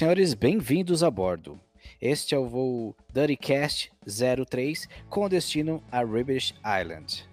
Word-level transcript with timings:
Senhores, 0.00 0.32
bem-vindos 0.32 1.02
a 1.02 1.10
bordo. 1.10 1.60
Este 2.00 2.34
é 2.34 2.38
o 2.38 2.48
voo 2.48 2.96
DuddyCast 3.12 3.92
03 4.48 4.88
com 5.10 5.28
destino 5.28 5.84
a 5.92 6.02
Ribbish 6.02 6.54
Island. 6.64 7.28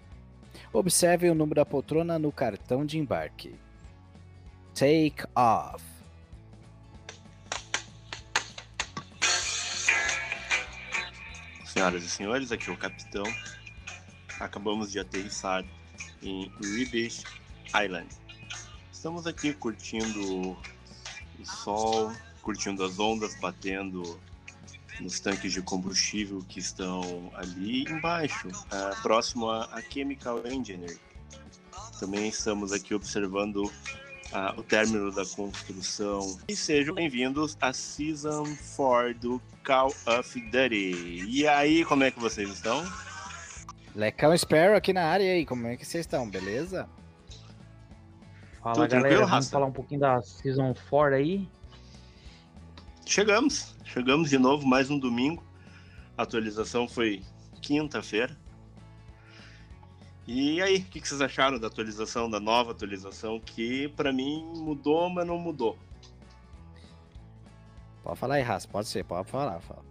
Observe 0.70 1.30
o 1.30 1.34
número 1.34 1.54
da 1.54 1.64
poltrona 1.64 2.18
no 2.18 2.30
cartão 2.30 2.84
de 2.84 2.98
embarque. 2.98 3.54
Take 4.74 5.24
off. 5.34 5.82
Senhoras 11.64 12.04
e 12.04 12.08
senhores, 12.10 12.52
aqui 12.52 12.68
é 12.68 12.72
o 12.74 12.76
capitão. 12.76 13.24
Acabamos 14.38 14.92
de 14.92 14.98
aterrissar 14.98 15.64
em 16.22 16.52
Ribbish 16.60 17.24
Island. 17.68 18.08
Estamos 18.92 19.26
aqui 19.26 19.54
curtindo 19.54 20.50
o 20.50 21.46
sol, 21.46 22.12
curtindo 22.48 22.82
as 22.82 22.98
ondas 22.98 23.34
batendo 23.34 24.18
nos 25.02 25.20
tanques 25.20 25.52
de 25.52 25.60
combustível 25.60 26.42
que 26.48 26.58
estão 26.58 27.30
ali 27.34 27.82
embaixo, 27.82 28.48
uh, 28.48 29.02
próximo 29.02 29.50
a, 29.50 29.82
Chemical 29.92 30.40
Engineering. 30.46 30.96
Também 32.00 32.26
estamos 32.26 32.72
aqui 32.72 32.94
observando 32.94 33.64
uh, 33.66 33.70
o 34.56 34.62
término 34.62 35.12
da 35.12 35.26
construção. 35.26 36.38
E 36.48 36.56
sejam 36.56 36.94
bem-vindos 36.94 37.54
à 37.60 37.70
Season 37.74 38.44
4 38.74 39.14
do 39.20 39.42
Call 39.62 39.94
of 40.06 40.40
Duty. 40.40 41.26
E 41.28 41.46
aí, 41.46 41.84
como 41.84 42.02
é 42.02 42.10
que 42.10 42.18
vocês 42.18 42.48
estão? 42.48 42.82
Lecão 43.94 44.34
Sparrow 44.34 44.74
aqui 44.74 44.94
na 44.94 45.04
área 45.04 45.34
aí, 45.34 45.44
como 45.44 45.66
é 45.66 45.76
que 45.76 45.84
vocês 45.84 46.06
estão, 46.06 46.26
beleza? 46.26 46.88
Fala 48.62 48.88
Tudo 48.88 49.02
galera, 49.02 49.26
vamos 49.26 49.50
falar 49.50 49.66
um 49.66 49.72
pouquinho 49.72 50.00
da 50.00 50.22
Season 50.22 50.72
4 50.88 51.14
aí. 51.14 51.57
Chegamos, 53.08 53.74
chegamos 53.86 54.28
de 54.28 54.38
novo, 54.38 54.68
mais 54.68 54.90
um 54.90 54.98
domingo. 54.98 55.42
A 56.14 56.24
atualização 56.24 56.86
foi 56.86 57.22
quinta-feira. 57.62 58.36
E 60.26 60.60
aí, 60.60 60.76
o 60.76 60.84
que, 60.84 61.00
vocês 61.00 61.22
acharam 61.22 61.58
da 61.58 61.68
atualização, 61.68 62.28
da 62.28 62.38
nova 62.38 62.72
atualização, 62.72 63.40
que 63.40 63.88
para 63.96 64.12
mim 64.12 64.44
mudou, 64.54 65.08
mas 65.08 65.26
não 65.26 65.38
mudou? 65.38 65.78
Pode 68.04 68.18
falar 68.18 68.34
aí, 68.34 68.42
Raça, 68.42 68.68
pode 68.68 68.86
ser, 68.88 69.06
pode 69.06 69.26
falar. 69.30 69.58
Fala. 69.60 69.82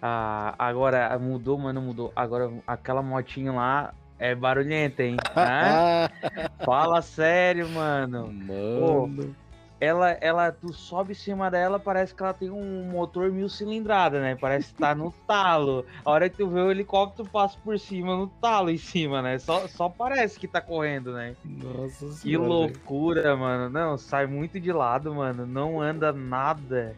Ah, 0.00 0.54
agora, 0.58 1.18
mudou, 1.18 1.58
mas 1.58 1.74
não 1.74 1.82
mudou. 1.82 2.10
Agora, 2.16 2.50
aquela 2.66 3.02
motinha 3.02 3.52
lá 3.52 3.94
é 4.18 4.34
barulhenta, 4.34 5.02
hein? 5.02 5.18
Fala 6.64 7.02
sério, 7.02 7.68
mano. 7.68 8.32
Mano. 8.32 9.26
Pô, 9.26 9.49
ela, 9.80 10.10
ela, 10.20 10.52
tu 10.52 10.74
sobe 10.74 11.12
em 11.12 11.14
cima 11.14 11.50
dela, 11.50 11.78
parece 11.80 12.14
que 12.14 12.22
ela 12.22 12.34
tem 12.34 12.50
um 12.50 12.84
motor 12.84 13.32
mil 13.32 13.48
cilindrada, 13.48 14.20
né? 14.20 14.36
Parece 14.38 14.74
que 14.74 14.78
tá 14.78 14.94
no 14.94 15.10
talo. 15.26 15.86
A 16.04 16.10
hora 16.10 16.28
que 16.28 16.36
tu 16.36 16.48
vê 16.48 16.60
o 16.60 16.70
helicóptero, 16.70 17.26
passa 17.26 17.56
por 17.64 17.78
cima, 17.78 18.14
no 18.14 18.26
talo 18.26 18.68
em 18.70 18.76
cima, 18.76 19.22
né? 19.22 19.38
Só, 19.38 19.66
só 19.68 19.88
parece 19.88 20.38
que 20.38 20.46
tá 20.46 20.60
correndo, 20.60 21.14
né? 21.14 21.34
Nossa 21.44 22.06
Que 22.06 22.12
senhora, 22.12 22.46
loucura, 22.46 23.22
véio. 23.22 23.38
mano. 23.38 23.70
Não, 23.70 23.96
sai 23.96 24.26
muito 24.26 24.60
de 24.60 24.70
lado, 24.70 25.14
mano. 25.14 25.46
Não 25.46 25.80
anda 25.80 26.12
nada. 26.12 26.94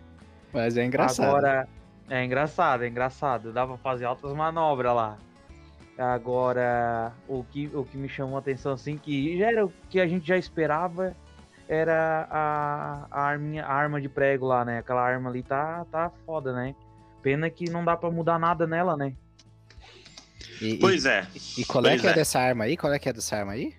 Mas 0.53 0.77
é 0.77 0.85
engraçado. 0.85 1.29
Agora, 1.29 1.69
é 2.11 2.25
engraçado, 2.25 2.83
é 2.83 2.89
engraçado. 2.89 3.53
Dá 3.53 3.65
pra 3.65 3.77
fazer 3.77 4.07
altas 4.07 4.35
manobras 4.35 4.93
lá. 4.93 5.19
Agora, 5.97 7.13
o 7.29 7.45
que, 7.45 7.71
o 7.73 7.85
que 7.85 7.97
me 7.97 8.09
chamou 8.09 8.37
a 8.37 8.39
atenção, 8.41 8.73
assim, 8.73 8.97
que 8.97 9.39
já 9.39 9.47
era 9.53 9.67
o 9.67 9.73
que 9.89 10.01
a 10.01 10.07
gente 10.07 10.27
já 10.27 10.37
esperava 10.37 11.15
era 11.73 12.29
a, 12.31 13.07
a, 13.11 13.23
arminha, 13.23 13.65
a 13.65 13.73
arma 13.73 14.01
de 14.01 14.09
prego 14.09 14.47
lá, 14.47 14.65
né? 14.65 14.79
Aquela 14.79 15.03
arma 15.03 15.31
ali 15.31 15.43
tá, 15.43 15.87
tá 15.91 16.11
foda, 16.27 16.53
né? 16.53 16.75
Pena 17.23 17.49
que 17.49 17.71
não 17.71 17.83
dá 17.85 17.97
para 17.97 18.11
mudar 18.11 18.39
nada 18.39 18.67
nela, 18.67 18.97
né? 18.97 19.15
E, 20.61 20.77
pois 20.77 21.07
é. 21.07 21.27
E, 21.57 21.65
qual 21.65 21.87
é 21.87 21.97
que 21.97 22.07
é, 22.07 22.11
é, 22.11 22.15
dessa 22.15 22.39
arma 22.39 22.65
aí? 22.65 22.77
Qual 22.77 22.93
é 22.93 22.99
que 22.99 23.09
é 23.09 23.13
dessa 23.13 23.37
arma 23.37 23.53
aí? 23.53 23.75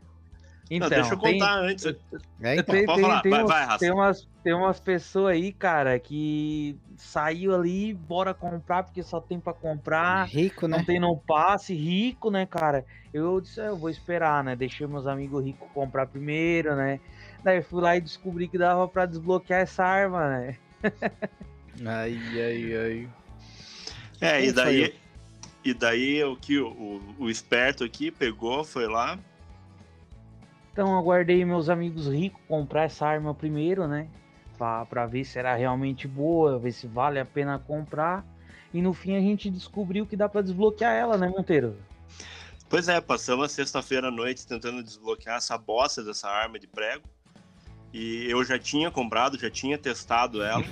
Então, 0.72 0.90
não, 0.90 0.96
deixa 0.96 1.14
eu 1.14 1.18
contar 1.18 1.60
tem, 1.60 1.70
antes. 1.70 1.86
É, 1.86 1.90
então, 1.90 2.74
tem, 2.74 2.86
tem, 2.86 3.22
tem, 3.22 3.32
vai, 3.32 3.44
vai, 3.46 3.78
tem, 3.78 3.92
umas, 3.92 4.28
tem 4.44 4.54
umas 4.54 4.80
pessoas 4.80 5.34
aí, 5.34 5.52
cara, 5.52 6.00
que 6.00 6.76
saiu 6.98 7.54
ali, 7.54 7.94
bora 7.94 8.34
comprar, 8.34 8.84
porque 8.84 9.04
só 9.04 9.22
tem 9.22 9.40
para 9.40 9.54
comprar. 9.54 10.28
Rico, 10.28 10.68
né? 10.68 10.78
Não 10.78 10.86
tem 10.86 11.00
no 11.00 11.16
passe, 11.16 11.76
rico, 11.76 12.32
né, 12.32 12.46
cara? 12.48 12.86
Eu 13.14 13.40
disse, 13.40 13.62
ah, 13.62 13.66
eu 13.66 13.78
vou 13.78 13.90
esperar, 13.90 14.44
né? 14.44 14.56
Deixei 14.56 14.88
meus 14.88 15.06
amigos 15.06 15.44
ricos 15.44 15.68
comprar 15.74 16.08
primeiro, 16.08 16.76
né? 16.76 17.00
Daí 17.44 17.62
fui 17.62 17.82
lá 17.82 17.98
e 17.98 18.02
descobri 18.02 18.48
que 18.48 18.58
dava 18.58 18.88
para 18.88 19.06
desbloquear 19.06 19.62
essa 19.62 19.84
arma, 19.84 20.30
né? 20.30 20.58
ai, 21.86 22.18
ai, 22.42 22.78
ai. 22.78 23.10
É, 24.22 24.46
e 24.46 24.52
daí, 24.54 24.96
e 25.66 25.74
daí 25.74 26.24
o 26.24 26.38
que 26.38 26.58
o, 26.58 26.70
o, 26.70 27.16
o 27.20 27.30
esperto 27.30 27.84
aqui 27.84 28.10
pegou, 28.10 28.64
foi 28.64 28.88
lá. 28.88 29.20
Então 30.72 30.98
aguardei 30.98 31.44
meus 31.44 31.70
amigos 31.70 32.08
ricos 32.08 32.42
comprar 32.48 32.84
essa 32.84 33.06
arma 33.06 33.36
primeiro, 33.36 33.88
né? 33.88 34.08
Pra, 34.58 34.86
pra 34.86 35.06
ver 35.06 35.26
se 35.26 35.38
era 35.38 35.54
realmente 35.56 36.08
boa, 36.08 36.58
ver 36.58 36.72
se 36.72 36.88
vale 36.88 37.20
a 37.20 37.26
pena 37.26 37.60
comprar. 37.60 38.26
E 38.74 38.82
no 38.82 38.94
fim 38.94 39.16
a 39.16 39.20
gente 39.20 39.50
descobriu 39.50 40.06
que 40.06 40.16
dá 40.16 40.28
para 40.28 40.42
desbloquear 40.42 40.94
ela, 40.94 41.18
né, 41.18 41.28
Monteiro? 41.28 41.78
Pois 42.68 42.88
é, 42.88 43.00
passamos 43.00 43.46
a 43.46 43.50
sexta-feira 43.50 44.08
à 44.08 44.12
noite 44.12 44.48
tentando 44.48 44.82
desbloquear 44.82 45.38
essa 45.38 45.58
bosta 45.58 46.04
dessa 46.04 46.28
arma 46.28 46.58
de 46.58 46.66
prego. 46.66 47.04
E 47.94 48.26
eu 48.28 48.44
já 48.44 48.58
tinha 48.58 48.90
comprado, 48.90 49.38
já 49.38 49.52
tinha 49.52 49.78
testado 49.78 50.42
ela. 50.42 50.64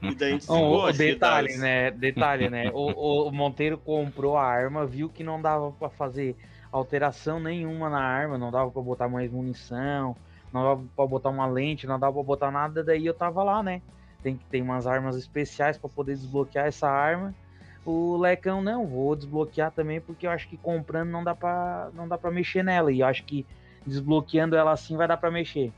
e 0.00 0.14
daí 0.14 0.28
a 0.28 0.32
gente 0.32 0.46
oh, 0.48 0.92
detalhe, 0.92 1.48
das... 1.48 1.58
né? 1.58 1.90
Detalhe, 1.90 2.48
né? 2.48 2.70
o, 2.72 3.28
o 3.28 3.32
Monteiro 3.32 3.76
comprou 3.76 4.36
a 4.36 4.44
arma, 4.44 4.86
viu 4.86 5.08
que 5.08 5.24
não 5.24 5.42
dava 5.42 5.72
para 5.72 5.90
fazer 5.90 6.36
alteração 6.70 7.40
nenhuma 7.40 7.90
na 7.90 8.00
arma, 8.00 8.38
não 8.38 8.52
dava 8.52 8.70
para 8.70 8.80
botar 8.80 9.08
mais 9.08 9.28
munição, 9.28 10.16
não 10.52 10.62
dava 10.62 10.84
para 10.94 11.06
botar 11.06 11.30
uma 11.30 11.46
lente, 11.46 11.84
não 11.84 11.98
dava 11.98 12.12
para 12.12 12.22
botar 12.22 12.50
nada, 12.52 12.84
daí 12.84 13.04
eu 13.04 13.14
tava 13.14 13.42
lá, 13.42 13.60
né? 13.60 13.82
Tem 14.22 14.36
que 14.36 14.44
ter 14.44 14.62
umas 14.62 14.86
armas 14.86 15.16
especiais 15.16 15.76
para 15.76 15.88
poder 15.88 16.14
desbloquear 16.14 16.66
essa 16.66 16.88
arma. 16.88 17.34
O 17.84 18.16
Lecão 18.16 18.62
não, 18.62 18.86
vou 18.86 19.16
desbloquear 19.16 19.72
também 19.72 20.00
porque 20.00 20.28
eu 20.28 20.30
acho 20.30 20.48
que 20.48 20.56
comprando 20.56 21.10
não 21.10 21.24
dá 21.24 21.34
para 21.34 21.90
não 21.92 22.06
dá 22.06 22.16
para 22.16 22.30
mexer 22.30 22.62
nela 22.62 22.92
e 22.92 23.00
eu 23.00 23.06
acho 23.06 23.24
que 23.24 23.44
desbloqueando 23.84 24.56
ela 24.56 24.72
assim 24.72 24.96
vai 24.96 25.08
dar 25.08 25.16
para 25.16 25.30
mexer. 25.30 25.72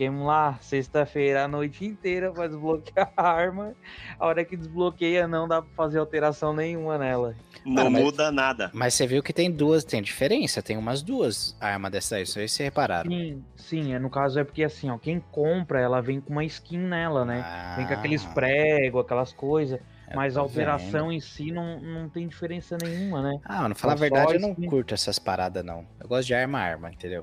Fiquemos 0.00 0.26
lá 0.26 0.56
sexta-feira 0.62 1.44
a 1.44 1.48
noite 1.48 1.84
inteira 1.84 2.32
para 2.32 2.46
desbloquear 2.46 3.12
a 3.14 3.30
arma. 3.30 3.74
A 4.18 4.26
hora 4.26 4.42
que 4.46 4.56
desbloqueia, 4.56 5.28
não 5.28 5.46
dá 5.46 5.60
para 5.60 5.70
fazer 5.74 5.98
alteração 5.98 6.54
nenhuma 6.54 6.96
nela. 6.96 7.34
Não 7.66 7.88
ah, 7.88 7.90
muda 7.90 8.24
mas, 8.24 8.34
nada. 8.34 8.70
Mas 8.72 8.94
você 8.94 9.06
viu 9.06 9.22
que 9.22 9.30
tem 9.30 9.50
duas, 9.50 9.84
tem 9.84 10.00
diferença, 10.00 10.62
tem 10.62 10.78
umas 10.78 11.02
duas 11.02 11.54
armas 11.60 11.92
dessa 11.92 12.16
aí, 12.16 12.22
isso 12.22 12.38
aí 12.38 12.48
vocês 12.48 12.64
repararam. 12.64 13.10
Sim, 13.10 13.44
sim, 13.54 13.92
é, 13.92 13.98
no 13.98 14.08
caso 14.08 14.40
é 14.40 14.44
porque 14.44 14.64
assim, 14.64 14.88
ó, 14.88 14.96
quem 14.96 15.20
compra, 15.20 15.78
ela 15.78 16.00
vem 16.00 16.18
com 16.18 16.32
uma 16.32 16.46
skin 16.46 16.78
nela, 16.78 17.26
né? 17.26 17.44
Ah. 17.44 17.74
Vem 17.76 17.86
com 17.86 17.92
aqueles 17.92 18.24
pregos, 18.24 19.02
aquelas 19.02 19.34
coisas. 19.34 19.78
Mas 20.14 20.34
a 20.34 20.40
alteração 20.40 21.08
vendo. 21.08 21.12
em 21.12 21.20
si 21.20 21.52
não, 21.52 21.78
não 21.78 22.08
tem 22.08 22.26
diferença 22.26 22.78
nenhuma, 22.82 23.20
né? 23.20 23.38
Ah, 23.44 23.68
não 23.68 23.76
falar 23.76 23.92
a 23.92 23.96
verdade, 23.96 24.36
eu 24.36 24.40
não 24.40 24.54
curto 24.54 24.94
essas 24.94 25.18
paradas, 25.18 25.62
não. 25.62 25.86
Eu 26.00 26.08
gosto 26.08 26.26
de 26.26 26.34
arma 26.34 26.58
arma, 26.58 26.90
entendeu? 26.90 27.22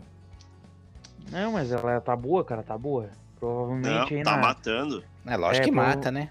Não, 1.31 1.51
mas 1.53 1.71
ela 1.71 1.99
tá 2.01 2.15
boa, 2.15 2.43
cara, 2.43 2.63
tá 2.63 2.77
boa. 2.77 3.09
Provavelmente 3.39 4.15
não, 4.15 4.23
tá 4.23 4.31
na... 4.31 4.37
matando. 4.37 5.03
É 5.25 5.37
lógico 5.37 5.63
é, 5.63 5.69
que 5.69 5.75
mata, 5.75 6.11
né? 6.11 6.29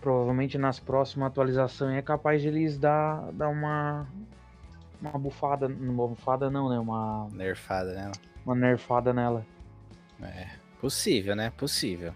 Provavelmente 0.00 0.56
nas 0.58 0.80
próximas 0.80 1.28
atualizações 1.28 1.96
é 1.96 2.02
capaz 2.02 2.40
de 2.40 2.48
eles 2.48 2.78
dar, 2.78 3.30
dar 3.32 3.48
uma. 3.48 4.06
Uma 5.00 5.18
bufada. 5.18 5.66
Uma 5.66 6.08
bufada 6.08 6.50
não, 6.50 6.68
né? 6.68 6.78
Uma. 6.78 7.28
Nerfada 7.32 7.92
nela. 7.94 8.12
Uma 8.44 8.54
nerfada 8.54 9.12
nela. 9.12 9.46
É. 10.22 10.48
Possível, 10.80 11.36
né? 11.36 11.52
Possível. 11.56 12.14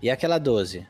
E 0.00 0.10
aquela 0.10 0.38
12? 0.38 0.86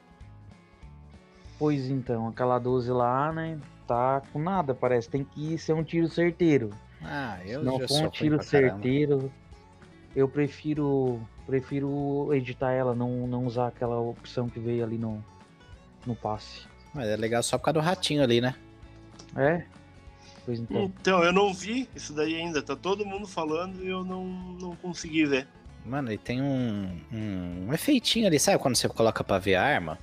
Pois 1.59 1.89
então, 1.89 2.29
aquela 2.29 2.59
12 2.59 2.91
lá, 2.91 3.33
né? 3.33 3.59
Tá 3.87 4.23
com 4.33 4.39
nada, 4.39 4.75
parece. 4.75 5.09
Tem 5.09 5.25
que 5.25 5.57
ser 5.57 5.73
um 5.73 5.83
tiro 5.83 6.09
certeiro. 6.09 6.71
Ah, 7.03 7.39
eu 7.45 7.61
Se 7.61 7.67
não 7.67 7.89
for 7.89 8.03
um 8.05 8.11
tiro 8.11 8.43
certeiro, 8.43 9.33
eu 10.15 10.29
prefiro 10.29 11.21
prefiro 11.47 12.33
editar 12.33 12.73
ela, 12.73 12.95
não, 12.95 13.27
não 13.27 13.45
usar 13.45 13.69
aquela 13.69 13.99
opção 13.99 14.49
que 14.49 14.59
veio 14.59 14.85
ali 14.85 14.97
no, 14.97 15.23
no 16.07 16.15
passe. 16.15 16.67
Mas 16.95 17.07
é 17.09 17.17
legal 17.17 17.43
só 17.43 17.59
por 17.59 17.65
causa 17.65 17.81
do 17.81 17.85
ratinho 17.85 18.23
ali, 18.23 18.41
né? 18.41 18.55
É? 19.37 19.65
Pois 20.45 20.61
então. 20.61 20.85
Então, 20.85 21.25
eu 21.25 21.33
não 21.33 21.53
vi 21.53 21.89
isso 21.95 22.13
daí 22.13 22.37
ainda. 22.37 22.63
Tá 22.63 22.77
todo 22.77 23.05
mundo 23.05 23.27
falando 23.27 23.83
e 23.83 23.89
eu 23.89 24.05
não, 24.05 24.25
não 24.61 24.77
consegui 24.77 25.27
ver. 25.27 25.49
Mano, 25.85 26.13
e 26.13 26.17
tem 26.17 26.41
um, 26.41 26.99
um, 27.13 27.67
um 27.69 27.75
efeitinho 27.75 28.27
ali, 28.27 28.39
sabe 28.39 28.59
quando 28.59 28.77
você 28.77 28.89
coloca 28.89 29.23
pra 29.23 29.39
ver 29.39 29.57
a 29.57 29.63
arma? 29.63 29.99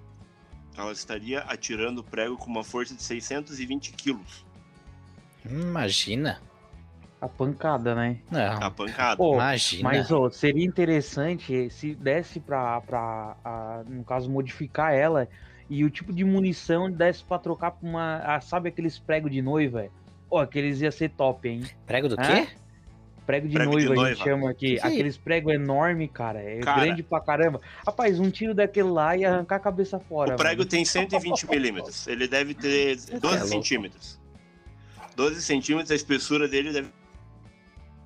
ela 0.77 0.93
estaria 0.93 1.41
atirando 1.41 2.03
o 2.03 2.05
prego 2.05 2.37
com 2.37 2.51
uma 2.51 2.63
força 2.63 2.95
de 2.95 3.03
620 3.03 3.93
quilos. 3.93 4.45
Imagina. 5.43 6.43
A 7.19 7.29
pancada, 7.29 7.95
né? 7.95 8.19
Não. 8.31 8.63
A 8.63 8.71
pancada. 8.71 9.17
Pô, 9.17 9.35
Imagina. 9.35 9.85
Mas 9.85 10.11
ó, 10.11 10.29
seria 10.29 10.67
interessante 10.67 11.71
se 11.71 11.95
desse 11.95 12.41
pra, 12.41 12.81
pra 12.83 13.37
a, 13.43 13.85
no 13.87 14.05
caso, 14.05 14.31
modificar 14.31 14.93
ela 14.93 15.27
e 15.71 15.85
o 15.85 15.91
tipo 15.91 16.13
de 16.13 16.25
munição 16.25 16.91
desse 16.91 17.25
pra 17.25 17.39
trocar 17.39 17.71
pra 17.71 17.89
uma. 17.89 18.17
Ah, 18.19 18.41
sabe 18.41 18.69
aqueles 18.69 18.99
pregos 18.99 19.31
de 19.31 19.41
noiva? 19.41 19.89
Ó, 20.33 20.41
aqueles 20.41 20.81
ia 20.81 20.91
ser 20.91 21.11
top, 21.11 21.47
hein? 21.47 21.63
Prego 21.87 22.09
do 22.09 22.17
Hã? 22.19 22.25
quê? 22.25 22.49
Prego 23.27 23.47
de, 23.47 23.55
prego 23.55 23.73
noiva, 23.73 23.89
de 23.91 23.95
noiva, 23.95 24.11
a 24.11 24.15
gente 24.15 24.25
chama 24.25 24.51
aqui. 24.51 24.77
Que 24.77 24.87
Aqueles 24.87 25.19
pregos 25.19 25.53
enormes, 25.53 26.11
cara. 26.11 26.41
É 26.41 26.59
cara, 26.61 26.87
grande 26.87 27.03
pra 27.03 27.21
caramba. 27.21 27.61
Rapaz, 27.87 28.19
um 28.19 28.31
tiro 28.31 28.55
daquele 28.55 28.89
lá 28.89 29.15
e 29.15 29.27
arrancar 29.27 29.57
a 29.57 29.61
cabeça 29.61 30.01
fora. 30.01 30.33
O 30.33 30.37
prego 30.39 30.61
mano. 30.61 30.71
tem 30.71 30.87
120 30.87 31.51
milímetros. 31.51 32.07
Ele 32.07 32.27
deve 32.27 32.55
ter 32.55 32.97
12 32.97 33.37
é 33.37 33.47
centímetros. 33.47 34.19
12 35.15 35.43
centímetros, 35.43 35.91
a 35.91 35.95
espessura 35.95 36.49
dele 36.49 36.73
deve. 36.73 36.89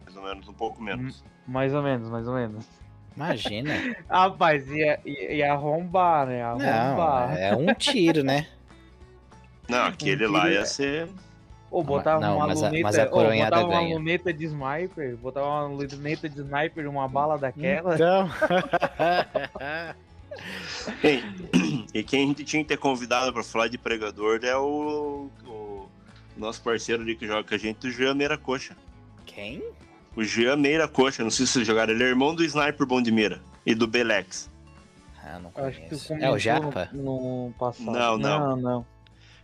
Mais 0.04 0.16
ou 0.16 0.22
menos, 0.24 0.48
um 0.48 0.52
pouco 0.52 0.82
menos. 0.82 1.24
Mais 1.46 1.72
ou 1.72 1.82
menos, 1.82 2.10
mais 2.10 2.26
ou 2.26 2.34
menos. 2.34 2.66
Imagina. 3.14 3.72
Rapaz, 4.10 4.68
ia, 4.68 4.98
ia, 5.06 5.32
ia 5.32 5.52
arrombar, 5.52 6.26
né? 6.26 6.42
Arrombar. 6.42 7.28
Não, 7.30 7.36
é 7.36 7.56
um 7.56 7.72
tiro, 7.72 8.24
né? 8.24 8.48
Não, 9.68 9.84
aquele 9.84 10.26
um 10.26 10.32
lá 10.32 10.50
ia 10.50 10.60
é... 10.60 11.08
Ou 11.70 11.82
botava 11.82 12.20
não, 12.20 12.36
uma 12.36 12.46
mas 12.46 12.60
luneta, 12.60 12.78
a, 12.78 12.82
mas 12.82 12.98
a 12.98 13.06
coronhada 13.06 13.56
ou 13.56 13.62
botava 13.62 13.80
ganha. 13.80 13.88
uma 13.88 13.98
luneta 13.98 14.32
de 14.32 14.44
sniper, 14.44 15.16
botava 15.16 15.46
uma 15.46 15.66
luneta 15.66 16.28
de 16.28 16.40
sniper, 16.40 16.88
uma 16.88 17.08
bala 17.08 17.36
daquela. 17.36 17.94
Então. 17.94 18.30
e 21.92 22.02
quem 22.02 22.24
a 22.24 22.26
gente 22.26 22.44
tinha 22.44 22.62
que 22.62 22.68
ter 22.68 22.76
convidado 22.76 23.32
para 23.32 23.42
falar 23.42 23.68
de 23.68 23.78
pregador 23.78 24.40
é 24.42 24.56
o, 24.56 25.28
o, 25.46 25.88
nosso 26.36 26.62
parceiro 26.62 27.02
ali 27.02 27.16
que 27.16 27.26
joga 27.26 27.42
com 27.46 27.54
a 27.54 27.58
gente, 27.58 27.86
o 27.86 27.90
Jean 27.90 28.14
Meira 28.14 28.38
Coxa. 28.38 28.76
Quem? 29.24 29.62
O 30.14 30.22
Jean 30.22 30.56
Meira 30.56 30.86
Coxa, 30.86 31.22
não 31.22 31.30
sei 31.30 31.46
se 31.46 31.52
vocês 31.52 31.66
jogaram, 31.66 31.92
ele 31.92 32.04
é 32.04 32.06
irmão 32.06 32.34
do 32.34 32.44
Sniper 32.44 32.86
Bom 32.86 33.02
de 33.02 33.10
Mira 33.10 33.40
e 33.64 33.74
do 33.74 33.86
Belex. 33.86 34.48
Ah, 35.22 35.40
não 35.40 35.50
conheço. 35.50 36.14
é 36.14 36.30
o 36.30 36.38
Japa? 36.38 36.88
No, 36.92 37.46
no 37.46 37.52
passado. 37.58 37.90
Não, 37.90 38.16
não. 38.16 38.38
não, 38.38 38.56
não. 38.56 38.86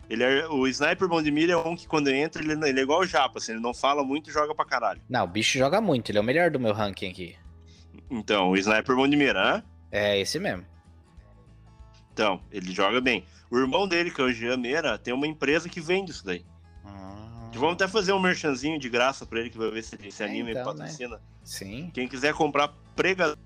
Ele 0.09 0.23
é, 0.23 0.47
o 0.47 0.67
Sniper 0.67 1.07
Bom 1.07 1.21
de 1.21 1.31
Mira 1.31 1.53
é 1.53 1.57
um 1.57 1.75
que 1.75 1.87
quando 1.87 2.09
entra, 2.09 2.41
ele, 2.43 2.53
ele 2.67 2.79
é 2.79 2.83
igual 2.83 2.99
o 2.99 3.05
Japa, 3.05 3.39
assim, 3.39 3.53
ele 3.53 3.61
não 3.61 3.73
fala 3.73 4.03
muito 4.03 4.29
e 4.29 4.33
joga 4.33 4.53
pra 4.53 4.65
caralho. 4.65 5.01
Não, 5.09 5.23
o 5.23 5.27
bicho 5.27 5.57
joga 5.57 5.79
muito, 5.79 6.11
ele 6.11 6.17
é 6.17 6.21
o 6.21 6.23
melhor 6.23 6.51
do 6.51 6.59
meu 6.59 6.73
ranking 6.73 7.09
aqui. 7.09 7.35
Então, 8.09 8.51
o 8.51 8.57
Sniper 8.57 8.95
Bom 8.95 9.07
de 9.07 9.15
Mira, 9.15 9.55
né? 9.55 9.63
É, 9.91 10.19
esse 10.19 10.39
mesmo. 10.39 10.65
Então, 12.13 12.41
ele 12.51 12.71
joga 12.71 13.01
bem. 13.01 13.25
O 13.49 13.57
irmão 13.57 13.87
dele, 13.87 14.11
que 14.11 14.21
é 14.21 14.23
o 14.23 14.31
Jean 14.31 14.57
Meira, 14.57 14.97
tem 14.97 15.13
uma 15.13 15.27
empresa 15.27 15.67
que 15.67 15.81
vende 15.81 16.11
isso 16.11 16.25
daí. 16.25 16.45
Ah. 16.85 17.49
Vamos 17.53 17.73
até 17.73 17.87
fazer 17.87 18.13
um 18.13 18.19
merchanzinho 18.19 18.79
de 18.79 18.89
graça 18.89 19.25
pra 19.25 19.39
ele, 19.39 19.49
que 19.49 19.57
vai 19.57 19.69
ver 19.71 19.83
se 19.83 19.95
ele 19.95 20.11
se 20.11 20.23
é, 20.23 20.27
então, 20.27 20.49
e 20.49 20.53
né? 20.53 20.63
patrocina. 20.63 21.15
Né? 21.15 21.21
Sim. 21.43 21.91
Quem 21.93 22.07
quiser 22.07 22.33
comprar 22.33 22.73
pregador, 22.95 23.37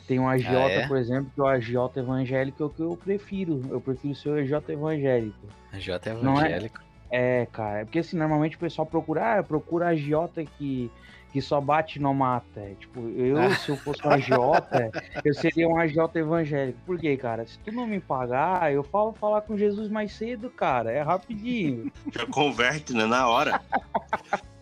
Tem 0.08 0.20
um 0.20 0.28
agiota, 0.28 0.74
ah, 0.74 0.82
é? 0.82 0.88
por 0.88 0.98
exemplo, 0.98 1.32
que 1.34 1.40
é 1.40 1.44
o 1.44 1.48
agiota 1.48 2.00
evangélico 2.00 2.64
é 2.64 2.66
o 2.66 2.70
que 2.70 2.82
eu 2.82 2.98
prefiro. 2.98 3.62
Eu 3.70 3.80
prefiro 3.80 4.16
ser 4.16 4.30
o 4.30 4.34
agiota 4.34 4.74
evangélico. 4.74 5.48
Agiota 5.72 6.10
evangélico? 6.10 6.82
É, 7.10 7.42
é, 7.42 7.46
cara. 7.46 7.86
Porque 7.86 8.00
assim, 8.00 8.18
normalmente 8.18 8.56
o 8.56 8.60
pessoal 8.60 8.86
procura, 8.86 9.40
ah, 9.40 9.44
procura 9.44 9.88
agiota 9.88 10.44
que, 10.44 10.92
que 11.32 11.42
só 11.42 11.62
bate 11.62 12.00
no 12.00 12.14
mata. 12.14 12.76
Tipo, 12.80 13.00
eu, 13.10 13.38
ah. 13.38 13.56
se 13.56 13.70
eu 13.70 13.78
fosse 13.78 14.06
um 14.06 14.12
agiota, 14.12 14.92
eu 15.24 15.34
seria 15.34 15.68
um 15.68 15.78
agiota 15.78 16.20
evangélico. 16.20 16.80
Por 16.86 17.00
quê, 17.00 17.16
cara? 17.16 17.46
Se 17.46 17.58
tu 17.60 17.72
não 17.72 17.88
me 17.88 18.00
pagar, 18.00 18.72
eu 18.74 18.84
falo 18.84 19.14
falar 19.14 19.42
com 19.42 19.58
Jesus 19.58 19.90
mais 19.90 20.12
cedo, 20.12 20.50
cara. 20.50 20.92
É 20.92 21.02
rapidinho. 21.02 21.92
Já 22.12 22.26
converte, 22.26 22.94
né? 22.94 23.06
Na 23.06 23.28
hora. 23.28 23.62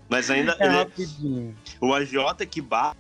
Mas 0.08 0.30
ainda. 0.30 0.56
É 0.60 0.66
ele... 0.66 0.76
rapidinho. 0.76 1.56
O 1.82 1.94
agiota 1.94 2.46
que 2.46 2.62
bate. 2.62 3.00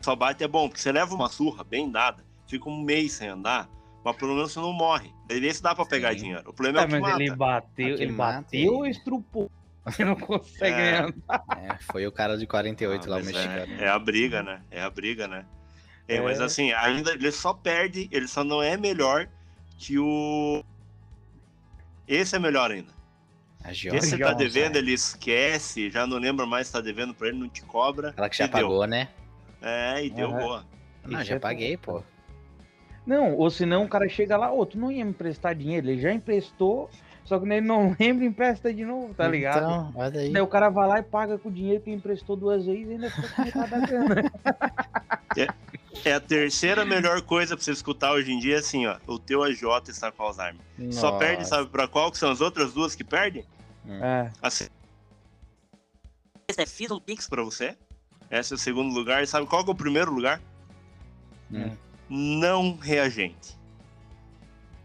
Só 0.00 0.14
bate 0.14 0.44
é 0.44 0.48
bom, 0.48 0.68
porque 0.68 0.80
você 0.80 0.92
leva 0.92 1.14
uma 1.14 1.30
surra 1.30 1.64
bem 1.64 1.90
dada, 1.90 2.22
fica 2.46 2.68
um 2.68 2.82
mês 2.82 3.12
sem 3.12 3.26
andar, 3.26 3.70
mas 4.04 4.14
pelo 4.16 4.34
menos 4.34 4.52
você 4.52 4.60
não 4.60 4.72
morre. 4.72 5.10
Daí 5.26 5.40
você 5.40 5.62
dá 5.62 5.74
pra 5.74 5.86
pegar 5.86 6.12
Sim. 6.12 6.18
dinheiro. 6.18 6.50
O 6.50 6.52
problema 6.52 6.80
é, 6.80 6.82
é 6.82 6.84
o 6.84 6.88
que 6.88 7.00
mas 7.00 7.10
mata. 7.10 7.22
ele 7.22 7.34
bateu, 7.34 7.94
ele 7.98 8.12
bateu 8.12 8.74
ou 8.74 8.86
estrupou? 8.86 9.50
Você 9.84 10.04
não 10.04 10.16
consegue 10.16 10.74
é, 10.74 10.98
andar. 10.98 11.44
É, 11.56 11.76
foi 11.92 12.06
o 12.06 12.12
cara 12.12 12.38
de 12.38 12.46
48 12.46 13.04
ah, 13.04 13.10
lá, 13.10 13.16
o 13.16 13.20
é, 13.20 13.22
mexicano. 13.22 13.74
É, 13.80 13.84
é, 13.84 13.88
a 13.88 13.98
briga, 13.98 14.42
né? 14.42 14.62
É 14.70 14.82
a 14.82 14.90
briga, 14.90 15.28
né? 15.28 15.44
É, 16.06 16.20
Mas 16.20 16.40
é. 16.40 16.44
assim, 16.44 16.72
ainda 16.72 17.12
ele 17.12 17.32
só 17.32 17.54
perde, 17.54 18.08
ele 18.12 18.28
só 18.28 18.44
não 18.44 18.62
é 18.62 18.76
melhor 18.76 19.28
que 19.78 19.98
o. 19.98 20.62
Esse 22.06 22.36
é 22.36 22.38
melhor 22.38 22.70
ainda. 22.70 22.92
Esse 23.66 23.88
você 23.88 24.18
tá 24.18 24.34
devendo, 24.34 24.76
ele 24.76 24.92
esquece, 24.92 25.88
já 25.88 26.06
não 26.06 26.18
lembra 26.18 26.44
mais 26.44 26.66
se 26.66 26.74
tá 26.74 26.82
devendo 26.82 27.14
pra 27.14 27.28
ele, 27.28 27.38
não 27.38 27.48
te 27.48 27.62
cobra. 27.62 28.12
Ela 28.14 28.28
que 28.28 28.36
já 28.36 28.46
pagou, 28.46 28.80
deu. 28.80 28.88
né? 28.88 29.08
É, 29.62 30.04
e 30.04 30.10
deu 30.10 30.30
boa. 30.30 30.66
Não, 31.02 31.24
já 31.24 31.40
paguei, 31.40 31.74
pô. 31.78 32.02
Não, 33.06 33.34
ou 33.34 33.50
senão 33.50 33.84
o 33.84 33.88
cara 33.88 34.06
chega 34.06 34.36
lá, 34.36 34.52
ô, 34.52 34.60
oh, 34.60 34.66
tu 34.66 34.78
não 34.78 34.92
ia 34.92 35.04
me 35.04 35.10
emprestar 35.10 35.54
dinheiro, 35.54 35.88
ele 35.88 36.00
já 36.00 36.12
emprestou, 36.12 36.90
só 37.24 37.38
que 37.38 37.46
ele 37.46 37.60
não 37.60 37.96
lembra 37.98 38.24
e 38.24 38.28
empresta 38.28 38.72
de 38.72 38.84
novo, 38.84 39.14
tá 39.14 39.26
ligado? 39.26 39.56
Então, 39.56 39.92
olha 39.94 40.20
aí. 40.20 40.32
Daí 40.32 40.42
o 40.42 40.46
cara 40.46 40.68
vai 40.68 40.86
lá 40.86 40.98
e 40.98 41.02
paga 41.02 41.38
com 41.38 41.48
o 41.48 41.52
dinheiro 41.52 41.82
que 41.82 41.90
emprestou 41.90 42.36
duas 42.36 42.64
vezes 42.64 42.86
e 42.86 42.92
ainda 42.92 43.10
fica 43.10 43.28
com 43.28 43.42
metade 43.42 43.70
da 43.70 43.80
grana. 43.80 44.32
É, 45.36 45.48
é, 46.10 46.12
a 46.12 46.20
terceira 46.20 46.84
melhor 46.84 47.20
coisa 47.22 47.56
pra 47.56 47.64
você 47.64 47.72
escutar 47.72 48.12
hoje 48.12 48.30
em 48.30 48.38
dia, 48.38 48.58
assim, 48.58 48.86
ó. 48.86 48.98
O 49.04 49.18
teu 49.18 49.42
AJ 49.42 49.62
está 49.88 50.12
com 50.12 50.22
Alzheimer. 50.22 50.60
Nossa. 50.78 51.00
Só 51.00 51.18
perde, 51.18 51.48
sabe 51.48 51.68
pra 51.68 51.88
qual 51.88 52.12
que 52.12 52.18
são 52.18 52.30
as 52.30 52.40
outras 52.40 52.72
duas 52.72 52.94
que 52.94 53.02
perdem? 53.02 53.44
Hum. 53.84 53.98
É. 54.00 54.30
Assim. 54.40 54.68
Esse 56.46 56.62
é 56.62 56.66
fiz 56.66 56.88
um 56.92 57.00
pix 57.00 57.28
pra 57.28 57.42
você. 57.42 57.76
Esse 58.30 58.52
é 58.52 58.54
o 58.54 58.58
segundo 58.58 58.94
lugar. 58.94 59.24
E 59.24 59.26
sabe 59.26 59.44
qual 59.48 59.64
que 59.64 59.70
é 59.70 59.72
o 59.72 59.76
primeiro 59.76 60.12
lugar? 60.12 60.40
Hum. 61.52 61.76
Não 62.08 62.76
reagente. 62.76 63.58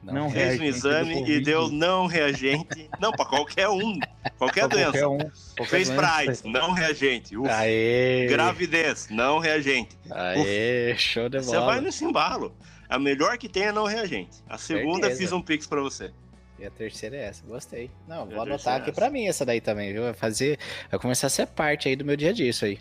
Não, 0.02 0.30
fez 0.30 0.60
um 0.60 0.64
exame 0.64 1.30
e 1.30 1.42
deu 1.42 1.70
não 1.70 2.06
reagente. 2.06 2.90
Não, 3.00 3.12
para 3.12 3.26
qualquer 3.26 3.68
um. 3.70 4.00
Qualquer 4.38 4.68
pra 4.68 4.78
doença. 4.78 4.92
Qualquer 4.92 5.08
um, 5.08 5.18
qualquer 5.58 5.66
fez 5.66 5.90
pride, 5.90 6.52
não 6.52 6.72
reagente. 6.72 7.36
Aê. 7.50 8.28
Gravidez, 8.28 9.08
não 9.10 9.40
reagente. 9.40 9.98
Aê, 10.10 10.96
show 10.98 11.28
de 11.28 11.40
bola. 11.40 11.44
Você 11.44 11.60
vai 11.60 11.82
nesse 11.82 12.06
embalo. 12.06 12.56
A 12.88 12.98
melhor 12.98 13.38
que 13.38 13.48
tem 13.48 13.64
é 13.64 13.72
não 13.72 13.86
reagente. 13.86 14.38
A 14.48 14.58
segunda 14.58 15.08
Certeza. 15.08 15.22
fiz 15.22 15.32
um 15.32 15.42
pix 15.42 15.68
para 15.68 15.82
você. 15.82 16.12
E 16.58 16.66
a 16.66 16.72
terceira 16.72 17.16
é 17.16 17.26
essa, 17.26 17.46
gostei. 17.46 17.92
Não, 18.08 18.26
vou 18.26 18.42
anotar 18.42 18.78
aqui 18.78 18.90
é 18.90 18.94
para 18.94 19.10
mim 19.10 19.28
essa 19.28 19.46
daí 19.46 19.62
também, 19.62 19.94
viu? 19.94 20.04
Vai 20.04 20.14
fazer, 20.14 20.58
vai 20.90 21.00
começar 21.00 21.28
a 21.28 21.30
ser 21.30 21.48
parte 21.48 21.88
aí 21.88 21.96
do 21.96 22.04
meu 22.04 22.18
dia 22.18 22.32
a 22.32 22.34
dia 22.34 22.50
isso 22.50 22.66
aí. 22.66 22.80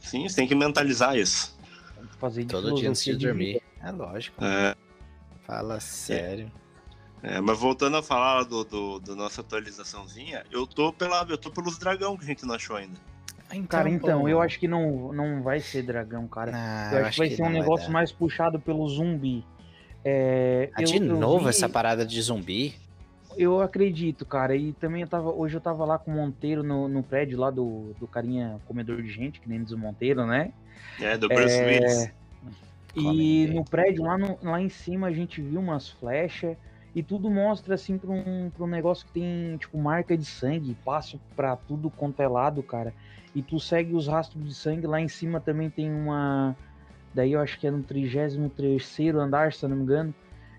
Sim, 0.00 0.28
você 0.28 0.36
tem 0.36 0.48
que 0.48 0.54
mentalizar 0.54 1.16
isso. 1.16 1.56
Fazer 2.18 2.44
Todo 2.44 2.74
dia 2.74 2.90
antes 2.90 3.04
de 3.04 3.14
dormir. 3.16 3.62
É 3.82 3.90
lógico. 3.90 4.44
É. 4.44 4.74
Fala 5.46 5.78
sério. 5.78 6.50
É, 7.22 7.40
mas 7.40 7.58
voltando 7.58 7.96
a 7.96 8.02
falar 8.02 8.42
do, 8.42 8.64
do, 8.64 8.98
do, 8.98 9.16
nossa 9.16 9.40
atualizaçãozinha, 9.40 10.44
eu 10.50 10.66
tô 10.66 10.92
pela, 10.92 11.24
eu 11.28 11.38
tô 11.38 11.50
pelos 11.50 11.78
dragão 11.78 12.16
que 12.16 12.24
a 12.24 12.26
gente 12.26 12.44
não 12.44 12.54
achou 12.54 12.76
ainda. 12.76 12.98
Então, 13.50 13.66
cara, 13.66 13.88
então, 13.88 14.22
pô. 14.22 14.28
eu 14.28 14.40
acho 14.40 14.58
que 14.58 14.66
não, 14.66 15.12
não 15.12 15.42
vai 15.42 15.60
ser 15.60 15.82
dragão, 15.82 16.26
cara. 16.26 16.52
Ah, 16.52 16.90
eu, 16.92 16.98
acho, 16.98 17.06
acho 17.06 17.12
que 17.12 17.18
vai 17.18 17.28
que 17.28 17.36
ser 17.36 17.42
um 17.44 17.50
negócio 17.50 17.90
mais 17.92 18.10
puxado 18.10 18.58
pelo 18.58 18.88
zumbi. 18.88 19.44
É, 20.04 20.68
ah, 20.74 20.82
de 20.82 20.96
eu, 20.96 21.02
novo 21.02 21.44
vi... 21.44 21.50
essa 21.50 21.68
parada 21.68 22.04
de 22.04 22.20
zumbi? 22.20 22.74
Eu 23.36 23.60
acredito, 23.60 24.24
cara. 24.24 24.56
E 24.56 24.72
também 24.72 25.02
eu 25.02 25.08
tava. 25.08 25.30
Hoje 25.30 25.56
eu 25.56 25.60
tava 25.60 25.84
lá 25.84 25.98
com 25.98 26.10
o 26.10 26.14
Monteiro 26.14 26.62
no, 26.62 26.88
no 26.88 27.02
prédio 27.02 27.38
lá 27.38 27.50
do, 27.50 27.94
do 28.00 28.06
carinha 28.06 28.60
comedor 28.66 29.00
de 29.00 29.10
gente, 29.10 29.40
que 29.40 29.48
nem 29.48 29.62
diz 29.62 29.72
o 29.72 29.78
Monteiro, 29.78 30.26
né? 30.26 30.52
É, 31.00 31.16
do 31.16 31.28
Bruce 31.28 31.54
é... 31.54 31.66
Willis. 31.66 32.10
E 32.96 33.46
no 33.48 33.64
prédio, 33.64 34.04
lá, 34.04 34.16
no, 34.16 34.38
lá 34.42 34.60
em 34.60 34.68
cima, 34.68 35.08
a 35.08 35.12
gente 35.12 35.40
viu 35.42 35.60
umas 35.60 35.88
flechas 35.88 36.56
e 36.94 37.02
tudo 37.02 37.30
mostra 37.30 37.74
assim 37.74 37.98
para 37.98 38.10
um, 38.10 38.50
pra 38.50 38.64
um 38.64 38.68
negócio 38.68 39.06
que 39.06 39.12
tem 39.12 39.58
tipo 39.58 39.76
marca 39.76 40.16
de 40.16 40.24
sangue, 40.24 40.74
passa 40.82 41.18
para 41.36 41.54
tudo 41.54 41.90
quanto 41.90 42.22
é 42.22 42.26
lado, 42.26 42.62
cara. 42.62 42.94
E 43.34 43.42
tu 43.42 43.60
segue 43.60 43.94
os 43.94 44.08
rastros 44.08 44.42
de 44.42 44.54
sangue, 44.54 44.86
lá 44.86 44.98
em 44.98 45.08
cima 45.08 45.38
também 45.38 45.68
tem 45.68 45.92
uma. 45.92 46.56
Daí 47.12 47.32
eu 47.32 47.40
acho 47.40 47.60
que 47.60 47.66
é 47.66 47.70
no 47.70 47.82
33 47.82 49.14
andar, 49.14 49.52
se 49.52 49.62
eu 49.62 49.68
não 49.68 49.76
me 49.76 49.82
engano. 49.82 50.14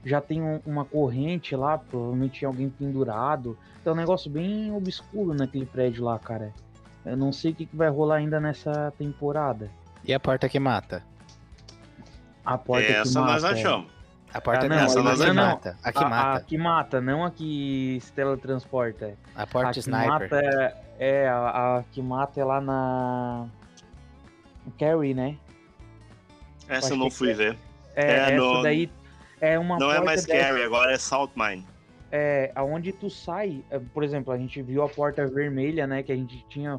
Já 0.06 0.22
tem 0.22 0.42
um, 0.44 0.62
uma 0.64 0.86
corrente 0.86 1.56
lá, 1.56 1.76
provavelmente 1.76 2.46
alguém 2.46 2.70
pendurado. 2.70 3.58
Então 3.82 3.94
é 3.94 3.96
um 3.96 4.00
negócio 4.00 4.30
bem 4.30 4.72
obscuro 4.72 5.34
naquele 5.34 5.66
prédio 5.66 6.06
lá, 6.06 6.20
cara. 6.20 6.54
Eu 7.04 7.18
não 7.18 7.34
sei 7.34 7.52
o 7.52 7.56
que, 7.56 7.66
que 7.66 7.76
vai 7.76 7.90
rolar 7.90 8.18
ainda 8.18 8.40
nessa 8.40 8.94
temporada. 8.96 9.72
E 10.06 10.14
a 10.14 10.20
porta 10.20 10.48
que 10.48 10.60
mata? 10.60 11.04
A 12.48 12.58
porta 12.58 12.88
Essa 12.88 13.12
que 13.12 13.20
mata. 13.20 13.34
nós 13.34 13.44
achamos. 13.44 13.92
A 14.34 14.40
porta 14.40 14.66
ah, 14.66 14.70
não, 14.70 14.76
essa 14.78 15.04
nós 15.04 15.20
não, 15.20 15.34
mata. 15.34 15.78
A 15.84 15.92
que 15.92 16.04
a, 16.04 16.10
mata. 16.10 16.38
A 16.38 16.42
que 16.42 16.58
mata, 16.58 17.02
não 17.02 17.26
a 17.26 17.32
que 17.32 18.00
se 18.02 18.14
teletransporta. 18.14 19.16
A 19.36 19.46
porta 19.46 19.70
a 19.70 19.74
que 19.74 19.80
sniper. 19.80 20.08
Mata 20.08 20.36
é, 20.38 20.76
é 20.98 21.28
a, 21.28 21.78
a, 21.78 21.84
que 21.92 22.02
mata 22.02 22.40
é 22.40 22.46
lá 22.46 22.62
na. 22.62 23.48
Carrie, 24.80 25.14
né? 25.14 25.38
Essa 26.70 26.94
eu 26.94 26.98
não 26.98 27.12
fui 27.12 27.32
é, 27.32 27.34
ver. 27.34 27.58
É, 27.96 28.06
é 28.06 28.18
essa 28.18 28.36
no... 28.36 28.64
daí 28.64 28.90
é 29.42 29.60
uma 29.60 29.78
Não 29.78 29.92
é 29.92 30.02
mais. 30.02 30.26
Carrie, 30.26 30.64
agora 30.64 30.94
é 30.94 30.98
Salt 30.98 31.32
Mine. 31.36 31.68
É, 32.10 32.54
aonde 32.56 32.94
tu 32.94 33.10
sai, 33.10 33.62
é, 33.70 33.78
por 33.78 34.06
exemplo, 34.06 34.32
a 34.32 34.38
gente 34.38 34.62
viu 34.62 34.84
a 34.84 34.88
porta 34.88 35.28
vermelha, 35.28 35.86
né, 35.86 36.02
que 36.02 36.14
a 36.14 36.16
gente 36.16 36.46
tinha 36.48 36.78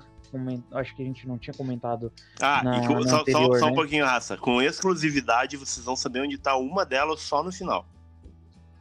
acho 0.72 0.94
que 0.94 1.02
a 1.02 1.04
gente 1.04 1.26
não 1.26 1.38
tinha 1.38 1.54
comentado. 1.54 2.12
Ah, 2.40 2.62
na, 2.62 2.84
e 2.84 2.86
com, 2.86 3.02
só, 3.02 3.20
anterior, 3.20 3.54
só, 3.54 3.58
só, 3.60 3.66
um 3.66 3.70
né? 3.70 3.74
pouquinho, 3.74 4.04
raça. 4.04 4.36
Com 4.36 4.60
exclusividade, 4.62 5.56
vocês 5.56 5.84
vão 5.84 5.96
saber 5.96 6.20
onde 6.20 6.38
tá 6.38 6.56
uma 6.56 6.84
delas 6.84 7.20
só 7.20 7.42
no 7.42 7.52
final. 7.52 7.86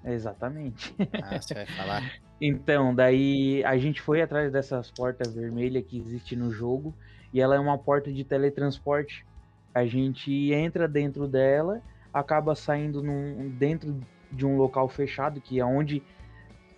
Exatamente. 0.03 0.95
Ah, 1.23 1.41
você 1.41 1.53
vai 1.53 1.65
falar. 1.65 2.11
então, 2.39 2.93
daí 2.93 3.63
a 3.63 3.77
gente 3.77 4.01
foi 4.01 4.21
atrás 4.21 4.51
dessas 4.51 4.89
portas 4.91 5.33
vermelhas 5.33 5.83
que 5.85 5.97
existem 5.97 6.37
no 6.37 6.51
jogo. 6.51 6.93
E 7.33 7.41
ela 7.41 7.55
é 7.55 7.59
uma 7.59 7.77
porta 7.77 8.11
de 8.11 8.23
teletransporte. 8.23 9.25
A 9.73 9.85
gente 9.85 10.51
entra 10.53 10.87
dentro 10.87 11.27
dela, 11.27 11.81
acaba 12.13 12.55
saindo 12.55 13.03
num, 13.03 13.49
dentro 13.57 13.99
de 14.31 14.45
um 14.45 14.57
local 14.57 14.87
fechado, 14.89 15.39
que 15.39 15.59
é 15.59 15.65
onde, 15.65 16.01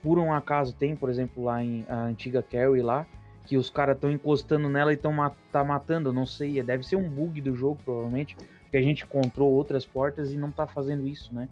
por 0.01 0.19
um 0.19 0.33
acaso, 0.33 0.75
tem, 0.75 0.95
por 0.95 1.09
exemplo, 1.09 1.45
lá 1.45 1.63
em 1.63 1.85
a 1.87 2.03
antiga 2.03 2.43
Carrie 2.43 2.81
lá, 2.81 3.05
que 3.49 3.57
os 3.57 3.67
caras 3.67 3.95
estão 3.95 4.11
encostando 4.11 4.69
nela 4.69 4.91
e 4.91 4.95
estão 4.95 5.11
tá 5.51 5.63
matando, 5.63 6.13
não 6.13 6.27
sei, 6.27 6.61
deve 6.61 6.83
ser 6.85 6.97
um 6.97 7.09
bug 7.09 7.41
do 7.41 7.55
jogo, 7.55 7.79
provavelmente, 7.83 8.37
que 8.69 8.77
a 8.77 8.81
gente 8.81 9.03
encontrou 9.03 9.51
outras 9.51 9.87
portas 9.87 10.31
e 10.31 10.37
não 10.37 10.51
tá 10.51 10.67
fazendo 10.67 11.07
isso, 11.07 11.33
né? 11.33 11.49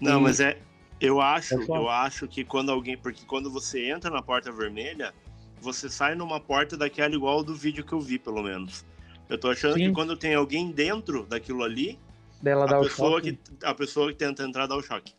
Não, 0.00 0.20
e... 0.20 0.22
mas 0.22 0.38
é. 0.38 0.56
Eu 1.00 1.20
acho, 1.20 1.60
é 1.60 1.64
eu 1.66 1.90
acho 1.90 2.28
que 2.28 2.44
quando 2.44 2.70
alguém. 2.70 2.96
Porque 2.96 3.26
quando 3.26 3.50
você 3.50 3.90
entra 3.90 4.12
na 4.12 4.22
porta 4.22 4.52
vermelha, 4.52 5.12
você 5.60 5.90
sai 5.90 6.14
numa 6.14 6.38
porta 6.38 6.76
daquela 6.76 7.12
igual 7.12 7.42
do 7.42 7.52
vídeo 7.52 7.84
que 7.84 7.92
eu 7.92 8.00
vi, 8.00 8.16
pelo 8.16 8.40
menos. 8.40 8.86
Eu 9.28 9.36
tô 9.36 9.50
achando 9.50 9.74
Sim. 9.74 9.88
que 9.88 9.92
quando 9.92 10.16
tem 10.16 10.36
alguém 10.36 10.70
dentro 10.70 11.24
daquilo 11.24 11.64
ali, 11.64 11.98
Dela 12.40 12.64
a, 12.64 12.80
pessoa 12.80 13.20
que, 13.20 13.36
a 13.60 13.74
pessoa 13.74 14.12
que 14.12 14.18
tenta 14.18 14.44
entrar 14.44 14.68
dá 14.68 14.76
o 14.76 14.82
choque. 14.82 15.12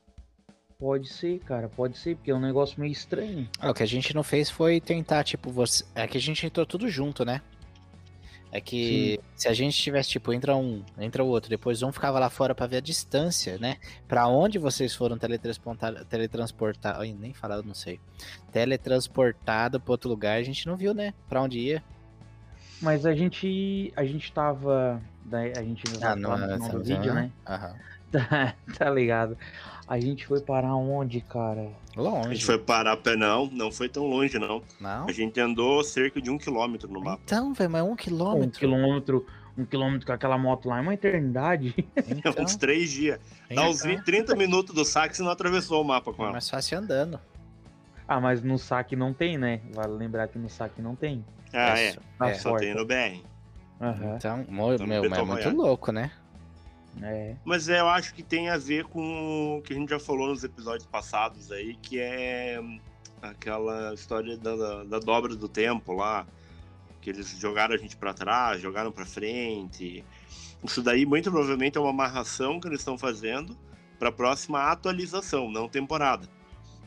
Pode 0.85 1.09
ser, 1.09 1.39
cara, 1.39 1.67
pode 1.67 1.97
ser, 1.97 2.15
porque 2.15 2.29
é 2.29 2.35
um 2.35 2.39
negócio 2.39 2.79
meio 2.79 2.91
estranho. 2.91 3.49
Ah, 3.59 3.71
o 3.71 3.73
que 3.73 3.81
a 3.81 3.87
gente 3.87 4.13
não 4.13 4.21
fez 4.21 4.51
foi 4.51 4.79
tentar, 4.79 5.23
tipo, 5.23 5.49
você. 5.49 5.83
É 5.95 6.05
que 6.05 6.15
a 6.15 6.21
gente 6.21 6.45
entrou 6.45 6.63
tudo 6.63 6.87
junto, 6.87 7.25
né? 7.25 7.41
É 8.51 8.61
que 8.61 9.17
Sim. 9.19 9.27
se 9.35 9.47
a 9.47 9.53
gente 9.55 9.75
tivesse, 9.75 10.09
tipo, 10.11 10.31
entra 10.31 10.55
um, 10.55 10.83
entra 10.99 11.23
o 11.23 11.27
outro, 11.27 11.49
depois 11.49 11.81
um 11.81 11.91
ficava 11.91 12.19
lá 12.19 12.29
fora 12.29 12.53
para 12.53 12.67
ver 12.67 12.77
a 12.77 12.81
distância, 12.81 13.57
né? 13.57 13.77
Para 14.07 14.27
onde 14.27 14.59
vocês 14.59 14.93
foram 14.93 15.17
teletransportar, 15.17 16.05
teletransportar, 16.05 16.99
nem 16.99 17.33
falar, 17.33 17.63
não 17.63 17.73
sei. 17.73 17.99
Teletransportado 18.51 19.79
para 19.79 19.91
outro 19.91 20.07
lugar, 20.07 20.37
a 20.37 20.43
gente 20.43 20.67
não 20.67 20.77
viu, 20.77 20.93
né? 20.93 21.15
Para 21.27 21.41
onde 21.41 21.57
ia. 21.57 21.83
Mas 22.79 23.07
a 23.07 23.15
gente 23.15 23.91
a 23.95 24.05
gente 24.05 24.31
tava, 24.31 25.01
a 25.31 25.63
gente 25.63 25.81
ah, 26.03 26.15
no, 26.15 26.37
no, 26.37 26.57
no 26.73 26.83
vídeo, 26.83 27.11
né? 27.11 27.31
Aham. 27.47 27.75
Tá, 28.11 28.55
tá 28.77 28.89
ligado. 28.89 29.37
A 29.87 29.99
gente 29.99 30.25
foi 30.25 30.41
parar 30.41 30.75
onde, 30.75 31.21
cara? 31.21 31.69
Longe. 31.95 32.27
A 32.27 32.33
gente 32.33 32.45
foi 32.45 32.57
parar 32.57 32.97
pé, 32.97 33.15
não, 33.15 33.45
não 33.47 33.71
foi 33.71 33.87
tão 33.87 34.07
longe, 34.07 34.39
não. 34.39 34.63
Não? 34.79 35.07
A 35.07 35.11
gente 35.11 35.39
andou 35.39 35.83
cerca 35.83 36.19
de 36.19 36.29
um 36.29 36.37
quilômetro 36.37 36.91
no 36.91 36.99
mapa. 37.01 37.21
Então, 37.23 37.53
velho, 37.53 37.69
mas 37.69 37.83
um 37.83 37.95
quilômetro. 37.95 38.47
Um 38.47 38.51
quilômetro, 38.51 39.25
um 39.55 39.63
quilômetro 39.63 40.07
com 40.07 40.13
aquela 40.13 40.37
moto 40.39 40.67
lá 40.67 40.79
é 40.79 40.81
uma 40.81 40.93
eternidade. 40.93 41.75
Então... 41.95 42.33
É 42.35 42.41
uns 42.41 42.55
três 42.55 42.91
dias. 42.91 43.19
Dá 43.53 43.69
uns 43.69 43.83
20, 43.83 44.03
30 44.03 44.35
minutos 44.35 44.73
do 44.73 44.83
saque, 44.83 45.15
você 45.15 45.21
não 45.21 45.29
atravessou 45.29 45.81
o 45.81 45.85
mapa 45.85 46.11
com 46.11 46.23
ela. 46.23 46.31
É 46.31 46.33
mais 46.33 46.49
fácil 46.49 46.79
andando. 46.79 47.19
Ah, 48.07 48.19
mas 48.19 48.41
no 48.41 48.57
saque 48.57 48.95
não 48.95 49.13
tem, 49.13 49.37
né? 49.37 49.61
Vale 49.71 49.93
lembrar 49.93 50.27
que 50.27 50.39
no 50.39 50.49
saque 50.49 50.81
não 50.81 50.95
tem. 50.95 51.23
Ah, 51.53 51.79
é. 51.79 51.95
é. 52.21 52.33
Só 52.35 52.55
tem 52.57 52.73
no 52.73 52.85
BR. 52.85 53.23
Uhum. 53.79 54.15
Então, 54.15 54.45
meu, 54.49 54.87
meu 54.87 55.05
é 55.05 55.23
muito 55.23 55.49
louco, 55.49 55.91
né? 55.91 56.11
É. 57.01 57.35
Mas 57.43 57.67
é, 57.67 57.79
eu 57.79 57.87
acho 57.87 58.13
que 58.13 58.23
tem 58.23 58.49
a 58.49 58.57
ver 58.57 58.85
com 58.85 59.57
o 59.57 59.61
que 59.61 59.73
a 59.73 59.75
gente 59.75 59.89
já 59.89 59.99
falou 59.99 60.29
nos 60.29 60.43
episódios 60.43 60.85
passados 60.85 61.51
aí, 61.51 61.75
que 61.75 61.99
é 61.99 62.59
aquela 63.21 63.93
história 63.93 64.37
da, 64.37 64.55
da, 64.55 64.83
da 64.83 64.99
dobra 64.99 65.35
do 65.35 65.49
tempo 65.49 65.93
lá, 65.93 66.25
que 67.01 67.09
eles 67.09 67.27
jogaram 67.39 67.75
a 67.75 67.77
gente 67.77 67.97
para 67.97 68.13
trás, 68.13 68.61
jogaram 68.61 68.91
para 68.91 69.05
frente. 69.05 70.03
Isso 70.63 70.81
daí 70.81 71.05
muito 71.05 71.29
provavelmente 71.29 71.77
é 71.77 71.81
uma 71.81 71.89
amarração 71.89 72.59
que 72.59 72.67
eles 72.67 72.79
estão 72.79 72.97
fazendo 72.97 73.55
para 73.99 74.09
a 74.09 74.11
próxima 74.11 74.63
atualização, 74.71 75.49
não 75.49 75.67
temporada. 75.67 76.27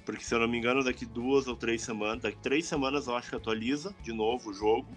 Porque 0.05 0.25
se 0.25 0.35
eu 0.35 0.39
não 0.39 0.49
me 0.49 0.59
engano, 0.59 0.83
daqui 0.83 1.05
duas 1.05 1.47
ou 1.47 1.55
três 1.55 1.83
semanas, 1.83 2.23
daqui 2.23 2.39
três 2.39 2.67
semanas 2.67 3.07
eu 3.07 3.15
acho 3.15 3.29
que 3.29 3.37
atualiza 3.37 3.95
de 4.03 4.13
novo 4.13 4.51
o 4.51 4.55
jogo. 4.55 4.89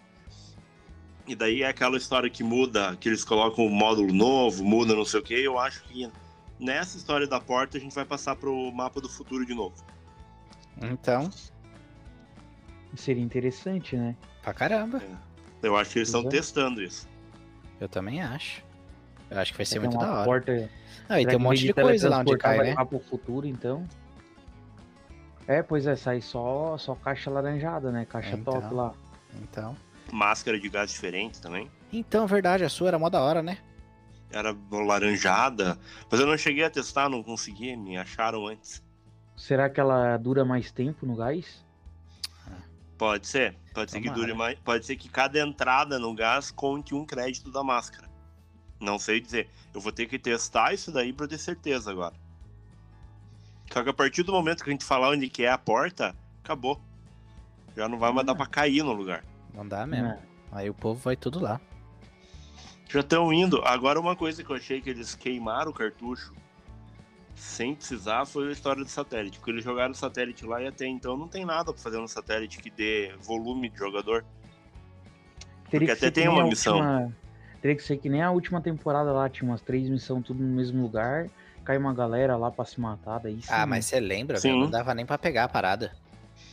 E 1.32 1.36
daí 1.36 1.64
é 1.64 1.68
aquela 1.70 1.96
história 1.96 2.30
que 2.30 2.44
muda, 2.44 2.94
que 2.98 3.08
eles 3.08 3.24
colocam 3.24 3.66
um 3.66 3.70
módulo 3.70 4.14
novo, 4.14 4.66
muda 4.66 4.94
não 4.94 5.06
sei 5.06 5.22
o 5.22 5.24
que. 5.24 5.34
Eu 5.34 5.58
acho 5.58 5.82
que 5.84 6.12
nessa 6.60 6.98
história 6.98 7.26
da 7.26 7.40
porta 7.40 7.78
a 7.78 7.80
gente 7.80 7.96
vai 7.96 8.04
passar 8.04 8.36
pro 8.36 8.70
mapa 8.74 9.00
do 9.00 9.08
futuro 9.08 9.46
de 9.46 9.54
novo. 9.54 9.74
Então. 10.82 11.30
Seria 12.98 13.24
interessante, 13.24 13.96
né? 13.96 14.14
Pra 14.44 14.54
caramba. 14.54 15.02
É. 15.02 15.66
Eu 15.66 15.78
acho 15.78 15.92
que 15.92 16.00
eles 16.00 16.10
estão 16.10 16.28
testando 16.28 16.84
isso. 16.84 17.08
Eu 17.80 17.88
também 17.88 18.22
acho. 18.22 18.62
Eu 19.30 19.40
acho 19.40 19.54
que 19.54 19.58
vai 19.58 19.66
ser 19.66 19.80
muito 19.80 19.98
da 19.98 20.12
hora. 20.12 20.26
Porta... 20.26 20.70
Ah, 21.08 21.22
e 21.22 21.26
tem 21.26 21.38
um 21.38 21.40
monte 21.40 21.66
de 21.66 21.74
coisa 21.74 22.10
lá 22.10 22.20
onde 22.20 22.38
cai, 22.38 22.58
né? 22.58 22.76
pro 22.84 23.00
futuro, 23.00 23.48
então. 23.48 23.88
É, 25.48 25.64
pois 25.64 25.88
é, 25.88 25.96
sai 25.96 26.20
só, 26.20 26.78
só 26.78 26.94
caixa 26.94 27.32
laranjada, 27.32 27.90
né? 27.90 28.04
Caixa 28.04 28.36
então, 28.36 28.60
top 28.60 28.74
lá. 28.74 28.94
Então 29.42 29.78
máscara 30.12 30.60
de 30.60 30.70
gás 30.70 30.92
diferente 30.92 31.42
também. 31.42 31.70
Então, 31.92 32.28
verdade, 32.28 32.64
a 32.64 32.70
sua 32.70 32.90
era 32.90 33.00
mó 33.00 33.10
da 33.10 33.22
hora, 33.22 33.42
né? 33.42 33.58
Era 34.32 34.56
laranjada. 34.72 35.78
Mas 36.10 36.20
eu 36.20 36.26
não 36.26 36.38
cheguei 36.38 36.64
a 36.64 36.70
testar, 36.70 37.10
não 37.10 37.22
consegui, 37.22 37.76
me 37.76 37.98
acharam 37.98 38.48
antes. 38.48 38.82
Será 39.36 39.70
que 39.70 39.80
ela 39.80 40.18
dura 40.18 40.46
mais 40.46 40.72
tempo 40.72 41.06
no 41.06 41.16
gás? 41.16 41.66
Pode 42.98 43.26
ser. 43.28 43.56
Pode 43.74 43.92
Tomara. 43.92 43.92
ser 43.92 44.02
que 44.02 44.10
dure 44.12 44.34
mais. 44.34 44.60
Pode 44.60 44.86
ser 44.86 44.96
que 44.96 45.10
cada 45.10 45.40
entrada 45.40 45.98
no 45.98 46.14
gás 46.14 46.52
conte 46.52 46.94
um 46.94 47.04
crédito 47.04 47.52
da 47.52 47.64
máscara. 47.64 48.08
Não 48.80 49.00
sei 49.00 49.20
dizer. 49.20 49.50
Eu 49.74 49.82
vou 49.82 49.92
ter 49.92 50.06
que 50.06 50.20
testar 50.20 50.74
isso 50.74 50.92
daí 50.92 51.12
pra 51.12 51.28
ter 51.28 51.40
certeza 51.40 51.90
agora. 51.90 52.14
Só 53.74 53.84
que 53.84 53.90
a 53.90 53.94
partir 53.94 54.24
do 54.24 54.32
momento 54.32 54.64
que 54.64 54.70
a 54.70 54.74
gente 54.74 54.86
falar 54.86 55.10
onde 55.10 55.30
que 55.30 55.44
é 55.44 55.50
a 55.50 55.58
porta, 55.58 56.16
acabou. 56.44 56.80
Já 57.76 57.88
não 57.88 57.98
vai 57.98 58.12
mais 58.12 58.26
dar 58.26 58.34
ah. 58.34 58.36
pra 58.36 58.46
cair 58.46 58.84
no 58.84 58.94
lugar. 58.94 59.24
Não 59.54 59.68
dá 59.68 59.86
mesmo. 59.86 60.08
É. 60.08 60.20
Aí 60.52 60.70
o 60.70 60.74
povo 60.74 61.00
vai 61.00 61.16
tudo 61.16 61.40
lá. 61.40 61.60
Já 62.90 63.00
estão 63.00 63.32
indo. 63.32 63.62
Agora, 63.64 64.00
uma 64.00 64.16
coisa 64.16 64.44
que 64.44 64.50
eu 64.50 64.56
achei 64.56 64.82
que 64.82 64.90
eles 64.90 65.16
queimaram 65.16 65.72
o 65.72 65.74
cartucho 65.74 66.34
sem 67.36 67.74
precisar 67.74 68.26
foi 68.26 68.50
a 68.50 68.52
história 68.52 68.84
do 68.84 68.90
satélite. 68.90 69.38
Porque 69.40 69.52
eles 69.52 69.64
jogaram 69.64 69.92
o 69.92 69.96
satélite 69.96 70.46
lá 70.46 70.62
e 70.62 70.68
até 70.68 70.86
então 70.86 71.16
não 71.16 71.28
tem 71.28 71.46
nada 71.46 71.72
para 71.72 71.82
fazer 71.82 71.98
no 71.98 72.08
satélite 72.08 72.60
que 72.60 72.70
dê 72.70 73.16
volume 73.22 73.70
de 73.70 73.78
jogador. 73.78 74.26
Teria 75.70 75.88
porque 75.88 76.06
até 76.06 76.12
tem 76.12 76.28
uma 76.28 76.44
missão. 76.44 76.76
Última... 76.76 77.14
Teria 77.62 77.78
que 77.78 77.84
ser 77.84 77.98
que 77.98 78.10
nem 78.10 78.22
a 78.22 78.32
última 78.32 78.60
temporada 78.60 79.12
lá, 79.12 79.30
tinha 79.30 79.50
umas 79.50 79.62
três 79.62 79.88
missões 79.88 80.26
tudo 80.26 80.44
no 80.44 80.56
mesmo 80.56 80.82
lugar. 80.82 81.30
Cai 81.64 81.78
uma 81.78 81.94
galera 81.94 82.36
lá 82.36 82.52
pra 82.52 82.66
se 82.66 82.82
matar, 82.82 83.20
daí 83.20 83.42
sim. 83.42 83.48
Ah, 83.50 83.66
mas 83.66 83.86
você 83.86 84.00
lembra, 84.00 84.40
Não 84.44 84.70
dava 84.70 84.94
nem 84.96 85.06
pra 85.06 85.18
pegar 85.18 85.46
a 85.46 85.48
parada. 85.48 85.94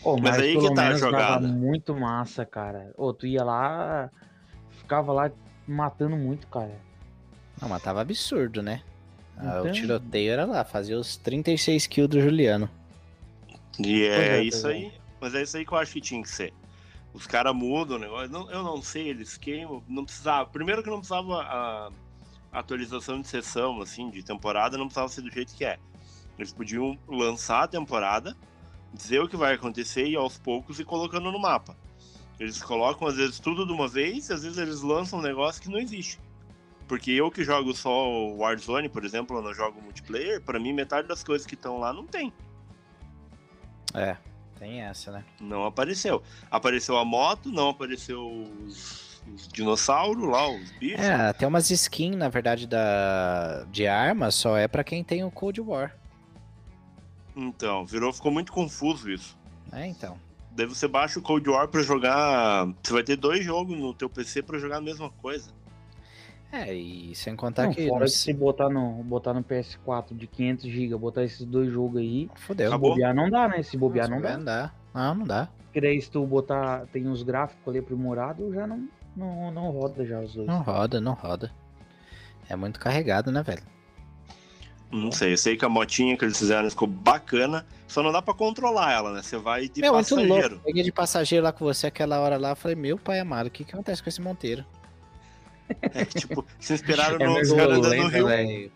Oh, 0.02 0.16
mas, 0.16 0.36
mas, 0.36 0.40
aí 0.40 0.58
que 0.58 0.74
tá 0.74 0.88
a 0.88 0.94
jogada. 0.94 1.48
muito 1.48 1.94
massa, 1.94 2.46
cara. 2.46 2.92
Ô, 2.96 3.12
tu 3.12 3.26
ia 3.26 3.44
lá, 3.44 4.10
ficava 4.70 5.12
lá 5.12 5.30
matando 5.66 6.16
muito, 6.16 6.46
cara. 6.46 6.78
Não, 7.60 7.68
mas 7.68 7.82
tava 7.82 8.00
absurdo, 8.00 8.62
né? 8.62 8.82
Ah, 9.36 9.58
então... 9.60 9.66
O 9.66 9.72
tiroteio 9.72 10.32
era 10.32 10.44
lá, 10.44 10.64
fazia 10.64 10.98
os 10.98 11.16
36 11.16 11.86
kills 11.86 12.08
do 12.08 12.20
Juliano. 12.20 12.70
E 13.78 14.04
é, 14.04 14.38
é 14.38 14.42
isso 14.42 14.66
aí. 14.66 14.92
Mas 15.20 15.34
é 15.34 15.42
isso 15.42 15.56
aí 15.56 15.64
que 15.64 15.72
eu 15.72 15.78
acho 15.78 15.92
que 15.92 16.00
tinha 16.00 16.22
que 16.22 16.30
ser. 16.30 16.52
Os 17.12 17.26
caras 17.26 17.54
mudam 17.54 17.96
o 17.96 18.00
negócio. 18.00 18.30
Não, 18.30 18.50
eu 18.50 18.62
não 18.62 18.80
sei, 18.82 19.08
eles 19.08 19.36
queimam. 19.36 19.82
Não 19.88 20.04
precisava. 20.04 20.48
Primeiro 20.48 20.82
que 20.82 20.90
não 20.90 20.98
precisava 20.98 21.42
a 21.42 21.90
atualização 22.52 23.20
de 23.20 23.28
sessão, 23.28 23.80
assim, 23.80 24.10
de 24.10 24.22
temporada, 24.22 24.76
não 24.76 24.86
precisava 24.86 25.08
ser 25.08 25.22
do 25.22 25.30
jeito 25.30 25.54
que 25.54 25.64
é. 25.64 25.78
Eles 26.38 26.52
podiam 26.52 26.96
lançar 27.08 27.64
a 27.64 27.68
temporada 27.68 28.36
dizer 28.92 29.20
o 29.20 29.28
que 29.28 29.36
vai 29.36 29.54
acontecer 29.54 30.06
e 30.06 30.16
aos 30.16 30.38
poucos 30.38 30.78
ir 30.80 30.84
colocando 30.84 31.30
no 31.30 31.38
mapa. 31.38 31.76
Eles 32.38 32.62
colocam 32.62 33.08
às 33.08 33.16
vezes 33.16 33.40
tudo 33.40 33.66
de 33.66 33.72
uma 33.72 33.88
vez 33.88 34.28
e 34.28 34.32
às 34.32 34.42
vezes 34.42 34.58
eles 34.58 34.82
lançam 34.82 35.18
um 35.18 35.22
negócio 35.22 35.60
que 35.60 35.68
não 35.68 35.78
existe. 35.78 36.20
Porque 36.86 37.10
eu 37.10 37.30
que 37.30 37.44
jogo 37.44 37.74
só 37.74 38.08
o 38.08 38.38
Warzone, 38.38 38.88
por 38.88 39.04
exemplo, 39.04 39.36
eu 39.36 39.42
não 39.42 39.52
jogo 39.52 39.82
multiplayer, 39.82 40.40
para 40.40 40.58
mim 40.58 40.72
metade 40.72 41.06
das 41.06 41.22
coisas 41.22 41.46
que 41.46 41.54
estão 41.54 41.78
lá 41.78 41.92
não 41.92 42.06
tem. 42.06 42.32
É, 43.92 44.16
tem 44.58 44.80
essa, 44.80 45.12
né? 45.12 45.24
Não 45.40 45.64
apareceu. 45.64 46.22
Apareceu 46.50 46.96
a 46.96 47.04
moto, 47.04 47.50
não 47.50 47.70
apareceu 47.70 48.26
os, 48.66 49.22
os 49.34 49.48
dinossauros 49.48 50.28
lá, 50.28 50.48
os 50.48 50.70
bichos. 50.72 51.04
É, 51.04 51.32
tem 51.32 51.46
umas 51.46 51.70
skins, 51.70 52.16
na 52.16 52.28
verdade, 52.28 52.66
da 52.66 53.64
de 53.70 53.86
arma, 53.86 54.30
só 54.30 54.56
é 54.56 54.66
para 54.66 54.82
quem 54.82 55.04
tem 55.04 55.22
o 55.24 55.30
Cold 55.30 55.60
War. 55.60 55.94
Então, 57.38 57.86
virou, 57.86 58.12
ficou 58.12 58.32
muito 58.32 58.50
confuso 58.50 59.08
isso. 59.08 59.38
É, 59.72 59.86
então. 59.86 60.18
Daí 60.50 60.66
você 60.66 60.88
baixa 60.88 61.20
o 61.20 61.22
Cold 61.22 61.48
War 61.48 61.68
pra 61.68 61.82
jogar. 61.82 62.66
Você 62.82 62.92
vai 62.92 63.04
ter 63.04 63.14
dois 63.14 63.44
jogos 63.44 63.78
no 63.78 63.94
teu 63.94 64.10
PC 64.10 64.42
pra 64.42 64.58
jogar 64.58 64.78
a 64.78 64.80
mesma 64.80 65.08
coisa. 65.08 65.50
É, 66.50 66.74
e 66.74 67.14
sem 67.14 67.36
contar 67.36 67.66
não, 67.66 67.72
que. 67.72 67.86
Fora 67.86 68.06
que 68.06 68.10
se 68.10 68.32
botar 68.32 68.68
no, 68.68 69.04
botar 69.04 69.34
no 69.34 69.44
PS4 69.44 70.16
de 70.16 70.26
500 70.26 70.64
GB, 70.68 70.96
botar 70.96 71.22
esses 71.22 71.46
dois 71.46 71.70
jogos 71.70 72.00
aí. 72.00 72.28
Fodeu. 72.34 72.72
Se 72.72 72.78
bobear 72.78 73.14
não 73.14 73.30
dá, 73.30 73.46
né? 73.46 73.62
Se 73.62 73.76
bobear 73.76 74.08
não, 74.08 74.16
não 74.16 74.22
dá. 74.22 74.36
Não 74.36 74.44
dá. 74.44 74.72
Não, 74.92 75.14
não 75.14 75.26
dá. 75.26 75.48
Porque 75.64 75.80
daí 75.80 76.00
se 76.00 76.10
tu 76.10 76.26
botar. 76.26 76.86
Tem 76.86 77.06
os 77.06 77.22
gráficos 77.22 77.68
ali 77.68 77.78
aprimorados, 77.78 78.52
já 78.52 78.66
não, 78.66 78.88
não, 79.14 79.52
não 79.52 79.70
roda 79.70 80.04
já 80.04 80.18
os 80.18 80.34
dois. 80.34 80.48
Não 80.48 80.60
roda, 80.62 81.00
não 81.00 81.12
roda. 81.12 81.52
É 82.48 82.56
muito 82.56 82.80
carregado, 82.80 83.30
né, 83.30 83.44
velho? 83.44 83.62
Não 84.90 85.12
sei, 85.12 85.34
eu 85.34 85.36
sei 85.36 85.56
que 85.56 85.64
a 85.64 85.68
motinha 85.68 86.16
que 86.16 86.24
eles 86.24 86.38
fizeram 86.38 86.68
ficou 86.70 86.88
bacana, 86.88 87.66
só 87.86 88.02
não 88.02 88.10
dá 88.10 88.22
pra 88.22 88.32
controlar 88.32 88.92
ela, 88.92 89.12
né? 89.12 89.22
Você 89.22 89.36
vai 89.36 89.68
de 89.68 89.80
meu, 89.82 89.92
passageiro. 89.92 90.28
Muito 90.34 90.50
louco. 90.50 90.64
Peguei 90.64 90.82
de 90.82 90.92
passageiro 90.92 91.44
lá 91.44 91.52
com 91.52 91.64
você 91.64 91.88
aquela 91.88 92.18
hora 92.20 92.38
lá, 92.38 92.54
falei, 92.54 92.74
meu 92.74 92.96
pai 92.96 93.20
amado, 93.20 93.48
o 93.48 93.50
que 93.50 93.64
que 93.64 93.72
acontece 93.72 94.02
com 94.02 94.08
esse 94.08 94.20
Monteiro? 94.20 94.64
É, 95.82 96.04
tipo, 96.06 96.44
se 96.58 96.72
inspiraram 96.72 97.18
é 97.20 97.26
nos 97.26 97.52
caras 97.52 97.78
andando 97.78 97.96
no 97.96 98.08
Rio. 98.08 98.26
Véio. 98.26 98.72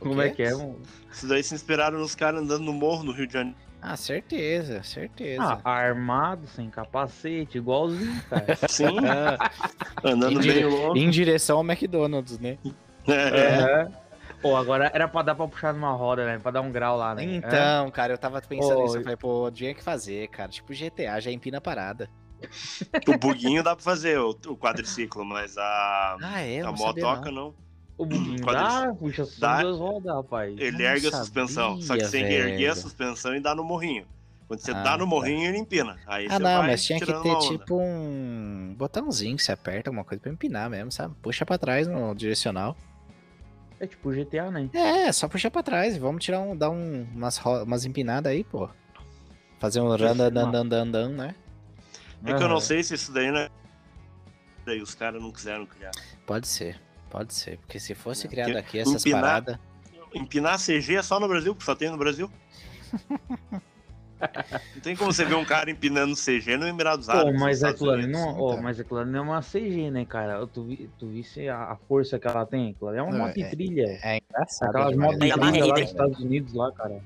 Como 0.00 0.20
é 0.20 0.30
que 0.30 0.42
é, 0.42 0.52
mano? 0.52 0.80
Isso 1.12 1.28
daí 1.28 1.42
se 1.42 1.54
inspiraram 1.54 1.98
nos 1.98 2.14
caras 2.14 2.40
andando 2.40 2.64
no 2.64 2.72
morro 2.72 3.04
no 3.04 3.12
Rio 3.12 3.26
de 3.26 3.32
Janeiro. 3.34 3.56
Ah, 3.82 3.96
certeza, 3.96 4.82
certeza. 4.82 5.60
Ah, 5.64 5.70
armado, 5.70 6.46
sem 6.48 6.68
capacete, 6.68 7.58
igualzinho, 7.58 8.22
cara. 8.28 8.56
Sim. 8.68 8.98
andando 10.04 10.40
bem 10.40 10.64
longe. 10.64 11.00
Em 11.00 11.08
direção 11.08 11.58
ao 11.58 11.64
McDonald's, 11.64 12.38
né? 12.38 12.58
É. 13.08 13.88
Pô, 14.40 14.56
agora 14.56 14.90
era 14.94 15.06
pra 15.06 15.22
dar 15.22 15.34
pra 15.34 15.46
puxar 15.46 15.74
numa 15.74 15.92
roda, 15.92 16.24
né? 16.24 16.38
Pra 16.38 16.50
dar 16.50 16.62
um 16.62 16.72
grau 16.72 16.96
lá, 16.96 17.14
né? 17.14 17.24
Então, 17.24 17.86
é. 17.86 17.90
cara, 17.90 18.14
eu 18.14 18.18
tava 18.18 18.40
pensando 18.40 18.82
nisso. 18.82 18.96
Eu 18.96 19.02
falei, 19.02 19.16
pô, 19.16 19.50
tinha 19.50 19.74
que 19.74 19.82
fazer, 19.82 20.28
cara. 20.28 20.50
Tipo 20.50 20.72
GTA, 20.72 21.20
já 21.20 21.30
empina 21.30 21.58
a 21.58 21.60
parada. 21.60 22.08
O 23.06 23.18
buguinho 23.18 23.62
dá 23.62 23.76
pra 23.76 23.84
fazer, 23.84 24.18
o, 24.18 24.30
o 24.30 24.56
quadriciclo, 24.56 25.24
mas 25.24 25.58
a, 25.58 26.16
ah, 26.22 26.40
é? 26.40 26.60
a 26.60 26.72
motoca 26.72 27.30
não. 27.30 27.54
O 27.98 28.06
buguinho 28.06 28.40
dá, 28.46 28.94
puxa 28.98 29.26
só 29.26 29.60
duas 29.60 29.78
rodas, 29.78 30.14
rapaz. 30.14 30.58
Ele 30.58 30.82
ergue 30.82 31.08
a 31.08 31.12
suspensão, 31.12 31.80
só 31.82 31.96
que 31.96 32.04
você 32.04 32.18
tem 32.18 32.26
que 32.26 32.32
erguer 32.32 32.68
a 32.68 32.74
suspensão 32.74 33.34
e 33.36 33.40
dá 33.40 33.54
no 33.54 33.62
morrinho. 33.62 34.06
Quando 34.48 34.60
você 34.60 34.70
ah, 34.70 34.82
dá 34.82 34.92
no 34.92 35.04
tá. 35.04 35.06
morrinho, 35.06 35.48
ele 35.48 35.58
empina. 35.58 35.96
Aí 36.06 36.26
ah, 36.30 36.38
não, 36.38 36.62
mas 36.62 36.82
tinha 36.82 36.98
que 36.98 37.12
ter 37.12 37.38
tipo 37.38 37.78
um 37.78 38.74
botãozinho 38.76 39.36
que 39.36 39.42
você 39.42 39.52
aperta, 39.52 39.90
alguma 39.90 40.04
coisa 40.04 40.20
pra 40.20 40.32
empinar 40.32 40.68
mesmo, 40.70 40.90
sabe? 40.90 41.14
Puxa 41.22 41.44
pra 41.44 41.58
trás 41.58 41.86
no 41.86 42.14
direcional. 42.14 42.76
É 43.80 43.86
tipo 43.86 44.10
GTA, 44.10 44.50
né? 44.50 44.68
É, 44.74 45.10
só 45.10 45.26
puxar 45.26 45.50
pra 45.50 45.62
trás. 45.62 45.96
Vamos 45.96 46.22
tirar 46.22 46.40
um, 46.40 46.54
dar 46.54 46.68
um, 46.68 47.08
umas, 47.14 47.38
umas 47.38 47.86
empinadas 47.86 48.30
aí, 48.30 48.44
pô. 48.44 48.68
Fazer 49.58 49.80
um 49.80 49.88
randandandandandan, 49.88 51.08
né? 51.08 51.34
É 52.24 52.34
que 52.34 52.42
eu 52.42 52.48
não 52.48 52.60
sei 52.60 52.82
se 52.82 52.94
isso 52.94 53.10
daí, 53.10 53.32
né? 53.32 53.48
Daí 54.66 54.82
os 54.82 54.94
caras 54.94 55.22
não 55.22 55.32
quiseram 55.32 55.64
criar. 55.64 55.92
Pode 56.26 56.46
ser. 56.46 56.78
Pode 57.08 57.34
ser, 57.34 57.58
porque 57.58 57.80
se 57.80 57.94
fosse 57.94 58.26
é, 58.26 58.30
criado 58.30 58.56
aqui 58.56 58.78
essas 58.78 59.04
empinar, 59.04 59.20
paradas. 59.20 59.58
Empinar 60.14 60.58
CG 60.58 60.96
é 60.96 61.02
só 61.02 61.18
no 61.18 61.26
Brasil, 61.26 61.54
porque 61.54 61.64
só 61.64 61.74
tem 61.74 61.90
no 61.90 61.98
Brasil. 61.98 62.30
Não 64.74 64.80
tem 64.82 64.96
como 64.96 65.12
você 65.12 65.24
ver 65.24 65.34
um 65.34 65.44
cara 65.44 65.70
empinando 65.70 66.14
CG 66.14 66.56
no 66.56 66.66
Emirados 66.66 67.08
Árabes. 67.08 67.34
Oh, 67.34 67.44
mas, 67.44 67.64
aquilo 67.64 67.90
ali 67.90 68.06
não, 68.06 68.38
oh, 68.38 68.60
mas 68.60 68.78
aquilo 68.78 69.00
ali 69.00 69.10
não 69.10 69.18
é 69.18 69.22
uma 69.22 69.40
CG, 69.40 69.90
né, 69.90 70.04
cara? 70.04 70.46
Tu, 70.46 70.64
vi, 70.64 70.90
tu 70.98 71.08
visse 71.08 71.48
a, 71.48 71.72
a 71.72 71.76
força 71.88 72.18
que 72.18 72.26
ela 72.26 72.46
tem? 72.46 72.70
Aquilo 72.70 72.88
ali 72.90 72.98
é 72.98 73.02
uma 73.02 73.16
moto 73.16 73.34
de 73.34 73.42
é, 73.42 73.48
trilha. 73.48 73.98
É, 74.02 74.16
é 74.16 74.20
engraçado. 74.28 74.70
Aquelas 74.70 74.96
motos 74.96 75.18
de 75.18 75.32
trilha 75.32 75.64
lá 75.64 75.74
dos 75.74 75.82
Estados 75.82 76.18
Unidos, 76.20 76.54
lá, 76.54 76.72
cara. 76.72 77.00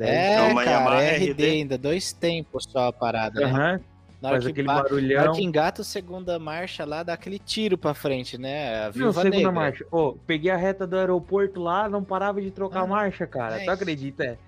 É, 0.00 0.34
é 0.34 0.64
cara, 0.64 1.02
é 1.02 1.16
RD, 1.16 1.44
ainda, 1.44 1.78
dois 1.78 2.12
tempos 2.12 2.64
só 2.68 2.88
a 2.88 2.92
parada, 2.92 3.40
né? 3.40 3.74
Uhum. 3.74 3.93
Na 4.24 4.30
hora, 4.30 4.40
Faz 4.40 4.46
aquele 4.46 4.66
ba... 4.66 4.82
barulhão. 4.82 5.16
na 5.16 5.22
hora 5.28 5.38
que 5.38 5.44
engata 5.44 5.82
a 5.82 5.84
segunda 5.84 6.38
marcha 6.38 6.82
lá, 6.86 7.02
dá 7.02 7.12
aquele 7.12 7.38
tiro 7.38 7.76
pra 7.76 7.92
frente, 7.92 8.38
né? 8.38 8.86
A 8.86 8.86
não, 8.86 9.12
segunda 9.12 9.28
negra. 9.28 9.52
marcha. 9.52 9.86
oh, 9.90 10.14
peguei 10.26 10.50
a 10.50 10.56
reta 10.56 10.86
do 10.86 10.96
aeroporto 10.96 11.60
lá, 11.60 11.90
não 11.90 12.02
parava 12.02 12.40
de 12.40 12.50
trocar 12.50 12.84
ah, 12.84 12.86
marcha, 12.86 13.26
cara. 13.26 13.60
É 13.60 13.66
tu 13.66 13.70
acredita? 13.70 14.24
É. 14.24 14.38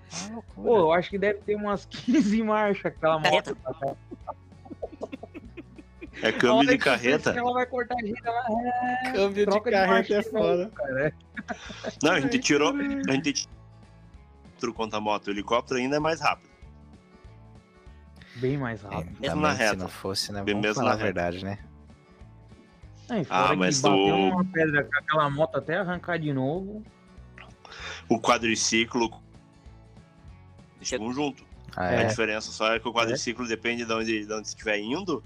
Pô, 0.55 0.79
eu 0.79 0.91
acho 0.91 1.11
que 1.11 1.19
deve 1.19 1.41
ter 1.41 1.53
umas 1.53 1.85
15 1.93 2.41
marchas 2.41 2.87
aquela 2.87 3.19
moto. 3.19 3.55
É 6.23 6.31
câmbio 6.31 6.69
de 6.69 6.77
carreta. 6.79 7.29
Ela 7.29 7.53
vai 7.53 7.67
cortar 7.67 7.97
a 8.01 8.03
gente, 8.03 8.19
ela... 8.25 8.45
é... 9.05 9.11
Câmbio 9.11 9.45
de 9.45 9.61
carreta 9.61 10.15
é 10.15 10.23
foda. 10.23 10.71
Cara. 10.73 11.13
Não, 12.01 12.11
a 12.13 12.19
gente 12.19 12.39
tirou. 12.39 12.73
A 13.07 13.11
gente 13.11 13.47
tirou 14.57 14.73
contra 14.73 14.97
a 14.97 15.01
moto. 15.01 15.27
O 15.27 15.29
helicóptero 15.29 15.79
ainda 15.79 15.97
é 15.97 15.99
mais 15.99 16.19
rápido. 16.19 16.46
Bem 18.37 18.57
mais 18.57 18.81
rápido. 18.81 19.17
É, 19.17 19.21
mesmo 19.21 19.41
na 19.41 19.53
reta. 19.53 19.71
Se 19.71 19.77
não 19.77 19.87
fosse, 19.87 20.31
né? 20.31 20.43
Bem 20.43 20.55
Vamos 20.55 20.67
mesmo 20.67 20.83
na 20.83 20.95
verdade, 20.95 21.43
né? 21.43 21.59
É, 23.09 23.25
ah, 23.29 23.55
mas 23.55 23.79
bateu 23.79 23.97
o... 23.97 24.29
uma 24.31 24.45
pedra 24.45 24.83
com 24.83 24.97
aquela 24.97 25.29
moto 25.29 25.57
até 25.57 25.77
arrancar 25.77 26.19
de 26.19 26.33
novo. 26.33 26.83
O 28.09 28.19
quadriciclo 28.19 29.09
chegam 30.81 31.11
junto. 31.13 31.45
Ah, 31.75 31.91
é. 31.91 32.01
A 32.01 32.03
diferença 32.07 32.51
só 32.51 32.73
é 32.73 32.79
que 32.79 32.87
o 32.87 32.93
quadriciclo 32.93 33.45
é. 33.45 33.47
depende 33.47 33.85
de 33.85 33.93
onde, 33.93 34.25
de 34.25 34.33
onde 34.33 34.47
estiver 34.47 34.79
indo, 34.79 35.23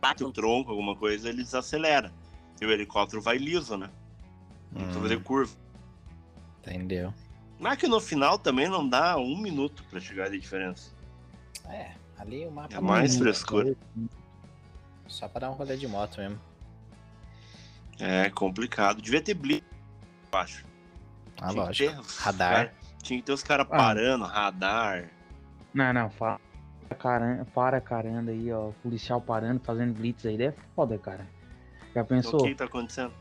bate 0.00 0.24
o 0.24 0.32
tronco, 0.32 0.70
alguma 0.70 0.96
coisa, 0.96 1.28
ele 1.28 1.42
desacelera. 1.42 2.12
E 2.60 2.64
o 2.64 2.70
helicóptero 2.70 3.20
vai 3.20 3.36
liso, 3.36 3.76
né? 3.76 3.90
Não 4.72 4.88
hum. 4.88 4.92
fazer 5.02 5.22
curva. 5.22 5.54
Entendeu. 6.60 7.12
Mas 7.58 7.78
que 7.78 7.86
no 7.86 8.00
final 8.00 8.38
também 8.38 8.68
não 8.68 8.86
dá 8.86 9.16
um 9.16 9.36
minuto 9.36 9.84
para 9.90 10.00
chegar 10.00 10.30
de 10.30 10.38
diferença. 10.38 10.92
É, 11.68 11.92
Ali 12.18 12.46
o 12.46 12.50
mapa 12.50 12.74
é 12.74 12.80
mais 12.80 13.16
frescura. 13.16 13.74
Só 15.06 15.28
pra 15.28 15.40
dar 15.40 15.50
um 15.50 15.54
rolê 15.54 15.76
de 15.76 15.86
moto 15.86 16.18
mesmo. 16.18 16.40
É 17.98 18.28
complicado. 18.30 19.00
Devia 19.00 19.20
ter 19.20 19.34
blitz, 19.34 19.64
eu 20.32 20.38
acho. 20.38 20.64
Ah, 21.40 21.50
tinha 21.50 21.62
lógico. 21.62 22.02
radar. 22.18 22.54
Cara, 22.54 22.74
tinha 23.02 23.18
que 23.20 23.26
ter 23.26 23.32
os 23.32 23.42
caras 23.42 23.66
ah. 23.70 23.76
parando, 23.76 24.24
radar. 24.24 25.10
Não, 25.72 25.92
não, 25.92 26.08
para, 26.08 26.38
caramba, 26.98 27.44
para 27.54 27.80
caramba 27.80 28.30
aí, 28.30 28.52
ó. 28.52 28.70
Policial 28.82 29.20
parando, 29.20 29.60
fazendo 29.60 29.94
blitz 29.94 30.24
aí. 30.26 30.42
É 30.42 30.54
foda, 30.74 30.98
cara. 30.98 31.26
Já 31.94 32.04
pensou? 32.04 32.40
O 32.40 32.44
que 32.44 32.54
tá 32.54 32.64
acontecendo? 32.64 33.12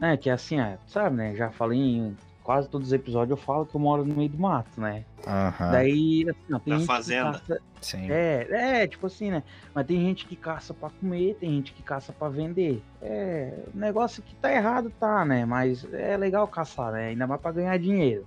É, 0.00 0.16
que 0.16 0.30
assim, 0.30 0.60
é, 0.60 0.78
sabe, 0.86 1.16
né? 1.16 1.34
Já 1.34 1.50
falei 1.50 1.78
em 1.78 2.16
quase 2.48 2.66
todos 2.66 2.86
os 2.86 2.92
episódios 2.94 3.38
eu 3.38 3.44
falo 3.44 3.66
que 3.66 3.74
eu 3.74 3.78
moro 3.78 4.06
no 4.06 4.14
meio 4.14 4.30
do 4.30 4.38
mato, 4.38 4.80
né? 4.80 5.04
Uhum. 5.18 5.70
Daí, 5.70 6.26
assim, 6.30 6.40
não, 6.48 6.58
tem 6.58 6.72
Na 6.72 6.78
gente 6.78 6.86
fazenda. 6.86 7.32
Que 7.32 7.46
caça... 7.46 7.62
Sim. 7.82 8.10
É, 8.10 8.46
é, 8.50 8.86
tipo 8.86 9.06
assim, 9.06 9.30
né? 9.30 9.42
Mas 9.74 9.86
tem 9.86 10.00
gente 10.00 10.24
que 10.24 10.34
caça 10.34 10.72
para 10.72 10.88
comer, 10.88 11.36
tem 11.38 11.50
gente 11.50 11.74
que 11.74 11.82
caça 11.82 12.10
para 12.10 12.30
vender. 12.30 12.82
É, 13.02 13.52
o 13.74 13.76
negócio 13.76 14.22
que 14.22 14.34
tá 14.36 14.50
errado, 14.50 14.90
tá, 14.98 15.26
né? 15.26 15.44
Mas 15.44 15.86
é 15.92 16.16
legal 16.16 16.48
caçar, 16.48 16.90
né? 16.92 17.08
Ainda 17.08 17.26
mais 17.26 17.38
pra 17.38 17.52
ganhar 17.52 17.78
dinheiro. 17.78 18.26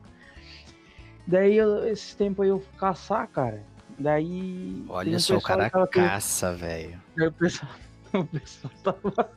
Daí, 1.26 1.58
eu, 1.58 1.88
esse 1.88 2.16
tempo 2.16 2.44
aí 2.44 2.50
eu 2.50 2.60
fui 2.60 2.78
caçar, 2.78 3.28
cara. 3.28 3.64
Daí. 3.98 4.86
Olha 4.88 5.18
só, 5.18 5.38
o 5.38 5.42
cara 5.42 5.68
caça, 5.88 6.54
velho. 6.54 7.02
O 7.20 7.32
pessoal, 7.32 7.72
o 8.14 8.26
pessoal 8.26 8.72
tava 8.84 9.32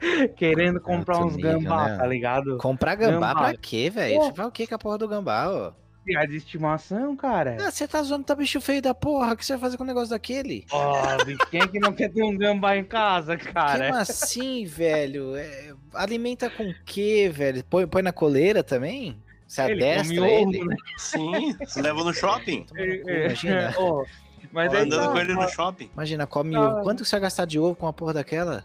Querendo 0.36 0.80
comprar 0.80 1.24
uns 1.24 1.36
nível, 1.36 1.60
gambá, 1.60 1.88
né? 1.88 1.96
tá 1.96 2.06
ligado? 2.06 2.56
Comprar 2.58 2.94
gambá, 2.94 3.28
gambá. 3.28 3.48
pra 3.48 3.56
quê, 3.56 3.90
velho? 3.90 4.20
Você 4.20 4.32
vai 4.32 4.46
o 4.46 4.50
que 4.50 4.66
com 4.66 4.74
a 4.74 4.78
porra 4.78 4.98
do 4.98 5.08
gambá, 5.08 5.48
ó? 5.48 5.72
Piada 6.04 6.28
de 6.28 6.36
estimação, 6.36 7.14
cara. 7.14 7.58
Ah, 7.60 7.70
você 7.70 7.86
tá 7.86 8.02
zoando, 8.02 8.24
tá 8.24 8.34
bicho 8.34 8.60
feio 8.60 8.80
da 8.80 8.94
porra. 8.94 9.34
O 9.34 9.36
que 9.36 9.44
você 9.44 9.52
vai 9.52 9.60
fazer 9.60 9.76
com 9.76 9.84
o 9.84 9.86
negócio 9.86 10.10
daquele? 10.10 10.64
Ó, 10.70 10.94
oh, 10.94 11.48
quem 11.50 11.60
é 11.60 11.68
que 11.68 11.78
não 11.78 11.92
quer 11.92 12.10
ter 12.10 12.22
um 12.22 12.36
gambá 12.36 12.76
em 12.76 12.84
casa, 12.84 13.36
cara? 13.36 13.88
Como 13.88 13.98
assim, 14.00 14.64
velho? 14.64 15.36
É, 15.36 15.74
alimenta 15.92 16.48
com 16.48 16.64
o 16.64 16.74
quê, 16.86 17.30
velho? 17.32 17.62
Põe, 17.64 17.86
põe 17.86 18.02
na 18.02 18.12
coleira 18.12 18.64
também? 18.64 19.20
Você 19.46 19.62
ele 19.62 19.84
adestra 19.84 20.28
ele? 20.28 20.64
né? 20.64 20.76
Sim, 20.96 21.56
você 21.58 21.82
leva 21.82 22.02
no 22.02 22.14
shopping. 22.14 22.66
Imagina. 22.74 23.74
Oh, 23.78 24.04
mas 24.52 24.72
Andando 24.72 25.06
tá, 25.06 25.12
com 25.12 25.18
ele 25.18 25.34
no 25.34 25.48
shopping. 25.48 25.90
Imagina, 25.92 26.26
come 26.26 26.56
ah, 26.56 26.60
ovo. 26.60 26.82
Quanto 26.82 27.04
você 27.04 27.12
vai 27.12 27.20
gastar 27.20 27.44
de 27.44 27.58
ovo 27.58 27.74
com 27.74 27.86
uma 27.86 27.92
porra 27.92 28.14
daquela? 28.14 28.64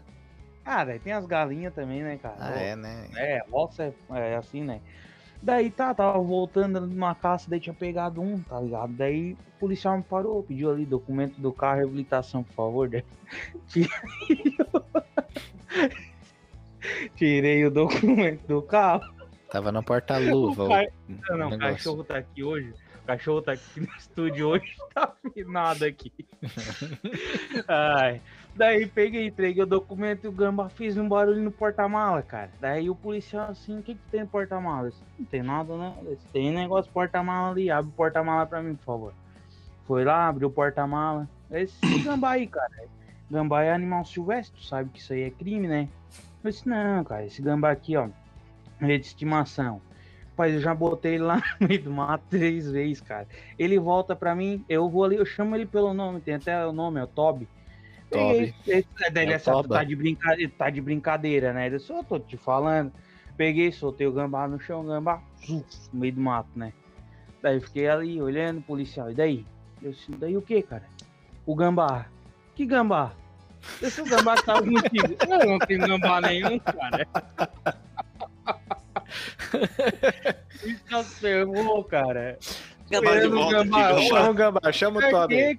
Ah, 0.66 0.84
daí 0.84 0.98
tem 0.98 1.12
as 1.12 1.24
galinhas 1.24 1.72
também, 1.72 2.02
né, 2.02 2.18
cara? 2.20 2.34
Ah, 2.40 2.60
é, 2.60 2.74
né? 2.74 3.08
É, 3.14 3.40
roça 3.48 3.84
é, 3.84 3.92
é, 4.32 4.36
assim, 4.36 4.64
né? 4.64 4.80
Daí 5.40 5.70
tá, 5.70 5.94
tava 5.94 6.18
voltando 6.18 6.80
numa 6.80 7.14
caça, 7.14 7.48
daí 7.48 7.60
tinha 7.60 7.72
pegado 7.72 8.20
um, 8.20 8.42
tá 8.42 8.58
ligado? 8.58 8.92
Daí 8.94 9.34
o 9.34 9.60
policial 9.60 9.96
me 9.96 10.02
parou, 10.02 10.42
pediu 10.42 10.68
ali 10.68 10.84
documento 10.84 11.40
do 11.40 11.52
carro, 11.52 11.76
reabilitação, 11.76 12.42
por 12.42 12.54
favor. 12.54 12.88
Daí, 12.90 13.04
tirei 17.14 17.64
o 17.64 17.70
documento 17.70 18.44
do 18.48 18.60
carro. 18.60 19.14
Tava 19.50 19.70
no 19.70 19.84
porta-luva. 19.84 20.68
Não, 21.08 21.38
não, 21.38 21.48
o 21.50 21.58
cachorro 21.58 22.02
tá 22.02 22.18
aqui 22.18 22.42
hoje. 22.42 22.74
O 23.04 23.06
cachorro 23.06 23.40
tá 23.40 23.52
aqui 23.52 23.80
no 23.80 23.88
estúdio 23.96 24.48
hoje, 24.48 24.74
tá 24.92 25.12
afinado 25.24 25.84
aqui. 25.84 26.12
Ai. 27.68 28.20
Daí 28.56 28.86
peguei, 28.86 29.26
entreguei 29.26 29.62
o 29.62 29.66
documento 29.66 30.24
e 30.24 30.28
o 30.28 30.32
Gamba 30.32 30.70
fez 30.70 30.96
um 30.96 31.06
barulho 31.06 31.42
no 31.42 31.50
porta-mala, 31.50 32.22
cara. 32.22 32.50
Daí 32.58 32.88
o 32.88 32.94
policial 32.94 33.50
assim, 33.50 33.78
o 33.78 33.82
que 33.82 33.94
que 33.94 34.00
tem 34.10 34.20
no 34.20 34.26
porta-mala? 34.26 34.90
Não 35.18 35.26
tem 35.26 35.42
nada, 35.42 35.76
né? 35.76 35.94
Tem 36.32 36.50
negócio 36.50 36.90
porta-mala 36.90 37.50
ali, 37.50 37.70
abre 37.70 37.90
o 37.90 37.94
porta-mala 37.94 38.46
pra 38.46 38.62
mim, 38.62 38.74
por 38.74 38.84
favor. 38.84 39.14
Foi 39.84 40.04
lá, 40.04 40.26
abriu 40.26 40.48
o 40.48 40.50
porta-mala. 40.50 41.28
Esse 41.50 41.78
gambá 42.02 42.30
aí, 42.30 42.46
cara. 42.46 42.72
Gambá 43.30 43.62
é 43.62 43.72
animal 43.72 44.06
silvestre, 44.06 44.64
sabe 44.64 44.88
que 44.88 45.00
isso 45.00 45.12
aí 45.12 45.24
é 45.24 45.30
crime, 45.30 45.68
né? 45.68 45.88
Eu 46.42 46.50
disse, 46.50 46.66
não, 46.66 47.04
cara, 47.04 47.26
esse 47.26 47.42
gambá 47.42 47.70
aqui, 47.70 47.94
ó, 47.94 48.08
é 48.80 48.96
de 48.96 49.06
estimação. 49.06 49.82
Rapaz, 50.30 50.54
eu 50.54 50.60
já 50.60 50.74
botei 50.74 51.14
ele 51.14 51.24
lá 51.24 51.42
no 51.60 51.68
meio 51.68 51.82
do 51.82 51.90
mato 51.90 52.24
três 52.30 52.70
vezes, 52.70 53.02
cara. 53.02 53.26
Ele 53.58 53.78
volta 53.78 54.16
pra 54.16 54.34
mim, 54.34 54.64
eu 54.66 54.88
vou 54.88 55.04
ali, 55.04 55.16
eu 55.16 55.26
chamo 55.26 55.54
ele 55.54 55.66
pelo 55.66 55.92
nome, 55.92 56.20
tem 56.20 56.34
até 56.34 56.66
o 56.66 56.72
nome, 56.72 57.00
é 57.00 57.04
o 57.04 57.06
Toby. 57.06 57.46
Toby. 58.10 58.54
Esse, 58.66 58.86
daí 59.12 59.32
é 59.32 59.38
tá, 59.38 59.84
de 59.84 59.96
brincadeira, 59.96 60.52
tá 60.56 60.70
de 60.70 60.80
brincadeira, 60.80 61.52
né? 61.52 61.68
Eu 61.68 61.80
só 61.80 62.02
tô 62.02 62.18
te 62.18 62.36
falando. 62.36 62.92
Peguei, 63.36 63.70
soltei 63.70 64.06
o 64.06 64.12
gambá 64.12 64.48
no 64.48 64.58
chão, 64.58 64.80
o 64.80 64.84
gambá, 64.84 65.20
zuf, 65.44 65.66
no 65.92 66.00
meio 66.00 66.14
do 66.14 66.20
mato, 66.20 66.48
né? 66.56 66.72
Daí 67.42 67.60
fiquei 67.60 67.86
ali 67.88 68.20
olhando, 68.20 68.62
policial. 68.62 69.10
E 69.10 69.14
daí? 69.14 69.44
Eu 69.82 69.92
disse, 69.92 70.10
daí 70.12 70.36
o 70.36 70.42
que, 70.42 70.62
cara? 70.62 70.84
O 71.44 71.54
gambá. 71.54 72.06
Que 72.54 72.64
gambá? 72.64 73.12
Esse 73.82 74.00
o 74.00 74.06
gambá 74.06 74.36
tava 74.36 74.62
contigo. 74.62 75.16
Eu 75.28 75.46
não 75.46 75.58
tenho 75.58 75.86
gambá 75.86 76.20
nenhum, 76.20 76.58
cara. 76.58 77.06
Isso 80.64 81.04
ferrou, 81.20 81.84
cara. 81.84 82.38
Gambá 82.90 83.18
de 83.18 83.28
volta, 83.28 83.64
gambá, 83.64 84.00
chama 84.00 84.30
o 84.30 84.34
gambá, 84.34 84.72
chama 84.72 85.00
o 85.00 85.10
Toby 85.10 85.58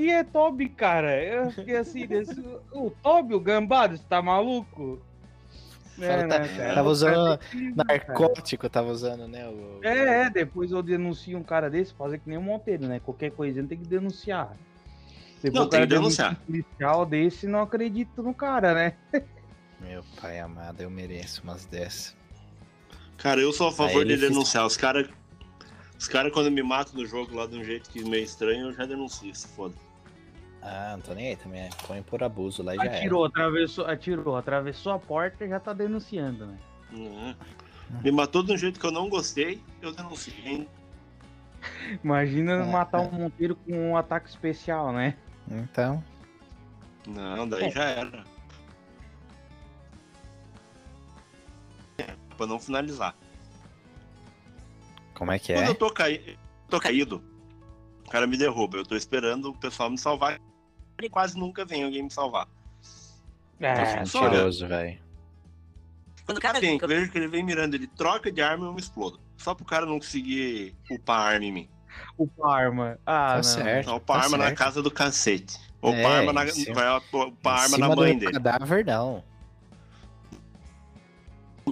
que 0.00 0.10
é 0.10 0.24
Toby, 0.24 0.68
cara? 0.68 1.22
Eu 1.22 1.50
fiquei 1.50 1.76
assim, 1.76 2.06
desse... 2.06 2.40
o 2.72 2.90
Toby, 3.02 3.34
o 3.34 3.40
gambado, 3.40 3.96
você 3.96 4.04
tá 4.08 4.22
maluco? 4.22 4.98
É, 6.00 6.26
tá, 6.26 6.38
né, 6.38 6.74
tava 6.74 6.88
usando 6.88 7.38
narcótico, 7.76 8.62
cara. 8.62 8.70
tava 8.70 8.90
usando, 8.90 9.28
né? 9.28 9.46
O... 9.46 9.80
É, 9.82 10.22
é, 10.22 10.30
depois 10.30 10.70
eu 10.70 10.82
denuncio 10.82 11.36
um 11.36 11.42
cara 11.42 11.68
desse, 11.68 11.92
fazer 11.92 12.18
que 12.18 12.28
nem 12.28 12.38
o 12.38 12.42
Monteiro, 12.42 12.86
né? 12.86 13.00
Qualquer 13.00 13.30
coisinha 13.32 13.66
tem 13.66 13.76
que 13.76 13.86
denunciar. 13.86 14.56
Depois 15.42 15.62
não, 15.62 15.68
tem 15.68 15.80
que 15.80 15.86
denunciar. 15.86 16.32
Um 16.32 16.46
policial 16.46 17.04
desse, 17.04 17.46
não 17.46 17.60
acredito 17.60 18.22
no 18.22 18.32
cara, 18.32 18.72
né? 18.72 18.94
Meu 19.80 20.02
pai 20.18 20.38
amado, 20.40 20.80
eu 20.80 20.88
mereço 20.88 21.42
umas 21.42 21.66
dessas. 21.66 22.16
Cara, 23.18 23.40
eu 23.40 23.52
sou 23.52 23.68
a 23.68 23.72
favor 23.72 24.02
de 24.04 24.16
denunciar. 24.16 24.64
Os 24.64 24.78
caras 24.78 25.06
os 25.98 26.08
caras, 26.08 26.32
quando 26.32 26.50
me 26.50 26.62
matam 26.62 26.94
no 26.94 27.06
jogo 27.06 27.36
lá 27.36 27.46
de 27.46 27.58
um 27.58 27.62
jeito 27.62 27.90
que 27.90 28.02
meio 28.02 28.24
estranho, 28.24 28.68
eu 28.68 28.72
já 28.72 28.86
denuncio, 28.86 29.34
se 29.34 29.46
foda. 29.48 29.74
Ah, 30.62 30.92
não 30.92 31.00
tô 31.00 31.14
nem 31.14 31.28
aí 31.28 31.36
também. 31.36 31.70
Põe 31.86 32.02
por 32.02 32.22
abuso 32.22 32.62
lá 32.62 32.74
e 32.74 32.76
já 32.76 32.84
atirou, 32.84 33.24
atravessou, 33.24 33.86
atirou, 33.86 34.36
atravessou 34.36 34.92
a 34.92 34.98
porta 34.98 35.44
e 35.44 35.48
já 35.48 35.58
tá 35.58 35.72
denunciando, 35.72 36.46
né? 36.46 36.58
Uhum. 36.92 37.34
Me 38.02 38.12
matou 38.12 38.42
de 38.42 38.52
um 38.52 38.56
jeito 38.56 38.78
que 38.78 38.86
eu 38.86 38.90
não 38.90 39.08
gostei, 39.08 39.62
eu 39.80 39.92
denunciei. 39.92 40.68
Imagina 42.04 42.52
é, 42.52 42.64
matar 42.64 43.04
é. 43.04 43.08
um 43.08 43.12
Monteiro 43.12 43.56
com 43.56 43.90
um 43.90 43.96
ataque 43.96 44.28
especial, 44.28 44.92
né? 44.92 45.16
Então. 45.50 46.02
Não, 47.06 47.48
daí 47.48 47.64
é. 47.64 47.70
já 47.70 47.84
era. 47.84 48.24
pra 52.40 52.46
não 52.46 52.58
finalizar. 52.58 53.14
Como 55.14 55.30
é 55.30 55.38
que 55.38 55.52
é? 55.52 55.56
Quando 55.56 55.68
eu 55.68 55.74
tô, 55.74 55.90
caí... 55.90 56.38
tô 56.70 56.80
caído, 56.80 57.22
o 58.06 58.08
cara 58.08 58.26
me 58.26 58.38
derruba. 58.38 58.78
Eu 58.78 58.86
tô 58.86 58.96
esperando 58.96 59.50
o 59.50 59.58
pessoal 59.58 59.90
me 59.90 59.98
salvar. 59.98 60.40
E 61.06 61.10
quase 61.10 61.38
nunca 61.38 61.64
vem 61.64 61.84
alguém 61.84 62.02
me 62.02 62.10
salvar. 62.10 62.48
É, 63.60 64.00
mentiroso, 64.00 64.66
velho. 64.66 64.98
Quando 66.24 66.38
o 66.38 66.40
cara 66.40 66.60
vem, 66.60 66.78
eu 66.80 66.88
vejo 66.88 67.10
que 67.10 67.18
ele 67.18 67.28
vem 67.28 67.42
mirando, 67.42 67.74
ele 67.74 67.86
troca 67.86 68.30
de 68.30 68.40
arma 68.40 68.64
e 68.64 68.68
eu 68.68 68.72
me 68.72 68.80
explodo. 68.80 69.20
Só 69.36 69.54
pro 69.54 69.64
cara 69.64 69.84
não 69.84 69.98
conseguir 69.98 70.74
upar 70.90 71.18
a 71.18 71.24
arma 71.30 71.44
em 71.44 71.52
mim. 71.52 71.68
Upar 72.16 72.52
arma. 72.52 72.98
Ah, 73.04 73.28
tá 73.30 73.36
não. 73.36 73.42
certo. 73.42 73.94
Upar 73.94 74.18
tá 74.18 74.24
arma 74.24 74.38
certo. 74.38 74.50
na 74.50 74.56
casa 74.56 74.82
do 74.82 74.90
cacete. 74.90 75.58
Upar 75.82 75.96
é, 75.96 76.18
arma 76.18 76.32
na, 76.32 76.44
vai 76.74 76.98
upar 77.26 77.62
arma 77.62 77.78
na 77.78 77.96
mãe 77.96 78.18
dele. 78.18 78.32
cadáver, 78.32 78.84
não. 78.84 79.24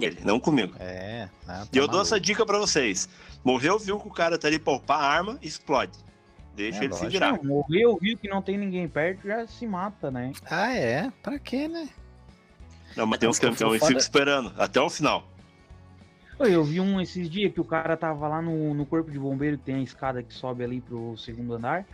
Ele, 0.01 0.19
não 0.23 0.39
comigo. 0.39 0.75
É. 0.79 1.29
Tá 1.45 1.67
e 1.71 1.77
eu 1.77 1.83
maluco. 1.83 1.91
dou 1.91 2.01
essa 2.01 2.19
dica 2.19 2.45
pra 2.45 2.57
vocês. 2.57 3.07
Morreu, 3.43 3.79
viu 3.79 3.99
que 3.99 4.07
o 4.07 4.11
cara 4.11 4.37
tá 4.37 4.47
ali 4.47 4.59
pra 4.59 4.73
upar 4.73 4.99
a 4.99 5.07
arma, 5.07 5.39
explode. 5.41 5.97
Deixa 6.55 6.79
é, 6.79 6.83
ele 6.83 6.89
lógico. 6.89 7.05
se 7.05 7.11
virar. 7.11 7.43
Morreu, 7.43 7.97
viu 8.01 8.17
que 8.17 8.27
não 8.27 8.41
tem 8.41 8.57
ninguém 8.57 8.87
perto, 8.87 9.27
já 9.27 9.47
se 9.47 9.65
mata, 9.65 10.11
né? 10.11 10.31
Ah, 10.49 10.73
é? 10.73 11.11
Pra 11.21 11.39
quê, 11.39 11.67
né? 11.67 11.89
Não, 12.95 13.05
mas 13.05 13.19
tem 13.19 13.29
uns 13.29 13.39
campeões 13.39 13.79
que 13.79 13.87
ficam 13.87 13.99
esperando 13.99 14.53
até 14.57 14.81
o 14.81 14.89
final. 14.89 15.25
Eu 16.39 16.63
vi 16.63 16.79
um 16.79 17.01
esses 17.01 17.29
dias 17.29 17.53
que 17.53 17.59
o 17.59 17.65
cara 17.65 17.97
tava 17.97 18.27
lá 18.27 18.41
no, 18.41 18.73
no 18.73 18.85
corpo 18.85 19.11
de 19.11 19.19
bombeiro, 19.19 19.57
que 19.57 19.65
tem 19.65 19.75
a 19.75 19.81
escada 19.81 20.23
que 20.23 20.33
sobe 20.33 20.63
ali 20.63 20.79
pro 20.79 21.17
segundo 21.17 21.53
andar. 21.53 21.85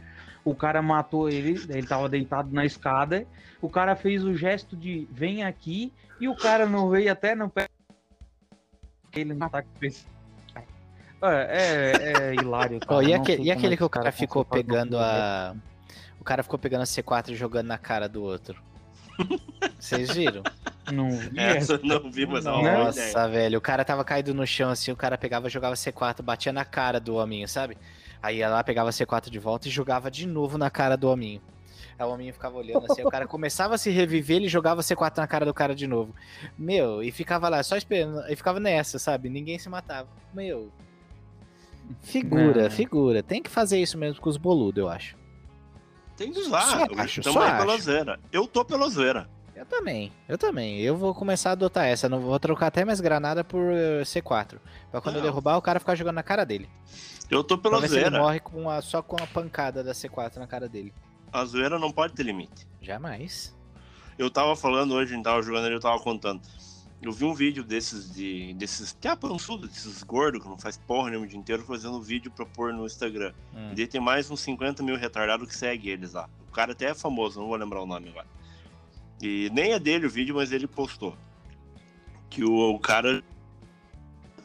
O 0.43 0.53
cara 0.53 0.81
matou 0.81 1.27
ele, 1.27 1.59
ele 1.69 1.87
tava 1.87 2.07
deitado 2.07 2.53
na 2.53 2.63
escada. 2.63 3.25
O 3.59 3.67
cara 3.67 3.95
fez 3.95 4.23
o 4.23 4.35
gesto 4.35 4.77
de 4.77 5.07
vem 5.11 5.43
aqui 5.43 5.91
e 6.19 6.27
o 6.27 6.35
cara 6.35 6.67
não 6.67 6.89
veio 6.89 7.11
até 7.11 7.33
no 7.33 7.49
pé. 7.49 7.67
Ele 9.15 9.33
não 9.33 9.49
tá 9.49 9.63
com 9.63 9.69
é, 11.21 11.93
é, 11.93 12.29
é 12.29 12.35
hilário. 12.35 12.79
Oh, 12.87 13.01
e, 13.01 13.13
aquele, 13.13 13.43
e 13.43 13.51
aquele 13.51 13.77
que 13.77 13.83
o 13.83 13.89
cara, 13.89 14.05
cara 14.05 14.15
ficou 14.15 14.43
pegando 14.45 14.97
a. 14.97 15.55
O 16.19 16.23
cara 16.23 16.43
ficou 16.43 16.57
pegando 16.57 16.81
a 16.81 16.85
C4 16.85 17.29
e 17.29 17.35
jogando 17.35 17.67
na 17.67 17.77
cara 17.77 18.09
do 18.09 18.23
outro. 18.23 18.61
Vocês 19.79 20.11
viram? 20.13 20.43
Não 20.91 21.09
vi. 21.09 21.39
Essa 21.39 21.79
não 21.83 22.11
vi, 22.11 22.25
mas 22.25 22.45
não. 22.45 22.61
Nossa, 22.61 23.27
velho. 23.27 23.57
O 23.57 23.61
cara 23.61 23.85
tava 23.85 24.03
caído 24.03 24.33
no 24.33 24.45
chão 24.45 24.69
assim, 24.69 24.91
o 24.91 24.95
cara 24.95 25.17
pegava, 25.17 25.49
jogava 25.49 25.75
C4, 25.75 26.21
batia 26.21 26.51
na 26.51 26.65
cara 26.65 26.99
do 26.99 27.15
hominho, 27.15 27.47
sabe? 27.47 27.77
Aí 28.21 28.41
ela 28.41 28.63
pegava 28.63 28.89
C4 28.89 29.29
de 29.29 29.39
volta 29.39 29.67
e 29.67 29.71
jogava 29.71 30.09
de 30.09 30.27
novo 30.27 30.57
na 30.57 30.69
cara 30.69 30.97
do 30.97 31.09
hominho. 31.09 31.41
Aí 31.97 32.05
o 32.05 32.09
hominho 32.09 32.33
ficava 32.33 32.57
olhando 32.57 32.91
assim, 32.91 33.03
o 33.03 33.09
cara 33.09 33.25
começava 33.25 33.75
a 33.75 33.77
se 33.77 33.89
reviver, 33.89 34.37
ele 34.37 34.49
jogava 34.49 34.81
C4 34.81 35.17
na 35.17 35.27
cara 35.27 35.45
do 35.45 35.53
cara 35.53 35.73
de 35.73 35.87
novo. 35.87 36.13
Meu, 36.57 37.01
e 37.01 37.11
ficava 37.11 37.47
lá 37.47 37.63
só 37.63 37.77
esperando, 37.77 38.21
e 38.29 38.35
ficava 38.35 38.59
nessa, 38.59 38.99
sabe? 38.99 39.29
Ninguém 39.29 39.57
se 39.57 39.69
matava. 39.69 40.09
Meu. 40.33 40.71
Figura, 42.01 42.69
figura. 42.69 43.23
Tem 43.23 43.41
que 43.41 43.49
fazer 43.49 43.79
isso 43.79 43.97
mesmo 43.97 44.21
com 44.21 44.29
os 44.29 44.37
boludos, 44.37 44.81
eu 44.81 44.89
acho. 44.89 45.15
Tem 46.15 46.31
que 46.31 46.39
usar. 46.39 46.89
Eu 46.89 46.99
acho, 46.99 47.21
Também 47.21 47.57
pela 47.57 47.77
zoeira. 47.77 48.19
Eu 48.31 48.47
tô 48.47 48.63
pela 48.63 48.89
zoeira. 48.89 49.29
Eu 49.55 49.65
também, 49.65 50.11
eu 50.27 50.37
também. 50.37 50.81
Eu 50.81 50.97
vou 50.97 51.13
começar 51.13 51.49
a 51.49 51.53
adotar 51.53 51.85
essa. 51.85 52.09
Não 52.09 52.19
vou 52.19 52.37
trocar 52.39 52.67
até 52.67 52.83
mais 52.83 52.99
granada 52.99 53.43
por 53.43 53.71
eh, 53.71 54.01
C4. 54.03 54.59
Pra 54.91 54.99
quando 54.99 55.15
não. 55.15 55.21
eu 55.21 55.29
derrubar, 55.29 55.57
o 55.57 55.61
cara 55.61 55.79
ficar 55.79 55.95
jogando 55.95 56.15
na 56.15 56.23
cara 56.23 56.45
dele. 56.45 56.69
Eu 57.29 57.43
tô 57.43 57.57
pela 57.57 57.79
pra 57.79 57.87
zoeira. 57.87 58.07
ele 58.07 58.17
morre 58.17 58.39
com 58.39 58.69
a, 58.69 58.81
só 58.81 59.01
com 59.01 59.15
a 59.21 59.25
pancada 59.25 59.83
da 59.83 59.93
C4 59.93 60.37
na 60.37 60.47
cara 60.47 60.67
dele. 60.67 60.93
A 61.31 61.43
zoeira 61.45 61.79
não 61.79 61.91
pode 61.91 62.13
ter 62.13 62.23
limite. 62.23 62.67
Jamais. 62.81 63.55
Eu 64.17 64.29
tava 64.29 64.55
falando 64.55 64.93
hoje, 64.93 65.13
a 65.13 65.15
gente 65.15 65.23
tava 65.23 65.41
jogando 65.41 65.65
ali, 65.65 65.75
eu 65.75 65.81
tava 65.81 65.99
contando. 66.01 66.41
Eu 67.01 67.11
vi 67.11 67.25
um 67.25 67.33
vídeo 67.33 67.63
desses 67.63 68.13
de. 68.13 68.53
desses. 68.53 68.97
Que 68.99 69.07
é 69.07 69.15
pançudo, 69.15 69.67
desses 69.67 70.01
gordos 70.03 70.41
que 70.41 70.47
não 70.47 70.57
faz 70.57 70.77
porra 70.77 71.09
nenhuma 71.09 71.25
o 71.25 71.29
dia 71.29 71.37
inteiro 71.37 71.63
fazendo 71.63 72.01
vídeo 72.01 72.31
pra 72.31 72.45
pôr 72.45 72.73
no 72.73 72.85
Instagram. 72.85 73.33
Hum. 73.53 73.71
E 73.71 73.75
daí 73.75 73.87
tem 73.87 74.01
mais 74.01 74.29
uns 74.31 74.39
50 74.39 74.81
mil 74.81 74.95
retardados 74.95 75.47
que 75.47 75.55
segue 75.55 75.89
eles 75.89 76.13
lá. 76.13 76.29
O 76.47 76.51
cara 76.51 76.71
até 76.71 76.85
é 76.85 76.93
famoso, 76.93 77.39
não 77.39 77.47
vou 77.47 77.55
lembrar 77.57 77.81
o 77.81 77.85
nome 77.85 78.09
agora. 78.09 78.27
E 79.21 79.49
nem 79.53 79.73
é 79.73 79.79
dele 79.79 80.07
o 80.07 80.09
vídeo, 80.09 80.35
mas 80.35 80.51
ele 80.51 80.67
postou. 80.67 81.15
Que 82.29 82.43
o, 82.43 82.73
o 82.73 82.79
cara 82.79 83.23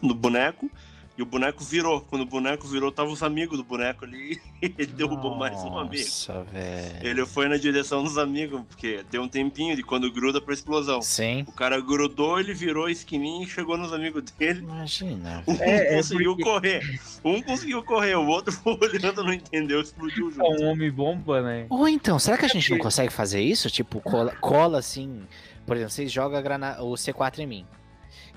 no 0.03 0.15
boneco 0.15 0.71
e 1.21 1.23
o 1.23 1.27
boneco 1.27 1.63
virou. 1.63 2.01
Quando 2.01 2.23
o 2.23 2.27
boneco 2.27 2.67
virou, 2.67 2.91
tava 2.91 3.11
os 3.11 3.23
amigos 3.23 3.59
do 3.59 3.63
boneco 3.63 4.07
ali 4.07 4.41
e 4.63 4.75
ele 4.79 4.93
derrubou 4.93 5.37
mais 5.37 5.63
um 5.63 5.79
amigo. 5.79 6.03
Nossa, 6.03 6.43
velho. 6.45 7.07
Ele 7.07 7.27
foi 7.27 7.47
na 7.47 7.59
direção 7.59 8.03
dos 8.03 8.17
amigos, 8.17 8.63
porque 8.67 9.05
tem 9.11 9.21
um 9.21 9.29
tempinho 9.29 9.77
de 9.77 9.83
quando 9.83 10.11
gruda 10.11 10.41
pra 10.41 10.55
explosão. 10.55 11.03
Sim. 11.03 11.45
O 11.47 11.53
cara 11.53 11.79
grudou, 11.79 12.41
ele 12.41 12.55
virou 12.55 12.87
a 12.87 12.91
esquininha 12.91 13.45
e 13.45 13.47
chegou 13.47 13.77
nos 13.77 13.93
amigos 13.93 14.23
dele. 14.39 14.61
Imagina. 14.61 15.45
Um 15.47 15.53
é, 15.61 15.93
é 15.93 15.97
conseguiu 15.97 16.33
é 16.33 16.37
porque... 16.37 16.51
correr. 16.51 17.01
Um 17.23 17.43
conseguiu 17.43 17.83
correr, 17.83 18.15
o 18.15 18.27
outro 18.27 18.51
foi 18.51 18.79
olhando, 18.81 19.23
não 19.23 19.35
entendeu, 19.35 19.83
explodiu 19.83 20.31
junto. 20.31 20.43
É 20.43 20.65
um 20.65 20.71
homem 20.71 20.91
bomba, 20.91 21.43
né? 21.43 21.67
Ou 21.69 21.87
então, 21.87 22.19
será 22.19 22.39
que 22.39 22.47
a 22.47 22.49
gente 22.49 22.71
não 22.71 22.79
consegue 22.79 23.13
fazer 23.13 23.43
isso? 23.43 23.69
Tipo, 23.69 24.01
cola, 24.01 24.35
cola 24.41 24.79
assim. 24.79 25.21
Por 25.67 25.77
exemplo, 25.77 25.93
vocês 25.93 26.11
jogam 26.11 26.41
o 26.81 26.95
C4 26.95 27.41
em 27.41 27.47
mim. 27.47 27.67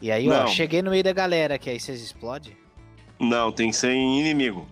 E 0.01 0.11
aí, 0.11 0.27
não. 0.27 0.43
ó, 0.43 0.47
cheguei 0.47 0.81
no 0.81 0.91
meio 0.91 1.01
da 1.01 1.13
galera, 1.13 1.57
que 1.57 1.69
aí 1.69 1.79
vocês 1.79 2.01
explodem? 2.01 2.61
Não, 3.19 3.51
tem 3.51 3.69
que 3.69 3.75
ser 3.75 3.91
em 3.91 4.19
inimigo. 4.19 4.67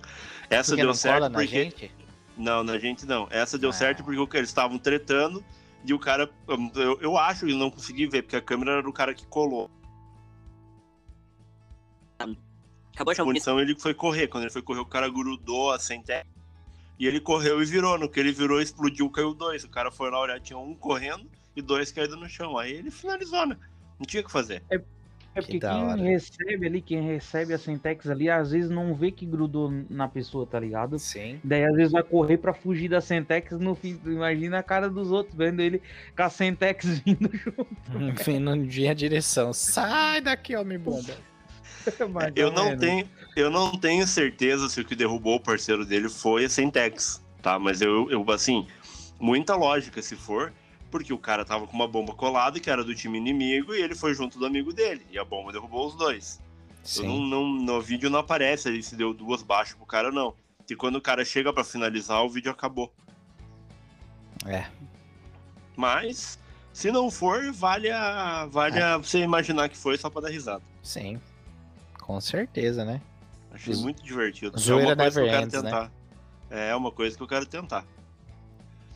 Essa 0.50 0.72
porque 0.72 0.84
deu 0.84 0.94
certo 0.94 1.32
porque. 1.32 1.48
Gente? 1.48 1.92
Não, 2.38 2.64
na 2.64 2.78
gente 2.78 3.06
não. 3.06 3.28
Essa 3.30 3.58
deu 3.58 3.70
ah. 3.70 3.74
certo 3.74 4.04
porque 4.04 4.38
eles 4.38 4.50
estavam 4.50 4.78
tretando 4.78 5.44
e 5.86 5.94
o 5.94 6.00
cara. 6.00 6.30
Eu, 6.76 7.00
eu 7.02 7.18
acho 7.18 7.46
que 7.46 7.54
não 7.54 7.72
consegui 7.72 8.08
ver, 8.08 8.24
porque 8.24 8.36
a 8.36 8.42
câmera 8.42 8.74
era 8.74 8.84
do 8.84 8.94
cara 8.94 9.14
que 9.14 9.26
colou. 9.26 9.70
Acabou 12.94 13.14
a 13.18 13.26
munição, 13.26 13.60
ele 13.60 13.78
foi 13.80 13.94
correr. 13.94 14.28
Quando 14.28 14.44
ele 14.44 14.52
foi 14.52 14.62
correr, 14.62 14.82
o 14.82 14.86
cara 14.86 15.10
grudou 15.10 15.72
a 15.72 15.80
centelha. 15.80 16.28
E 17.00 17.08
ele 17.08 17.20
correu 17.20 17.62
e 17.62 17.66
virou. 17.66 17.98
No 17.98 18.08
que 18.08 18.20
ele 18.20 18.32
virou, 18.32 18.62
explodiu, 18.62 19.10
caiu 19.10 19.34
dois. 19.34 19.64
O 19.64 19.70
cara 19.70 19.92
foi 19.92 20.12
lá 20.12 20.20
olhar, 20.20 20.40
tinha 20.40 20.60
um 20.60 20.76
correndo 20.76 21.28
e 21.56 21.62
dois 21.62 21.92
caídos 21.92 22.20
no 22.20 22.30
chão. 22.30 22.58
Aí 22.58 22.74
ele 22.74 22.92
finalizou, 22.92 23.46
né? 23.48 23.58
Não 23.98 24.06
tinha 24.06 24.22
o 24.22 24.26
que 24.26 24.32
fazer. 24.32 24.64
É, 24.70 24.80
é 25.34 25.42
porque 25.42 25.60
quem 25.60 25.70
hora. 25.70 26.02
recebe 26.02 26.68
ali, 26.68 26.82
quem 26.82 27.02
recebe 27.02 27.54
a 27.54 27.58
Sentex 27.58 28.10
ali, 28.10 28.30
às 28.30 28.52
vezes 28.52 28.70
não 28.70 28.94
vê 28.94 29.12
que 29.12 29.26
grudou 29.26 29.72
na 29.90 30.08
pessoa, 30.08 30.46
tá 30.46 30.60
ligado? 30.60 31.00
Sim. 31.00 31.40
Daí 31.42 31.64
às 31.64 31.74
vezes 31.74 31.92
vai 31.92 32.04
correr 32.04 32.38
pra 32.38 32.54
fugir 32.54 32.90
da 32.90 33.00
Sentex 33.00 33.58
no 33.58 33.74
fim. 33.74 34.00
Imagina 34.06 34.60
a 34.60 34.64
cara 34.64 34.90
dos 34.90 35.10
outros, 35.10 35.36
vendo 35.36 35.62
ele 35.62 35.82
com 36.16 36.24
a 36.24 36.30
Sentex 36.30 37.00
vindo 37.06 37.30
junto. 37.34 37.68
Vindo 38.26 38.56
em 38.56 38.90
a 38.90 38.94
direção. 38.94 39.54
Sai 39.54 40.20
daqui, 40.20 40.56
homem 40.56 40.78
bomba. 40.78 41.14
eu 42.36 42.52
não 42.52 42.78
tenho, 42.78 43.08
eu 43.36 43.50
não 43.50 43.72
tenho 43.72 44.06
certeza 44.06 44.68
se 44.70 44.82
o 44.82 44.86
que 44.86 44.96
derrubou 44.96 45.36
o 45.36 45.40
parceiro 45.40 45.86
dele 45.86 46.10
foi 46.10 46.46
a 46.46 46.50
Sentex, 46.50 47.24
tá? 47.42 47.58
Mas 47.58 47.82
eu, 47.82 48.12
eu 48.12 48.30
assim, 48.32 48.68
muita 49.20 49.56
lógica 49.56 50.02
se 50.02 50.16
for 50.16 50.52
porque 50.92 51.14
o 51.14 51.18
cara 51.18 51.46
tava 51.46 51.66
com 51.66 51.74
uma 51.74 51.88
bomba 51.88 52.14
colada 52.14 52.60
que 52.60 52.70
era 52.70 52.84
do 52.84 52.94
time 52.94 53.18
inimigo 53.18 53.74
e 53.74 53.82
ele 53.82 53.96
foi 53.96 54.14
junto 54.14 54.38
do 54.38 54.46
amigo 54.46 54.74
dele. 54.74 55.06
E 55.10 55.18
a 55.18 55.24
bomba 55.24 55.52
derrubou 55.52 55.88
os 55.88 55.96
dois. 55.96 56.40
Não, 56.98 57.20
não, 57.20 57.48
no 57.48 57.82
vídeo 57.82 58.10
não 58.10 58.20
aparece 58.20 58.68
ali 58.68 58.84
se 58.84 58.96
deu 58.96 59.14
duas 59.14 59.42
baixas 59.42 59.76
pro 59.76 59.86
cara, 59.86 60.12
não. 60.12 60.36
E 60.70 60.76
quando 60.76 60.96
o 60.96 61.02
cara 61.02 61.24
chega 61.24 61.52
para 61.54 61.64
finalizar, 61.64 62.24
o 62.24 62.30
vídeo 62.30 62.52
acabou. 62.52 62.94
É. 64.46 64.66
Mas, 65.76 66.40
se 66.74 66.92
não 66.92 67.12
for, 67.12 67.52
vale 67.52 67.90
a, 67.92 68.46
vale 68.46 68.80
é. 68.80 68.84
a 68.84 68.98
você 68.98 69.20
imaginar 69.20 69.70
que 69.70 69.78
foi 69.78 69.98
só 69.98 70.10
pra 70.10 70.22
dar 70.22 70.30
risada. 70.30 70.64
Sim. 70.82 71.20
Com 72.00 72.20
certeza, 72.20 72.84
né? 72.84 73.02
Achei 73.52 73.76
muito 73.76 74.02
divertido. 74.02 74.58
Zoeira 74.58 74.92
é 74.92 74.94
uma 74.94 74.96
coisa 74.96 75.22
que 75.22 75.28
eu 75.28 75.32
quero 75.32 75.44
ends, 75.44 75.54
né? 75.54 75.62
tentar. 75.62 75.84
Né? 76.50 76.70
É 76.70 76.76
uma 76.76 76.92
coisa 76.92 77.18
que 77.18 77.24
eu 77.24 77.28
quero 77.28 77.46
tentar. 77.46 77.86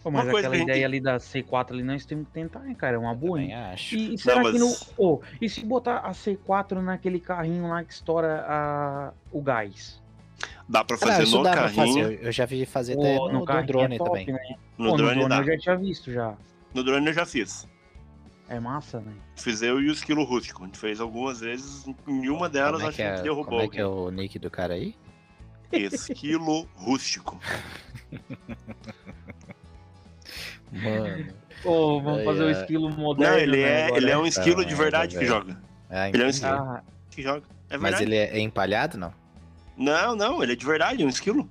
Pô, 0.05 0.11
mas 0.11 0.27
uma 0.27 0.37
aquela 0.37 0.55
ideia 0.55 0.85
ali 0.85 1.01
da 1.01 1.17
C4 1.17 1.71
ali 1.71 1.81
nós 1.81 2.05
temos 2.05 2.27
que 2.27 2.33
tentar, 2.33 2.63
hein, 2.67 2.75
cara? 2.75 2.95
É 2.95 2.99
uma 2.99 3.15
boa, 3.15 3.41
hein? 3.41 3.51
acho. 3.55 3.95
E, 3.95 4.13
e 4.13 4.17
será 4.19 4.43
não, 4.43 4.51
que 4.51 4.59
no. 4.59 4.71
Oh, 4.95 5.19
e 5.41 5.49
se 5.49 5.65
botar 5.65 5.97
a 5.97 6.11
C4 6.11 6.79
naquele 6.79 7.19
carrinho 7.19 7.67
lá 7.67 7.83
que 7.83 7.91
estoura 7.91 8.45
a... 8.47 9.13
o 9.31 9.41
gás? 9.41 9.99
Dá 10.69 10.83
pra 10.83 10.95
fazer 10.95 11.23
ah, 11.23 11.37
no 11.39 11.43
carrinho. 11.43 12.03
Fazer. 12.03 12.19
Eu 12.21 12.31
já 12.31 12.45
vi 12.45 12.63
fazer 12.67 12.93
até 12.93 13.15
no, 13.15 13.29
no, 13.29 13.39
no 13.39 13.63
drone 13.63 13.95
é 13.95 13.97
top, 13.97 14.09
também. 14.11 14.27
Né? 14.27 14.55
No, 14.77 14.91
Pô, 14.91 14.97
drone, 14.97 15.23
no 15.23 15.27
drone 15.27 15.41
eu 15.41 15.53
já 15.55 15.57
tinha 15.57 15.75
visto 15.75 16.11
já. 16.11 16.37
No 16.71 16.83
drone 16.83 17.07
eu 17.07 17.13
já 17.13 17.25
fiz. 17.25 17.67
É 18.47 18.59
massa, 18.59 18.99
né? 18.99 19.11
Fiz 19.35 19.63
eu 19.63 19.81
e 19.81 19.89
o 19.89 19.91
esquilo 19.91 20.23
rústico. 20.23 20.61
A 20.61 20.65
gente 20.67 20.77
fez 20.77 21.01
algumas 21.01 21.39
vezes. 21.39 21.83
Em 22.07 22.29
uma 22.29 22.47
delas 22.47 22.83
é 22.83 22.85
a 22.85 22.91
gente 22.91 23.01
é, 23.01 23.21
derrubou. 23.23 23.45
Como 23.45 23.61
é 23.61 23.67
que 23.67 23.79
é 23.79 23.87
o 23.87 24.11
nick 24.11 24.37
do 24.37 24.51
cara 24.51 24.75
aí? 24.75 24.93
Esquilo 25.71 26.69
rústico. 26.75 27.39
Mano. 30.71 31.33
Pô, 31.63 32.01
vamos 32.01 32.23
fazer 32.23 32.43
o 32.43 32.47
um 32.47 32.51
esquilo 32.51 32.89
moderno. 32.89 33.35
Não, 33.35 33.41
ele 33.41 33.61
é, 33.61 33.89
ele 33.95 34.09
é 34.09 34.17
um 34.17 34.25
esquilo 34.25 34.65
de 34.65 34.75
verdade 34.75 35.17
que 35.17 35.25
joga. 35.25 35.57
É, 35.89 36.09
ele 36.09 36.23
é 36.23 36.25
um 36.25 36.29
esquilo 36.29 36.53
ah. 36.53 36.83
que 37.09 37.21
joga. 37.21 37.43
É 37.69 37.77
Mas 37.77 37.99
ele 38.01 38.15
é 38.15 38.39
empalhado, 38.39 38.97
não? 38.97 39.13
Não, 39.77 40.15
não, 40.15 40.43
ele 40.43 40.53
é 40.53 40.55
de 40.55 40.65
verdade, 40.65 41.03
é 41.03 41.05
um 41.05 41.09
esquilo. 41.09 41.49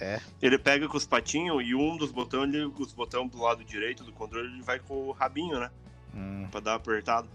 É. 0.00 0.20
Ele 0.42 0.58
pega 0.58 0.86
com 0.88 0.96
os 0.96 1.06
patinhos 1.06 1.62
e 1.66 1.74
um 1.74 1.96
dos 1.96 2.10
botões, 2.10 2.52
ele, 2.52 2.64
os 2.64 2.92
botões 2.92 3.30
do 3.30 3.40
lado 3.40 3.64
direito 3.64 4.04
do 4.04 4.12
controle, 4.12 4.48
ele 4.52 4.62
vai 4.62 4.78
com 4.78 4.94
o 4.94 5.12
rabinho, 5.12 5.58
né? 5.58 5.70
Hum. 6.14 6.46
Pra 6.50 6.60
dar 6.60 6.74
apertado. 6.74 7.28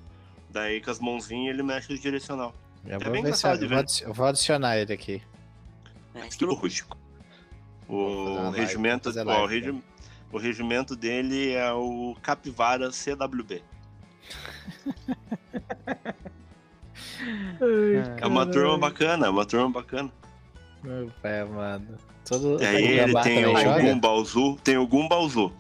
Daí 0.50 0.82
com 0.82 0.91
as 0.91 1.00
mãozinhas 1.00 1.54
ele 1.54 1.63
mexe 1.63 1.91
o 1.91 1.97
direcional. 1.97 2.54
Eu 2.86 2.95
é 2.95 3.00
vou, 3.00 3.24
ver 3.24 3.36
se 3.36 3.47
eu, 3.47 3.69
vou, 3.69 3.84
eu 4.02 4.13
vou 4.13 4.26
adicionar 4.28 4.78
ele 4.78 4.93
aqui. 4.93 5.21
É, 6.13 6.28
estilo 6.28 6.54
rústico. 6.54 6.97
O 7.88 8.50
regimento, 8.52 9.10
live, 9.10 9.30
ó, 9.30 9.43
o, 9.43 9.47
regi 9.47 9.84
o 10.32 10.38
regimento 10.38 10.96
dele 10.96 11.54
é 11.54 11.72
o 11.74 12.15
Capivara 12.22 12.91
CWB. 12.91 13.62
Ai, 17.62 18.20
é 18.22 18.28
uma 18.28 18.46
turma 18.46 18.78
bacana, 18.78 19.28
é 19.28 19.30
uma 19.30 19.46
turma 19.46 19.70
bacana. 19.70 20.12
Meu 20.84 21.12
pé, 21.22 21.44
mano. 21.46 21.88
Todo, 22.26 22.62
é 22.63 22.82
ele, 22.82 23.13
tem 23.22 23.46
o 23.46 23.82
Gumbalzu, 23.82 24.56
tem 24.63 24.78
o 24.78 24.88
Gumbalzu. 24.88 25.54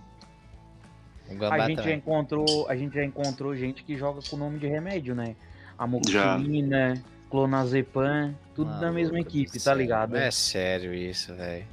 A 1.49 1.67
gente, 1.67 1.83
já 1.83 1.93
encontrou, 1.93 2.67
a 2.67 2.75
gente 2.75 2.95
já 2.95 3.05
encontrou 3.05 3.55
gente 3.55 3.83
que 3.83 3.95
joga 3.95 4.19
com 4.29 4.35
o 4.35 4.39
nome 4.39 4.59
de 4.59 4.67
remédio, 4.67 5.15
né? 5.15 5.35
Amoxicilina, 5.77 7.01
clonazepam, 7.29 8.35
tudo 8.53 8.69
Mano, 8.69 8.81
da 8.81 8.91
mesma 8.91 9.19
equipe, 9.19 9.59
tá 9.59 9.73
ligado? 9.73 10.17
É 10.17 10.29
sério 10.29 10.93
isso, 10.93 11.33
velho. 11.33 11.65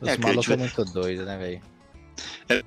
Os 0.00 0.08
é, 0.08 0.18
malucos 0.18 0.50
é 0.50 0.56
muito 0.56 0.84
doido, 0.84 1.24
né, 1.24 1.38
velho? 1.38 1.73
É, 2.48 2.62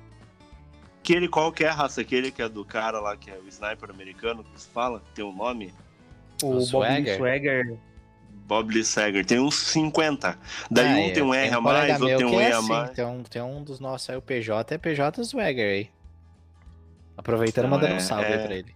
aquele 1.00 1.28
qual 1.28 1.52
que 1.52 1.64
é 1.64 1.68
a 1.68 1.74
raça? 1.74 2.00
Aquele 2.00 2.30
que 2.30 2.42
é 2.42 2.48
do 2.48 2.64
cara 2.64 3.00
lá, 3.00 3.16
que 3.16 3.30
é 3.30 3.38
o 3.38 3.48
sniper 3.48 3.90
americano, 3.90 4.44
que 4.44 4.60
se 4.60 4.68
fala, 4.68 5.02
tem 5.14 5.24
um 5.24 5.34
nome? 5.34 5.72
O, 6.42 6.46
o 6.46 6.66
Bob 6.66 7.16
Swagger. 7.16 7.78
Bob 8.48 8.72
Lee 8.72 8.84
Swagger. 8.84 9.24
Tem 9.24 9.38
uns 9.38 9.56
50. 9.56 10.38
Daí 10.70 10.86
ah, 10.86 10.90
um 10.90 11.08
é, 11.08 11.10
tem 11.10 11.22
um 11.22 11.34
R 11.34 11.54
a 11.54 11.60
mais, 11.60 12.00
outro 12.00 12.16
tem 12.16 12.26
um 12.26 12.40
E 12.40 12.42
é 12.42 12.52
a 12.52 12.58
assim, 12.58 12.68
mais. 12.68 12.90
Tem 12.90 13.04
um, 13.04 13.22
tem 13.22 13.42
um 13.42 13.62
dos 13.62 13.78
nossos 13.78 14.08
aí, 14.08 14.16
o 14.16 14.22
PJ, 14.22 14.74
é 14.74 14.78
PJ 14.78 15.24
Swagger 15.24 15.70
aí. 15.70 15.90
Aproveitando, 17.16 17.66
então, 17.66 17.78
mandando 17.78 17.94
é, 17.94 17.96
um 17.96 18.00
salve 18.00 18.32
é... 18.32 18.46
pra 18.46 18.54
ele. 18.54 18.74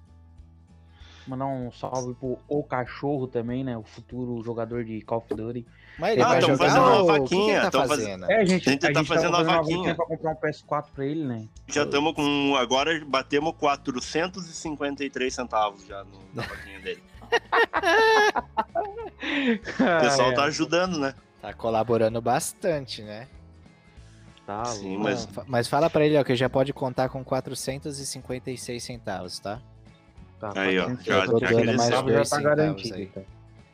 Mandar 1.26 1.46
um 1.46 1.70
salve 1.70 2.14
pro 2.14 2.38
O 2.48 2.62
Cachorro 2.64 3.28
também, 3.28 3.62
né? 3.62 3.78
O 3.78 3.85
futuro 3.85 4.42
jogador 4.42 4.85
de 4.85 5.00
Call 5.02 5.18
of 5.18 5.35
Duty. 5.35 5.64
Mas 5.98 6.12
ele 6.12 6.22
ah, 6.22 6.38
estamos 6.38 6.59
fazendo 6.59 6.83
uma 6.83 7.05
vaquinha. 7.05 7.61
Que 7.61 7.70
tá 7.70 7.87
fazendo? 7.87 8.31
É, 8.31 8.37
a 8.37 8.44
gente, 8.44 8.68
a 8.68 8.72
gente, 8.72 8.81
tá, 8.81 8.92
tá 8.92 9.05
fazendo 9.05 9.37
uma 9.37 9.44
vaquinha. 9.44 9.94
pra 9.94 10.07
comprar 10.07 10.31
um 10.33 10.37
PS4 10.37 10.87
pra 10.94 11.07
ele, 11.07 11.24
né? 11.24 11.48
Já 11.68 11.85
estamos 11.85 12.14
com. 12.14 12.57
Agora 12.57 13.02
batemos 13.07 13.55
453 13.59 15.35
centavos 15.35 15.87
já 15.87 16.05
no, 16.05 16.18
na 16.35 16.42
vaquinha 16.42 16.81
dele. 16.81 17.02
o 19.78 20.00
pessoal 20.00 20.33
tá 20.35 20.44
ajudando, 20.44 20.98
né? 20.98 21.14
Tá 21.40 21.52
colaborando 21.52 22.20
bastante, 22.20 23.02
né? 23.02 23.28
Tá, 24.46 24.64
Sim, 24.64 24.98
mas... 24.98 25.28
mas 25.46 25.68
fala 25.68 25.88
pra 25.88 26.05
ele, 26.05 26.18
ó, 26.18 26.24
que 26.24 26.35
já 26.35 26.48
pode 26.48 26.72
contar 26.72 27.09
com 27.09 27.22
456 27.22 28.83
centavos, 28.83 29.38
tá? 29.38 29.61
Tá, 30.40 30.52
aí, 30.57 30.78
ó. 30.78 30.88
Já, 31.00 31.26
já. 31.26 32.24
Já 32.24 32.37
tá 32.37 32.40
garantido. 32.42 33.24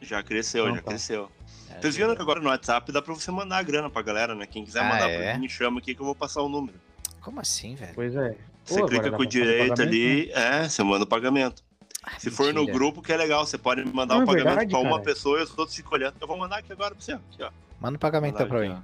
Já 0.01 0.23
cresceu, 0.23 0.65
então, 0.65 0.77
já 0.77 0.83
tá. 0.83 0.89
cresceu. 0.91 1.31
É, 1.71 1.81
Vocês 1.81 1.97
viram 1.97 2.15
que 2.15 2.23
agora 2.23 2.41
no 2.41 2.49
WhatsApp 2.49 2.91
dá 2.93 3.03
pra 3.03 3.15
você 3.15 3.31
mandar 3.31 3.59
a 3.59 3.63
grana 3.63 3.91
pra 3.91 4.03
galera, 4.03 4.35
né? 4.35 4.47
Quem 4.47 4.65
quiser 4.65 4.81
ah, 4.81 4.89
mandar 4.89 5.11
é? 5.11 5.19
pra 5.23 5.35
mim, 5.35 5.41
me 5.43 5.49
chama 5.49 5.79
aqui 5.81 5.95
que 5.95 6.01
eu 6.01 6.07
vou 6.07 6.15
passar 6.15 6.43
o 6.43 6.49
número. 6.49 6.79
Como 7.21 7.41
assim, 7.41 7.75
velho? 7.75 7.93
Pois 7.95 8.15
é. 8.15 8.37
Você 8.65 8.81
Pô, 8.81 8.87
clica 8.87 9.11
com 9.11 9.23
o 9.23 9.27
direito 9.27 9.81
ali, 9.81 10.27
né? 10.27 10.63
é, 10.65 10.69
você 10.69 10.83
manda 10.83 11.05
o 11.05 11.07
pagamento. 11.07 11.63
Ah, 12.03 12.19
Se 12.19 12.31
mentira. 12.31 12.37
for 12.37 12.55
no 12.55 12.67
grupo, 12.67 13.03
que 13.03 13.13
é 13.13 13.17
legal, 13.17 13.45
você 13.45 13.59
pode 13.59 13.85
mandar 13.85 14.17
o 14.17 14.23
um 14.23 14.27
pagamento 14.27 14.47
verdade, 14.47 14.71
pra 14.71 14.79
uma 14.79 14.91
cara. 14.93 15.03
pessoa 15.03 15.41
e 15.41 15.43
os 15.43 15.59
outros 15.59 15.77
ficam 15.77 15.93
olhando. 15.93 16.15
Eu 16.21 16.27
vou 16.29 16.37
mandar 16.39 16.59
aqui 16.59 16.73
agora 16.73 16.95
pra 16.95 17.03
você. 17.03 17.13
Aqui, 17.13 17.43
ó. 17.43 17.51
Manda 17.81 17.97
o 17.97 17.99
pagamento 17.99 18.47
pra 18.47 18.61
mim. 18.61 18.83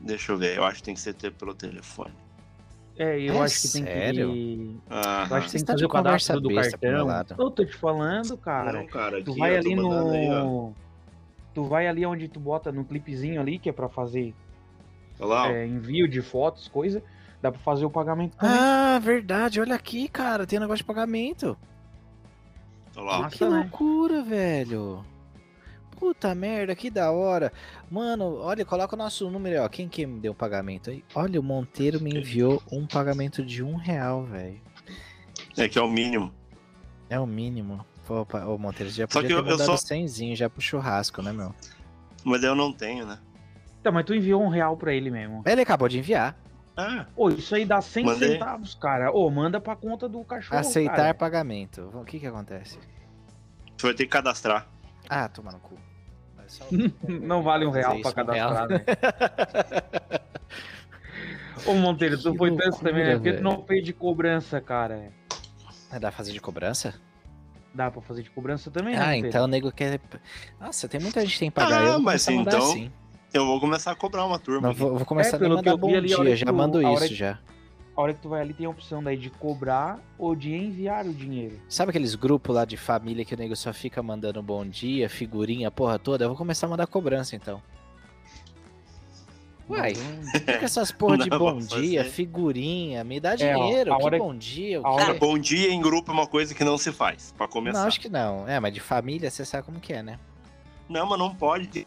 Deixa 0.00 0.32
eu 0.32 0.38
ver, 0.38 0.56
eu 0.56 0.64
acho 0.64 0.78
que 0.78 0.84
tem 0.84 0.94
que 0.94 1.00
ser 1.00 1.14
pelo 1.14 1.54
telefone. 1.54 2.14
É, 3.00 3.18
eu 3.18 3.36
é 3.36 3.44
acho 3.46 3.62
que 3.62 3.68
tem 3.72 3.84
sério? 3.84 4.30
que. 4.30 4.76
Ah, 4.90 5.26
eu 5.30 5.36
acho 5.36 5.46
que 5.46 5.52
tem 5.52 5.64
que 5.64 5.72
fazer 5.72 5.86
o 5.86 5.88
cadastro 5.88 6.38
do 6.38 6.54
cartão. 6.54 7.26
Eu 7.38 7.50
tô 7.50 7.64
te 7.64 7.74
falando, 7.74 8.36
cara. 8.36 8.74
Não, 8.74 8.86
cara 8.86 9.24
tu 9.24 9.34
vai 9.34 9.56
ali 9.56 9.74
no. 9.74 10.10
Aí, 10.10 10.74
tu 11.54 11.64
vai 11.64 11.86
ali 11.86 12.04
onde 12.04 12.28
tu 12.28 12.38
bota 12.38 12.70
no 12.70 12.84
clipezinho 12.84 13.40
ali, 13.40 13.58
que 13.58 13.70
é 13.70 13.72
pra 13.72 13.88
fazer 13.88 14.34
é, 15.48 15.66
envio 15.66 16.06
de 16.06 16.20
fotos, 16.20 16.68
coisa. 16.68 17.02
Dá 17.40 17.50
pra 17.50 17.60
fazer 17.62 17.86
o 17.86 17.90
pagamento 17.90 18.36
também. 18.36 18.54
Ah, 18.54 18.98
verdade. 19.02 19.62
Olha 19.62 19.76
aqui, 19.76 20.06
cara. 20.06 20.46
Tem 20.46 20.58
um 20.58 20.62
negócio 20.62 20.84
de 20.84 20.86
pagamento. 20.86 21.56
Olá. 22.94 23.30
que 23.30 23.42
né? 23.42 23.48
loucura, 23.48 24.22
velho. 24.22 25.02
Puta 26.00 26.34
merda, 26.34 26.74
que 26.74 26.88
da 26.90 27.12
hora. 27.12 27.52
Mano, 27.90 28.36
olha, 28.38 28.64
coloca 28.64 28.96
o 28.96 28.98
nosso 28.98 29.28
número 29.30 29.56
aí, 29.56 29.62
ó. 29.62 29.68
Quem 29.68 29.86
que 29.86 30.06
me 30.06 30.18
deu 30.18 30.32
o 30.32 30.34
pagamento 30.34 30.88
aí? 30.88 31.04
Olha, 31.14 31.38
o 31.38 31.42
Monteiro 31.42 32.00
me 32.00 32.10
enviou 32.18 32.62
um 32.72 32.86
pagamento 32.86 33.44
de 33.44 33.62
um 33.62 33.76
real, 33.76 34.24
velho. 34.24 34.58
É 35.58 35.68
que 35.68 35.78
é 35.78 35.82
o 35.82 35.90
mínimo. 35.90 36.32
É 37.10 37.20
o 37.20 37.26
mínimo. 37.26 37.84
Pô, 38.06 38.26
o 38.46 38.58
Monteiro 38.58 38.90
já 38.90 39.06
podia 39.06 39.20
só 39.20 39.20
que 39.20 39.28
ter 39.28 39.34
eu, 39.34 39.44
mandado 39.44 39.60
eu 39.60 39.66
só... 39.66 39.76
100 39.76 40.34
já 40.36 40.48
pro 40.48 40.62
churrasco, 40.62 41.20
né, 41.20 41.34
meu? 41.34 41.54
Mas 42.24 42.42
eu 42.42 42.54
não 42.54 42.72
tenho, 42.72 43.04
né? 43.04 43.18
Então, 43.78 43.92
mas 43.92 44.06
tu 44.06 44.14
enviou 44.14 44.42
um 44.42 44.48
real 44.48 44.78
pra 44.78 44.94
ele 44.94 45.10
mesmo. 45.10 45.42
Ele 45.44 45.60
acabou 45.60 45.86
de 45.86 45.98
enviar. 45.98 46.34
Ah. 46.74 47.06
Ô, 47.14 47.28
isso 47.28 47.54
aí 47.54 47.66
dá 47.66 47.82
100 47.82 48.04
Mandei. 48.06 48.32
centavos, 48.32 48.74
cara. 48.74 49.12
Ô, 49.12 49.28
manda 49.30 49.60
pra 49.60 49.76
conta 49.76 50.08
do 50.08 50.24
cachorro, 50.24 50.58
Aceitar 50.58 50.96
cara. 50.96 51.14
pagamento. 51.14 51.90
O 51.92 52.04
que 52.06 52.18
que 52.18 52.26
acontece? 52.26 52.78
Você 53.76 53.86
vai 53.86 53.94
ter 53.94 54.04
que 54.04 54.10
cadastrar. 54.10 54.66
Ah, 55.08 55.28
toma 55.28 55.52
no 55.52 55.58
cu. 55.58 55.74
não 57.06 57.42
vale 57.42 57.66
um 57.66 57.70
real 57.70 58.00
pra 58.00 58.12
cadastrar, 58.12 58.68
né? 58.68 58.84
Ô, 61.66 61.74
Monteiro, 61.74 62.16
tu 62.20 62.32
que 62.32 62.38
foi 62.38 62.56
tanto 62.56 62.78
também, 62.80 63.04
né? 63.04 63.14
Porque 63.14 63.34
tu 63.34 63.42
não 63.42 63.62
fez 63.64 63.84
de 63.84 63.92
cobrança, 63.92 64.60
cara. 64.60 65.12
Dá 65.90 66.00
pra 66.00 66.10
fazer 66.10 66.32
de 66.32 66.40
cobrança? 66.40 66.94
Dá 67.74 67.90
pra 67.90 68.00
fazer 68.00 68.22
de 68.22 68.30
cobrança 68.30 68.70
também, 68.70 68.96
né, 68.96 69.02
Ah, 69.04 69.16
então 69.16 69.44
o 69.44 69.46
nego 69.46 69.70
quer. 69.70 70.00
Nossa, 70.60 70.88
tem 70.88 71.00
muita 71.00 71.20
gente 71.20 71.34
que 71.34 71.38
tem 71.38 71.50
que 71.50 71.54
pagar. 71.54 71.82
Ah, 71.82 71.84
eu 71.92 72.00
mas 72.00 72.26
então. 72.28 72.58
Assim. 72.58 72.90
Eu 73.32 73.46
vou 73.46 73.60
começar 73.60 73.92
a 73.92 73.94
cobrar 73.94 74.24
uma 74.24 74.38
turma. 74.38 74.68
Não, 74.68 74.74
vou, 74.74 74.96
vou, 74.96 75.06
começar 75.06 75.40
é, 75.40 75.46
a 75.46 75.48
mandar 75.48 75.76
bom 75.76 75.94
ali, 75.94 76.08
dia, 76.08 76.36
já 76.36 76.46
tu, 76.46 76.54
mando 76.54 76.82
isso 76.82 77.14
já. 77.14 77.38
A 78.00 78.02
hora 78.02 78.14
que 78.14 78.20
tu 78.20 78.30
vai 78.30 78.40
ali 78.40 78.54
tem 78.54 78.64
a 78.64 78.70
opção 78.70 79.02
daí 79.02 79.14
de 79.14 79.28
cobrar 79.28 80.00
ou 80.16 80.34
de 80.34 80.54
enviar 80.54 81.04
o 81.04 81.12
dinheiro. 81.12 81.60
Sabe 81.68 81.90
aqueles 81.90 82.14
grupos 82.14 82.56
lá 82.56 82.64
de 82.64 82.78
família 82.78 83.26
que 83.26 83.34
o 83.34 83.36
nego 83.36 83.54
só 83.54 83.74
fica 83.74 84.02
mandando 84.02 84.42
bom 84.42 84.66
dia, 84.66 85.06
figurinha, 85.10 85.70
porra 85.70 85.98
toda? 85.98 86.24
Eu 86.24 86.30
vou 86.30 86.36
começar 86.38 86.66
a 86.66 86.70
mandar 86.70 86.86
cobrança 86.86 87.36
então. 87.36 87.62
Uai, 89.68 89.92
fica 89.94 90.64
essas 90.64 90.90
porra 90.90 91.18
de 91.18 91.28
bom 91.38 91.58
dia, 91.58 92.02
figurinha, 92.02 93.04
me 93.04 93.20
dá 93.20 93.36
dinheiro, 93.36 93.90
é, 93.90 93.92
ó, 93.92 93.98
que 93.98 94.18
bom 94.18 94.34
dia. 94.34 94.80
Cara, 94.80 95.12
bom 95.12 95.38
dia 95.38 95.70
em 95.70 95.78
grupo 95.78 96.10
é 96.10 96.14
uma 96.14 96.26
coisa 96.26 96.54
que 96.54 96.64
não 96.64 96.78
se 96.78 96.90
faz, 96.90 97.34
pra 97.36 97.46
começar. 97.46 97.80
Não, 97.80 97.86
acho 97.86 98.00
que 98.00 98.08
não. 98.08 98.48
É, 98.48 98.58
mas 98.58 98.72
de 98.72 98.80
família 98.80 99.30
você 99.30 99.44
sabe 99.44 99.66
como 99.66 99.78
que 99.78 99.92
é, 99.92 100.02
né? 100.02 100.18
Não, 100.88 101.06
mas 101.06 101.18
não 101.18 101.34
pode 101.34 101.86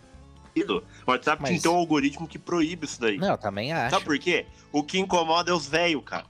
o 0.56 0.84
WhatsApp 1.08 1.42
Mas... 1.42 1.62
tem 1.62 1.72
um 1.72 1.76
algoritmo 1.76 2.28
que 2.28 2.38
proíbe 2.38 2.86
isso 2.86 3.00
daí. 3.00 3.18
Não, 3.18 3.38
também 3.38 3.74
acho. 3.74 3.92
Sabe 3.92 4.06
por 4.06 4.20
quê? 4.20 4.46
O 4.72 4.84
que 4.84 5.00
incomoda 5.00 5.52
é 5.52 5.54
os 5.54 5.68
velhos, 5.68 6.04
cara. 6.06 6.26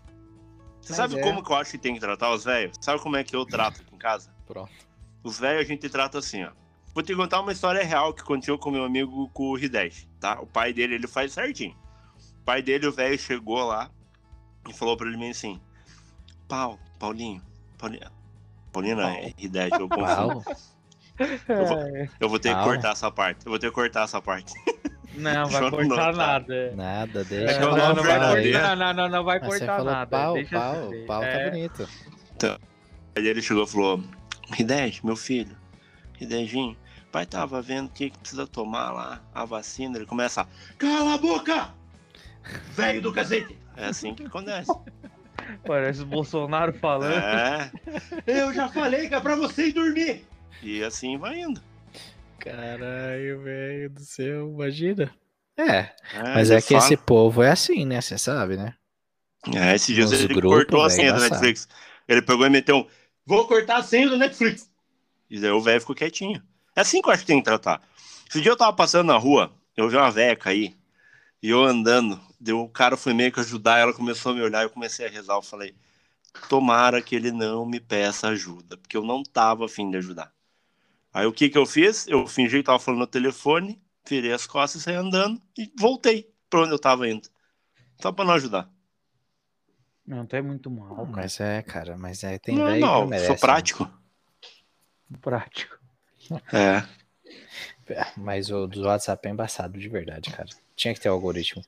Você 0.81 0.91
Mas 0.91 0.97
sabe 0.97 1.19
é. 1.19 1.21
como 1.21 1.43
que 1.43 1.51
eu 1.51 1.55
acho 1.55 1.71
que 1.71 1.77
tem 1.77 1.93
que 1.93 1.99
tratar 1.99 2.31
os 2.31 2.43
velhos? 2.43 2.75
Sabe 2.81 3.01
como 3.01 3.15
é 3.15 3.23
que 3.23 3.36
eu 3.36 3.45
trato 3.45 3.81
aqui 3.81 3.95
em 3.95 3.97
casa? 3.97 4.29
Pronto. 4.45 4.71
Os 5.23 5.39
velhos 5.39 5.62
a 5.62 5.65
gente 5.65 5.89
trata 5.89 6.19
assim, 6.19 6.43
ó. 6.43 6.51
Vou 6.93 7.01
te 7.01 7.15
contar 7.15 7.39
uma 7.39 7.51
história 7.51 7.83
real 7.83 8.13
que 8.13 8.21
aconteceu 8.21 8.57
com 8.57 8.69
meu 8.69 8.83
amigo 8.83 9.27
com 9.29 9.51
o 9.51 9.57
Hidesh, 9.57 10.07
tá? 10.19 10.39
O 10.39 10.45
pai 10.45 10.73
dele, 10.73 10.95
ele 10.95 11.07
faz 11.07 11.33
certinho. 11.33 11.75
O 12.41 12.43
pai 12.45 12.62
dele, 12.62 12.86
o 12.86 12.91
velho, 12.91 13.17
chegou 13.17 13.63
lá 13.63 13.89
e 14.69 14.73
falou 14.73 14.95
pra 14.95 15.07
ele 15.07 15.29
assim: 15.29 15.59
Pau, 16.47 16.77
Paulinho, 16.99 17.41
Paulinho. 17.77 18.12
Paulinho 18.71 18.95
não, 18.97 19.07
é 19.07 19.33
Hidesh, 19.38 19.71
eu 19.79 19.89
confundo. 19.89 20.43
Eu 21.19 21.65
vou, 21.65 21.78
eu 22.19 22.30
vou 22.30 22.39
ter 22.39 22.56
que 22.56 22.63
cortar 22.63 22.91
essa 22.91 23.12
parte. 23.12 23.45
Eu 23.45 23.52
vou 23.52 23.60
ter 23.60 23.67
que 23.67 23.73
cortar 23.73 24.04
essa 24.04 24.21
parte. 24.21 24.54
Não, 25.15 25.47
vai 25.47 25.69
cortar 25.69 26.13
nada. 26.13 26.73
Nada, 26.76 27.23
deixa. 27.23 27.54
É 27.54 27.60
não, 27.60 27.76
não, 27.76 27.95
não, 27.95 28.04
vai 28.04 28.19
cortar, 28.19 28.76
não, 28.76 28.93
não, 28.93 29.10
não 29.10 29.23
vai 29.23 29.39
cortar 29.39 29.84
nada. 29.84 30.08
Pau, 30.08 30.34
deixa 30.34 30.60
pau, 30.60 30.89
o 30.89 31.06
pau 31.06 31.21
tá 31.21 31.28
é. 31.28 31.43
tá 31.43 31.49
bonito. 31.52 31.89
Então, 32.36 32.57
aí 33.16 33.28
ele 33.28 33.41
chegou 33.41 33.64
e 33.64 33.68
falou: 33.68 34.03
Hidej, 34.57 35.01
meu 35.03 35.16
filho, 35.16 35.55
Hidejinho, 36.20 36.76
pai 37.11 37.26
tava 37.26 37.61
vendo 37.61 37.88
o 37.88 37.91
que, 37.91 38.09
que 38.09 38.18
precisa 38.18 38.47
tomar 38.47 38.91
lá, 38.91 39.22
a 39.34 39.45
vacina. 39.45 39.97
Ele 39.97 40.05
começa 40.05 40.41
a, 40.41 40.47
cala 40.78 41.14
a 41.14 41.18
boca! 41.18 41.70
Velho 42.72 43.01
do 43.01 43.14
cacete! 43.14 43.57
É 43.78 43.86
assim 43.86 44.14
que 44.14 44.26
acontece. 44.26 44.72
Parece 45.66 46.01
o 46.01 46.05
Bolsonaro 46.05 46.74
falando. 46.74 47.14
É. 47.14 47.72
Eu 48.26 48.53
já 48.53 48.68
falei 48.70 49.07
que 49.07 49.16
é 49.16 49.20
pra 49.20 49.36
vocês 49.36 49.74
dormir. 49.74 50.26
E 50.64 50.84
assim 50.84 51.18
vai 51.18 51.41
indo. 51.41 51.61
Caralho, 52.39 53.41
velho 53.41 53.89
do 53.89 53.99
céu, 53.99 54.49
imagina. 54.49 55.14
É, 55.57 55.80
é 55.80 55.93
mas 56.34 56.49
é 56.49 56.61
que 56.61 56.74
fala. 56.74 56.80
esse 56.80 56.97
povo 56.97 57.43
é 57.43 57.51
assim, 57.51 57.86
né? 57.86 58.01
Você 58.01 58.18
sabe, 58.18 58.57
né? 58.57 58.74
É, 59.53 59.76
esses 59.76 59.93
dias 59.93 60.11
ele 60.11 60.34
grupos, 60.34 60.57
cortou 60.57 60.82
a 60.82 60.89
senha 60.89 61.14
da 61.14 61.20
Netflix. 61.20 61.68
Ele 62.07 62.22
pegou 62.22 62.45
e 62.45 62.49
meteu 62.49 62.78
um, 62.78 62.88
vou 63.26 63.45
cortar 63.47 63.78
a 63.78 63.84
senha 63.84 64.09
do 64.09 64.18
Netflix. 64.18 64.70
E 65.30 65.39
daí 65.39 65.51
o 65.51 65.61
velho 65.61 65.82
ficou 65.82 65.95
quietinho. 65.95 66.41
É 66.76 66.82
assim 66.82 67.01
que 67.01 67.09
eu 67.09 67.14
acho 67.14 67.24
que 67.24 67.28
tem 67.28 67.39
que 67.39 67.45
tratar. 67.45 67.82
Esse 68.30 68.41
dia 68.41 68.51
eu 68.51 68.57
tava 68.57 68.74
passando 68.74 69.07
na 69.07 69.18
rua, 69.18 69.53
eu 69.76 69.89
vi 69.89 69.97
uma 69.97 70.09
velha 70.09 70.36
cair, 70.36 70.76
e 71.41 71.49
eu 71.49 71.64
andando, 71.64 72.20
deu, 72.39 72.61
o 72.61 72.70
cara 72.70 72.95
foi 72.95 73.14
meio 73.14 73.32
que 73.32 73.39
ajudar, 73.39 73.80
ela 73.80 73.93
começou 73.93 74.32
a 74.32 74.36
me 74.36 74.41
olhar, 74.41 74.64
eu 74.64 74.70
comecei 74.70 75.05
a 75.05 75.09
rezar, 75.09 75.36
eu 75.36 75.41
falei, 75.41 75.76
tomara 76.49 77.01
que 77.01 77.16
ele 77.16 77.32
não 77.32 77.66
me 77.66 77.80
peça 77.80 78.30
ajuda, 78.30 78.78
porque 78.78 78.97
eu 78.97 79.03
não 79.03 79.24
tava 79.24 79.66
afim 79.66 79.91
de 79.91 79.97
ajudar. 79.97 80.34
Aí 81.14 81.26
o 81.28 81.34
que 81.34 81.49
que 81.49 81.57
eu 81.57 81.66
fiz? 81.66 82.07
Eu 82.07 82.26
fingi 82.26 82.57
que 82.57 82.64
tava 82.64 82.80
falando 82.80 83.01
no 83.01 83.07
telefone, 83.07 83.82
virei 84.07 84.34
as 84.34 84.47
costas, 84.47 84.82
saí 84.82 84.95
andando 84.95 85.39
e 85.57 85.72
voltei 85.78 86.34
para 86.49 86.61
onde 86.61 86.72
eu 86.72 86.80
tava 86.80 87.07
indo. 87.07 87.30
Só 88.01 88.11
para 88.11 88.26
não 88.26 88.34
ajudar. 88.34 88.70
Não, 90.05 90.26
tu 90.26 90.36
é 90.36 90.41
muito 90.41 90.70
mal. 90.70 90.95
Cara. 90.95 91.09
Mas 91.09 91.39
é, 91.39 91.61
cara, 91.61 91.97
mas 91.97 92.24
é. 92.24 92.38
Tem 92.38 92.55
não, 92.55 92.78
não, 92.78 93.03
que 93.03 93.09
merece, 93.11 93.28
sou 93.28 93.38
prático. 93.38 93.84
Né? 95.09 95.18
Prático. 95.22 95.78
É. 96.51 96.84
Mas 98.18 98.49
o 98.49 98.66
do 98.66 98.84
WhatsApp 98.84 99.28
é 99.28 99.32
embaçado 99.32 99.80
de 99.80 99.88
verdade, 99.88 100.32
cara. 100.32 100.49
Tinha 100.76 100.93
que 100.93 100.99
ter 100.99 101.09
o 101.09 101.14
algoritmo. 101.14 101.64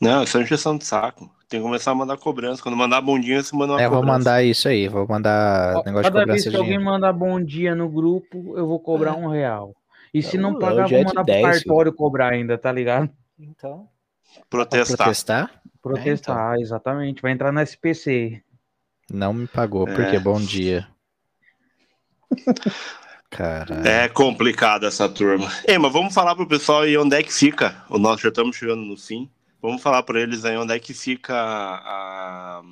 Não, 0.00 0.22
isso 0.22 0.36
é 0.38 0.42
injeção 0.42 0.76
de 0.76 0.84
saco. 0.84 1.30
Tem 1.48 1.60
que 1.60 1.64
começar 1.66 1.92
a 1.92 1.94
mandar 1.94 2.16
cobrança. 2.16 2.62
Quando 2.62 2.76
mandar 2.76 3.00
bondinha, 3.00 3.42
você 3.42 3.56
manda 3.56 3.74
uma 3.74 3.80
É, 3.80 3.86
eu 3.86 3.90
vou 3.90 4.00
cobrança. 4.00 4.18
mandar 4.18 4.42
isso 4.42 4.68
aí, 4.68 4.88
vou 4.88 5.06
mandar 5.06 5.74
negócio 5.84 5.94
de 5.94 6.02
Cada 6.02 6.24
vez 6.26 6.26
cobrança 6.26 6.44
que 6.44 6.50
de 6.50 6.56
alguém 6.56 6.78
mandar 6.78 7.12
bom 7.12 7.42
dia 7.42 7.74
no 7.74 7.88
grupo, 7.88 8.54
eu 8.56 8.66
vou 8.66 8.80
cobrar 8.80 9.14
um 9.16 9.28
real. 9.28 9.74
E 10.12 10.22
se 10.22 10.36
não 10.36 10.52
Não, 10.52 10.58
pagar, 10.58 10.86
é 10.86 10.88
vou 10.88 10.98
de 10.98 11.04
mandar 11.04 11.24
pro 11.24 11.24
10, 11.24 11.42
cartório 11.44 11.92
cobrar 11.92 12.32
ainda, 12.32 12.58
tá 12.58 12.72
ligado? 12.72 13.10
Então. 13.38 13.88
Protestar. 14.50 14.96
Protestar? 14.96 15.50
Protestar, 15.82 16.56
exatamente. 16.58 17.22
Vai 17.22 17.32
entrar 17.32 17.52
na 17.52 17.62
SPC. 17.62 18.42
Não 19.10 19.32
me 19.32 19.46
pagou, 19.46 19.88
É. 19.88 19.94
porque 19.94 20.18
bom 20.18 20.40
dia. 20.40 20.86
Caralho. 23.30 23.86
É 23.86 24.08
complicado 24.08 24.86
essa 24.86 25.08
turma. 25.08 25.50
Ei, 25.66 25.78
mas 25.78 25.92
vamos 25.92 26.14
falar 26.14 26.34
pro 26.34 26.46
pessoal 26.46 26.82
aí 26.82 26.96
onde 26.96 27.14
é 27.16 27.22
que 27.22 27.32
fica. 27.32 27.84
O 27.88 27.98
nosso 27.98 28.22
já 28.22 28.28
estamos 28.28 28.56
chegando 28.56 28.82
no 28.82 28.96
fim. 28.96 29.28
Vamos 29.60 29.82
falar 29.82 30.02
para 30.02 30.20
eles 30.20 30.44
aí 30.44 30.56
onde 30.56 30.74
é 30.74 30.78
que 30.78 30.94
fica 30.94 31.34
a. 31.34 32.62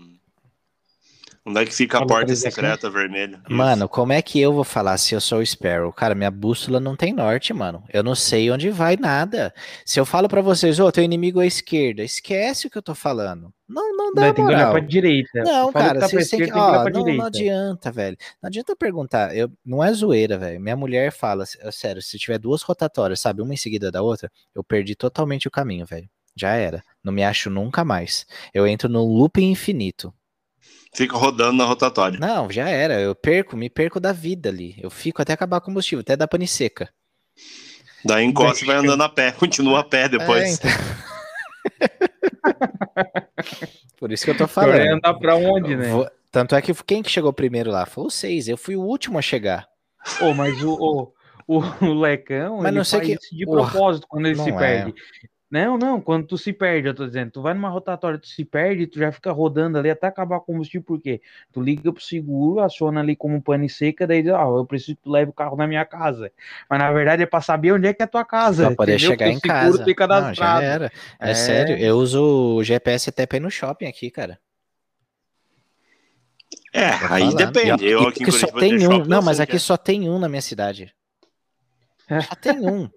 Onde 1.47 1.61
é 1.61 1.67
que 1.67 1.75
fica 1.75 1.99
a, 1.99 2.03
A 2.03 2.07
porta 2.07 2.35
secreta 2.35 2.89
vermelha? 2.89 3.39
Isso. 3.47 3.55
Mano, 3.55 3.87
como 3.87 4.15
é 4.15 4.23
que 4.23 4.41
eu 4.41 4.51
vou 4.51 4.65
falar 4.65 4.97
se 4.97 5.15
eu 5.15 5.21
sou 5.21 5.41
o 5.41 5.47
Sparrow? 5.47 5.93
Cara, 5.93 6.15
minha 6.15 6.31
bússola 6.31 6.81
não 6.81 6.97
tem 6.97 7.13
norte, 7.13 7.53
mano. 7.53 7.85
Eu 7.93 8.03
não 8.03 8.15
sei 8.15 8.51
onde 8.51 8.71
vai 8.71 8.97
nada. 8.97 9.53
Se 9.85 10.01
eu 10.01 10.07
falo 10.07 10.27
pra 10.27 10.41
vocês, 10.41 10.81
ô, 10.81 10.91
teu 10.91 11.05
inimigo 11.05 11.43
é 11.43 11.45
a 11.45 11.47
esquerda, 11.47 12.03
esquece 12.03 12.67
o 12.67 12.71
que 12.71 12.79
eu 12.79 12.83
tô 12.83 12.95
falando. 12.95 13.53
Não, 13.69 13.95
não 13.95 14.15
dá 14.15 14.23
Daí 14.23 14.33
tem 14.33 14.43
que 14.43 14.51
olhar 14.51 14.69
moral. 14.69 14.73
pra 14.73 14.81
direita. 14.81 15.43
Não, 15.43 15.71
cara, 15.71 16.01
tá 16.01 16.09
vocês 16.09 16.31
têm 16.31 16.47
que. 16.47 16.53
Ó, 16.53 16.89
não, 16.89 17.05
não 17.15 17.27
adianta, 17.27 17.93
velho. 17.93 18.17
Não 18.43 18.49
adianta 18.49 18.75
perguntar. 18.75 19.37
Eu, 19.37 19.51
não 19.63 19.85
é 19.85 19.93
zoeira, 19.93 20.39
velho. 20.39 20.59
Minha 20.59 20.77
mulher 20.77 21.13
fala, 21.13 21.45
sério, 21.71 22.01
se 22.01 22.19
tiver 22.19 22.39
duas 22.39 22.63
rotatórias, 22.63 23.21
sabe, 23.21 23.43
uma 23.43 23.53
em 23.53 23.59
seguida 23.59 23.91
da 23.91 24.01
outra, 24.01 24.31
eu 24.55 24.65
perdi 24.65 24.95
totalmente 24.95 25.47
o 25.47 25.51
caminho, 25.51 25.85
velho. 25.85 26.09
Já 26.37 26.55
era. 26.55 26.83
Não 27.03 27.13
me 27.13 27.25
acho 27.25 27.51
nunca 27.51 27.85
mais. 27.85 28.27
Eu 28.53 28.67
entro 28.67 28.89
no 28.89 29.05
looping 29.05 29.51
infinito. 29.51 30.13
Fica 30.95 31.17
rodando 31.17 31.55
na 31.55 31.65
rotatória. 31.65 32.19
Não, 32.19 32.51
já 32.51 32.69
era. 32.69 33.01
Eu 33.01 33.15
perco, 33.15 33.57
me 33.57 33.69
perco 33.69 33.99
da 34.01 34.13
vida 34.13 34.49
ali. 34.49 34.77
Eu 34.81 34.91
fico 34.91 35.21
até 35.21 35.33
acabar 35.33 35.59
o 35.59 35.61
combustível, 35.61 36.01
até 36.01 36.17
dar 36.17 36.29
pane 36.29 36.47
seca. 36.47 36.89
Daí 38.05 38.25
encosta 38.25 38.65
e 38.65 38.67
vai 38.67 38.77
andando 38.77 39.03
a 39.03 39.09
pé. 39.09 39.33
Continua 39.33 39.81
a 39.81 39.85
pé 39.85 40.09
depois. 40.09 40.45
É, 40.45 40.53
então. 40.53 40.71
Por 43.99 44.13
isso 44.13 44.25
que 44.25 44.31
eu 44.31 44.37
tô 44.37 44.47
falando. 44.47 44.81
andar 44.97 45.15
pra 45.15 45.37
onde, 45.37 45.77
né? 45.77 45.89
Vou- 45.89 46.09
Tanto 46.31 46.55
é 46.57 46.63
que 46.63 46.75
quem 46.85 47.03
que 47.03 47.11
chegou 47.11 47.33
primeiro 47.33 47.71
lá? 47.71 47.87
Foi 47.87 48.05
o 48.05 48.11
seis. 48.11 48.49
Eu 48.49 48.57
fui 48.57 48.77
o 48.77 48.83
último 48.83 49.19
a 49.19 49.23
chegar. 49.23 49.67
Ô, 50.21 50.35
mas 50.35 50.61
o, 50.63 51.13
o, 51.47 51.59
o, 51.81 51.95
Lecão, 52.01 52.57
Mas 52.59 52.67
ele 52.67 52.77
não 52.77 52.85
sei 52.85 52.99
faz 53.01 53.09
que- 53.09 53.15
isso 53.25 53.37
de 53.37 53.47
propósito 53.47 54.07
quando 54.09 54.27
ele 54.27 54.37
não 54.37 54.45
se 54.45 54.51
é. 54.51 54.59
perde. 54.59 54.95
Não, 55.55 55.79
não, 55.79 56.01
quando 56.01 56.27
tu 56.27 56.37
se 56.37 56.53
perde, 56.53 56.89
eu 56.89 56.95
tô 56.95 57.07
dizendo, 57.07 57.31
tu 57.31 57.41
vai 57.41 57.55
numa 57.55 57.69
rotatória, 57.69 58.19
tu 58.19 58.27
se 58.27 58.45
perde, 58.45 58.89
tu 58.89 58.99
já 58.99 59.13
fica 59.13 59.31
rodando 59.31 59.79
ali 59.79 59.89
até 59.89 60.09
acabar 60.09 60.39
o 60.39 60.41
combustível, 60.41 60.83
por 60.85 61.01
quê? 61.01 61.21
Tu 61.53 61.63
liga 61.63 61.93
pro 61.93 62.03
seguro, 62.03 62.59
aciona 62.59 62.99
ali 63.01 63.15
como 63.15 63.41
pane 63.41 63.69
seca, 63.69 64.05
daí 64.05 64.21
diz, 64.21 64.33
ah, 64.33 64.43
eu 64.43 64.67
preciso 64.67 64.97
que 64.97 65.03
tu 65.05 65.11
leve 65.13 65.31
o 65.31 65.33
carro 65.33 65.57
na 65.57 65.69
minha 65.69 65.85
casa. 65.85 66.33
Mas 66.69 66.81
na 66.81 66.91
verdade 66.91 67.23
é 67.23 67.27
pra 67.27 67.41
saber 67.41 67.71
onde 67.71 67.87
é 67.87 67.95
que 67.95 68.03
é 68.03 68.05
a 68.05 68.09
tua 68.09 68.25
casa. 68.25 68.67
Pra 68.67 68.75
poder 68.75 68.95
entendeu? 68.95 69.11
chegar 69.11 69.27
Porque 69.31 69.31
em 69.31 69.37
o 69.37 69.41
seguro 69.41 69.79
casa. 69.79 69.85
Tem 69.85 69.95
Não, 69.95 69.95
já 69.95 69.95
cadastrado. 69.95 70.65
era. 70.65 70.93
É, 71.21 71.31
É. 71.31 71.35
sério. 71.35 71.77
Eu 71.77 71.99
uso 71.99 72.57
o 72.57 72.65
GPS 72.65 73.11
até 73.11 73.25
pra 73.25 73.37
ir 73.37 73.41
no 73.41 73.49
shopping 73.49 73.87
aqui, 73.87 74.11
cara. 74.11 74.41
É, 76.73 76.89
aí 77.09 77.33
depende. 77.33 77.87
Eu 77.87 78.09
aqui 78.09 78.25
aqui 78.25 78.33
só 78.33 78.49
tem 78.49 78.75
um. 78.75 78.81
shopping, 78.81 79.09
Não, 79.09 79.23
mas 79.23 79.39
aqui 79.39 79.53
que 79.53 79.59
só 79.61 79.77
tem 79.77 80.11
um 80.11 80.19
na 80.19 80.29
minha 80.29 80.43
cidade. 80.43 80.93
É. 82.11 82.19
Só 82.27 82.35
tem 82.35 82.59
um. 82.69 82.91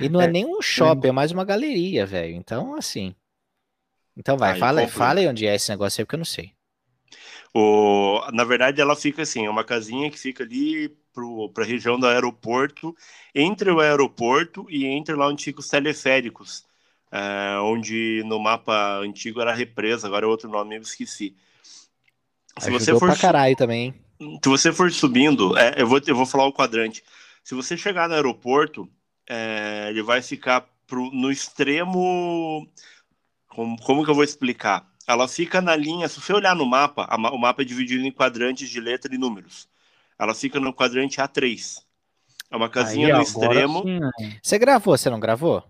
E 0.00 0.08
não 0.08 0.20
é, 0.20 0.24
É. 0.24 0.28
nem 0.28 0.46
um 0.46 0.60
shopping, 0.62 1.08
é 1.08 1.12
mais 1.12 1.32
uma 1.32 1.44
galeria, 1.44 2.06
velho. 2.06 2.34
Então, 2.34 2.74
assim. 2.76 3.14
Então 4.16 4.36
vai, 4.36 4.52
Aí 4.52 4.60
fala, 4.60 4.88
fala 4.88 5.20
aí 5.20 5.28
onde 5.28 5.46
é 5.46 5.54
esse 5.54 5.70
negócio 5.70 6.00
aí, 6.00 6.04
porque 6.04 6.14
eu 6.16 6.18
não 6.18 6.24
sei. 6.24 6.52
O, 7.52 8.20
na 8.32 8.44
verdade, 8.44 8.80
ela 8.80 8.96
fica 8.96 9.22
assim, 9.22 9.46
é 9.46 9.50
uma 9.50 9.64
casinha 9.64 10.10
que 10.10 10.18
fica 10.18 10.44
ali 10.44 10.88
para 11.52 11.62
a 11.64 11.66
região 11.66 11.98
do 11.98 12.06
aeroporto, 12.06 12.94
entre 13.34 13.70
o 13.70 13.80
aeroporto 13.80 14.66
e 14.68 14.84
entre 14.86 15.14
lá 15.14 15.28
onde 15.28 15.44
ficam 15.44 15.60
os 15.60 15.68
teleféricos, 15.68 16.64
é, 17.12 17.56
onde 17.60 18.22
no 18.26 18.40
mapa 18.40 18.98
antigo 18.98 19.40
era 19.40 19.54
represa, 19.54 20.06
agora 20.08 20.26
é 20.26 20.28
outro 20.28 20.48
nome, 20.48 20.76
eu 20.76 20.82
esqueci. 20.82 21.36
Se 22.58 22.66
Ajudou 22.66 22.80
você, 22.80 22.98
for, 22.98 23.08
pra 23.08 23.16
caralho 23.16 23.56
também, 23.56 23.94
se 24.20 24.48
você 24.48 24.72
for 24.72 24.90
subindo, 24.92 25.56
é, 25.56 25.74
eu, 25.76 25.86
vou, 25.86 26.00
eu 26.06 26.14
vou 26.16 26.26
falar 26.26 26.46
o 26.46 26.52
quadrante. 26.52 27.02
Se 27.42 27.54
você 27.54 27.76
chegar 27.76 28.08
no 28.08 28.14
aeroporto, 28.14 28.88
é, 29.28 29.88
ele 29.90 30.02
vai 30.02 30.22
ficar 30.22 30.62
pro, 30.86 31.10
no 31.12 31.30
extremo. 31.30 32.68
Como, 33.48 33.76
como 33.82 34.04
que 34.04 34.10
eu 34.10 34.14
vou 34.14 34.24
explicar? 34.24 34.88
Ela 35.06 35.28
fica 35.28 35.60
na 35.60 35.76
linha. 35.76 36.08
Se 36.08 36.20
você 36.20 36.32
olhar 36.32 36.56
no 36.56 36.66
mapa, 36.66 37.06
a 37.10 37.16
o 37.16 37.38
mapa 37.38 37.62
é 37.62 37.64
dividido 37.64 38.04
em 38.06 38.12
quadrantes 38.12 38.68
de 38.70 38.80
letra 38.80 39.14
e 39.14 39.18
números. 39.18 39.68
Ela 40.18 40.34
fica 40.34 40.60
no 40.60 40.74
quadrante 40.74 41.20
A3. 41.20 41.82
É 42.50 42.56
uma 42.56 42.70
casinha 42.70 43.08
Aí, 43.08 43.10
no 43.10 43.20
extremo. 43.20 43.84
sim, 43.84 44.00
né? 44.00 44.10
Você 44.42 44.58
gravou, 44.58 44.96
você 44.96 45.10
não 45.10 45.20
gravou? 45.20 45.62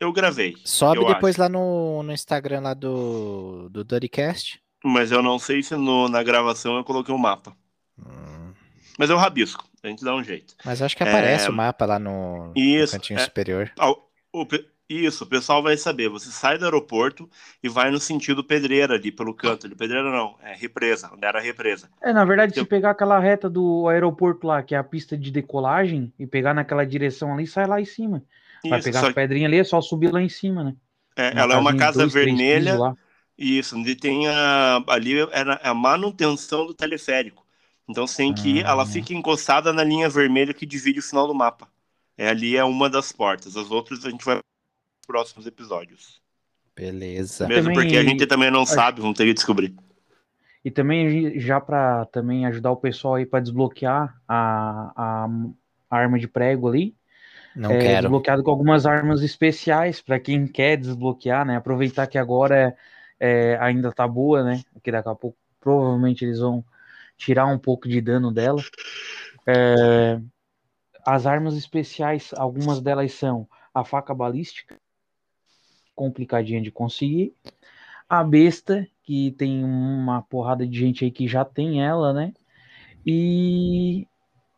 Eu 0.00 0.12
gravei, 0.12 0.54
Sobe 0.64 1.04
Eu 1.04 1.04
depois 1.04 1.36
lá 1.36 1.48
no, 1.48 2.02
no 2.04 2.12
Instagram 2.12 2.60
lá 2.60 2.74
do, 2.74 3.68
do 3.70 3.84
Dirtycast. 3.84 4.60
mas 4.84 5.12
eu 5.12 5.22
não 5.22 5.38
sei 5.38 5.62
se 5.62 5.76
no- 5.76 6.08
na 6.08 6.20
gravação 6.22 6.76
eu 6.76 6.84
coloquei 6.84 7.14
o 7.14 7.18
mapa. 7.18 7.56
Hum, 7.98 8.54
Mas 8.98 9.10
eu 9.10 9.16
rabisco, 9.16 9.64
a 9.88 9.90
gente 9.90 10.04
dá 10.04 10.14
um 10.14 10.22
jeito. 10.24 10.54
mas 10.64 10.82
acho 10.82 10.96
que 10.96 11.02
aparece 11.02 11.48
É, 11.48 11.50
o 11.50 11.52
mapa 11.52 11.86
lá 11.86 11.98
no, 11.98 12.54
no 12.74 12.84
Isso, 12.84 12.86
cantinho 12.86 13.18
é. 13.18 13.24
superior. 13.24 13.72
O 14.32 14.46
Isso, 14.88 15.24
o 15.24 15.26
pessoal 15.26 15.62
vai 15.62 15.76
saber. 15.76 16.08
Você 16.08 16.30
sai 16.30 16.58
do 16.58 16.64
aeroporto 16.64 17.28
e 17.62 17.68
vai 17.68 17.90
no 17.90 18.00
sentido 18.00 18.44
pedreira 18.44 18.94
ali, 18.94 19.12
pelo 19.12 19.34
canto. 19.34 19.66
Ali. 19.66 19.74
Pedreira 19.76 20.10
não, 20.10 20.38
é 20.42 20.54
represa, 20.54 21.10
onde 21.12 21.26
era 21.26 21.38
a 21.38 21.42
represa. 21.42 21.90
É, 22.00 22.12
na 22.12 22.24
verdade, 22.24 22.56
se 22.56 22.60
Eu- 22.60 22.66
pegar 22.66 22.90
aquela 22.90 23.18
reta 23.18 23.50
do 23.50 23.88
aeroporto 23.88 24.46
lá, 24.46 24.62
que 24.62 24.74
é 24.74 24.78
a 24.78 24.84
pista 24.84 25.16
de 25.16 25.30
decolagem, 25.30 26.12
e 26.18 26.26
pegar 26.26 26.54
naquela 26.54 26.86
direção 26.86 27.32
ali, 27.34 27.46
sai 27.46 27.66
lá 27.66 27.80
em 27.80 27.84
cima. 27.84 28.24
Vai 28.68 28.78
Isso, 28.78 28.84
pegar 28.84 29.00
só 29.00 29.08
as 29.08 29.14
pedrinhas 29.14 29.48
ali, 29.48 29.58
é 29.58 29.64
só 29.64 29.80
subir 29.80 30.12
lá 30.12 30.20
em 30.22 30.28
cima, 30.28 30.62
né? 30.64 30.76
é, 31.16 31.32
ela 31.38 31.54
é 31.54 31.56
uma 31.56 31.74
de 31.74 31.76
casa 31.76 32.06
dois, 32.06 32.12
vermelha. 32.12 32.76
lá. 32.76 32.96
Isso, 33.38 33.76
onde 33.76 33.94
tem 33.96 34.28
a, 34.28 34.82
ali 34.88 35.20
era 35.32 35.56
a 35.62 35.74
manutenção 35.74 36.66
do 36.66 36.74
teleférico. 36.74 37.46
Então 37.88 38.06
você 38.06 38.18
tem 38.18 38.34
que 38.34 38.58
ir, 38.58 38.64
ela 38.64 38.82
Ah. 38.82 38.86
fica 38.86 39.14
encostada 39.14 39.72
na 39.72 39.82
linha 39.82 40.08
vermelha 40.08 40.52
que 40.52 40.66
divide 40.66 40.98
o 40.98 41.02
final 41.02 41.26
do 41.26 41.34
mapa. 41.34 41.68
É, 42.16 42.28
ali 42.28 42.56
é 42.56 42.64
uma 42.64 42.90
das 42.90 43.12
portas. 43.12 43.56
As 43.56 43.70
outras 43.70 44.04
a 44.04 44.10
gente 44.10 44.24
vai 44.24 44.34
nos 44.36 44.42
próximos 45.06 45.46
episódios. 45.46 46.20
Beleza. 46.76 47.46
Mesmo 47.48 47.70
também- 47.70 47.74
porque 47.86 47.96
a 47.96 48.02
gente 48.04 48.26
também 48.26 48.50
não 48.50 48.66
sabe, 48.66 49.00
vamos 49.00 49.16
ter 49.16 49.24
que 49.24 49.34
descobrir. 49.34 49.74
E 50.64 50.70
também 50.70 51.38
já 51.40 51.60
para 51.60 52.04
também 52.06 52.44
ajudar 52.46 52.70
o 52.72 52.76
pessoal 52.76 53.14
aí 53.14 53.24
para 53.24 53.40
desbloquear 53.40 54.20
a, 54.28 54.92
a, 54.96 55.28
a 55.90 55.96
arma 55.96 56.18
de 56.18 56.28
prego 56.28 56.68
ali, 56.68 56.94
Não 57.56 57.70
é 57.70 57.78
quero. 57.78 58.02
desbloqueado 58.02 58.42
com 58.42 58.50
algumas 58.50 58.84
armas 58.84 59.22
especiais 59.22 60.02
para 60.02 60.20
quem 60.20 60.46
quer 60.46 60.76
desbloquear, 60.76 61.46
né? 61.46 61.56
Aproveitar 61.56 62.06
que 62.06 62.18
agora 62.18 62.76
é, 63.18 63.56
ainda 63.60 63.90
tá 63.92 64.06
boa, 64.06 64.42
né? 64.44 64.62
Que 64.82 64.92
daqui 64.92 65.08
a 65.08 65.14
pouco 65.14 65.36
provavelmente 65.60 66.24
eles 66.24 66.40
vão 66.40 66.64
tirar 67.18 67.46
um 67.46 67.58
pouco 67.58 67.88
de 67.88 68.00
dano 68.00 68.32
dela. 68.32 68.62
É, 69.46 70.20
as 71.04 71.26
armas 71.26 71.56
especiais, 71.56 72.32
algumas 72.36 72.80
delas 72.80 73.12
são 73.12 73.46
a 73.74 73.84
faca 73.84 74.14
balística, 74.14 74.76
complicadinha 75.94 76.62
de 76.62 76.70
conseguir, 76.70 77.34
a 78.08 78.22
besta, 78.22 78.86
que 79.02 79.32
tem 79.32 79.62
uma 79.64 80.22
porrada 80.22 80.66
de 80.66 80.78
gente 80.78 81.04
aí 81.04 81.10
que 81.10 81.26
já 81.26 81.44
tem 81.44 81.84
ela, 81.84 82.12
né? 82.12 82.32
E 83.04 84.06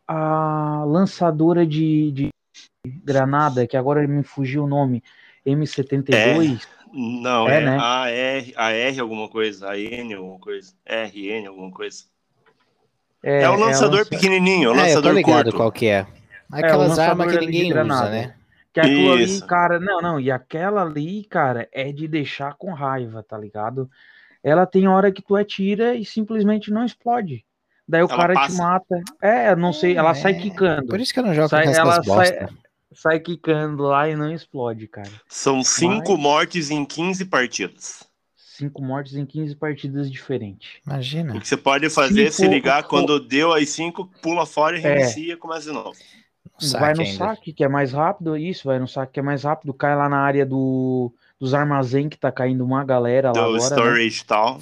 a 0.07 0.83
lançadora 0.85 1.65
de, 1.65 2.11
de 2.11 2.29
granada, 2.85 3.65
que 3.65 3.75
agora 3.75 4.07
me 4.07 4.23
fugiu 4.23 4.63
o 4.63 4.67
nome, 4.67 5.03
M72. 5.45 6.67
Não, 6.93 7.47
É, 7.47 7.61
é, 7.61 7.65
né? 7.65 7.77
a, 7.79 8.09
R, 8.09 8.53
a 8.57 8.71
R 8.71 8.99
alguma 8.99 9.29
coisa, 9.29 9.69
a 9.69 9.79
N 9.79 10.13
alguma 10.13 10.39
coisa, 10.39 10.75
RN 10.85 11.47
alguma 11.47 11.71
coisa. 11.71 12.05
É, 13.23 13.47
o 13.49 13.55
lançador 13.55 13.99
lança- 13.99 14.09
pequenininho, 14.09 14.69
é 14.69 14.73
o 14.73 14.75
É, 14.75 14.79
eu 14.79 14.83
lançador 14.85 15.13
ligado 15.13 15.43
curto. 15.45 15.57
qual 15.57 15.71
que 15.71 15.87
é. 15.87 16.05
o 16.51 16.55
Aquelas 16.55 16.89
lançador 16.89 17.09
armas 17.11 17.31
que 17.31 17.37
ali 17.37 17.45
de 17.45 17.51
ninguém 17.51 17.65
usa, 17.65 17.73
granada. 17.73 18.09
né? 18.09 18.33
Que 18.73 18.79
aquilo 18.79 19.11
ali, 19.13 19.23
Isso. 19.23 19.45
cara, 19.45 19.79
não, 19.79 20.01
não, 20.01 20.19
e 20.19 20.31
aquela 20.31 20.81
ali, 20.81 21.25
cara, 21.25 21.67
é 21.73 21.91
de 21.91 22.07
deixar 22.07 22.53
com 22.55 22.71
raiva, 22.73 23.21
tá 23.21 23.37
ligado? 23.37 23.89
Ela 24.43 24.65
tem 24.65 24.87
hora 24.87 25.11
que 25.11 25.21
tu 25.21 25.35
atira 25.35 25.93
e 25.93 26.03
simplesmente 26.05 26.71
não 26.71 26.85
explode. 26.85 27.43
Daí 27.87 28.01
o 28.01 28.07
ela 28.09 28.17
cara 28.17 28.33
passa. 28.33 28.55
te 28.55 28.57
mata. 28.61 29.01
É, 29.21 29.55
não 29.55 29.73
sei, 29.73 29.95
ela 29.97 30.11
é. 30.11 30.13
sai 30.13 30.33
quicando. 30.35 30.87
Por 30.87 30.99
isso 30.99 31.13
que 31.13 31.19
eu 31.19 31.23
não 31.25 31.33
jogo 31.33 31.49
sai, 31.49 31.65
com 31.65 31.71
ela 31.71 32.01
sai, 32.03 32.47
sai 32.93 33.19
quicando 33.19 33.83
lá 33.83 34.07
e 34.09 34.15
não 34.15 34.31
explode, 34.31 34.87
cara. 34.87 35.09
São 35.27 35.61
cinco 35.63 36.13
Mas... 36.13 36.19
mortes 36.21 36.71
em 36.71 36.85
15 36.85 37.25
partidas. 37.25 38.07
Cinco 38.61 38.79
mortes 38.79 39.15
em 39.15 39.25
15 39.25 39.55
partidas 39.55 40.11
diferentes. 40.11 40.79
Imagina. 40.85 41.35
O 41.35 41.39
que 41.39 41.47
você 41.47 41.57
pode 41.57 41.89
fazer 41.89 42.27
é 42.27 42.31
se 42.31 42.47
ligar 42.47 42.83
quando 42.83 43.19
deu 43.19 43.51
as 43.51 43.69
cinco, 43.69 44.05
pula 44.21 44.45
fora 44.45 44.77
e 44.77 44.83
é. 44.83 44.83
reinicia 44.83 45.33
é. 45.33 45.33
e 45.33 45.37
começa 45.37 45.65
de 45.65 45.71
novo. 45.71 45.97
vai 46.73 46.93
no 46.93 47.01
ainda. 47.01 47.17
saque, 47.17 47.51
que 47.51 47.63
é 47.63 47.67
mais 47.67 47.91
rápido, 47.91 48.37
isso, 48.37 48.67
vai 48.67 48.77
no 48.77 48.87
saque 48.87 49.13
que 49.13 49.19
é 49.19 49.23
mais 49.23 49.43
rápido, 49.43 49.73
cai 49.73 49.95
lá 49.95 50.07
na 50.07 50.19
área 50.19 50.45
do, 50.45 51.11
dos 51.39 51.55
armazém 51.55 52.07
que 52.07 52.19
tá 52.19 52.31
caindo 52.31 52.63
uma 52.63 52.83
galera 52.83 53.29
lá 53.29 53.33
do 53.33 53.39
agora. 53.39 53.57
Né? 53.57 53.65
storage 53.65 54.19
né? 54.19 54.25
tal. 54.27 54.59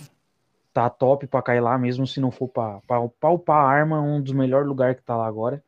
Tá 0.74 0.90
top 0.90 1.28
pra 1.28 1.42
cair 1.42 1.60
lá, 1.60 1.78
mesmo 1.78 2.08
se 2.08 2.22
não 2.22 2.32
for 2.32 2.48
pra, 2.48 2.80
pra, 2.88 3.06
pra 3.20 3.30
upar 3.32 3.66
a 3.66 3.70
arma, 3.70 4.00
um 4.00 4.22
dos 4.22 4.32
melhores 4.32 4.66
lugares 4.66 4.96
que 4.96 5.04
tá 5.04 5.18
lá 5.18 5.28
agora. 5.28 5.62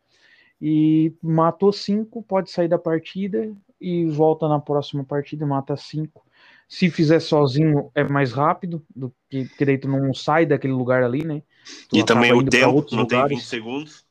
E 0.61 1.13
matou 1.21 1.73
cinco, 1.73 2.23
pode 2.23 2.49
sair 2.49 2.69
da 2.69 2.77
partida 2.77 3.51
e 3.81 4.05
volta 4.05 4.47
na 4.47 4.59
próxima 4.59 5.03
partida 5.03 5.43
e 5.43 5.47
mata 5.47 5.75
cinco. 5.75 6.23
Se 6.71 6.89
fizer 6.89 7.19
sozinho 7.19 7.91
é 7.93 8.01
mais 8.01 8.31
rápido, 8.31 8.81
do 8.95 9.13
que, 9.29 9.43
porque 9.43 9.65
daí 9.65 9.77
tu 9.77 9.89
não 9.89 10.13
sai 10.13 10.45
daquele 10.45 10.71
lugar 10.71 11.03
ali, 11.03 11.21
né? 11.21 11.43
Tu 11.89 11.97
e 11.97 12.05
também 12.05 12.31
o 12.31 12.45
tempo, 12.45 12.85
não 12.93 13.01
lugares. 13.01 13.27
tem 13.27 13.37
20 13.39 13.45
segundos. 13.45 14.05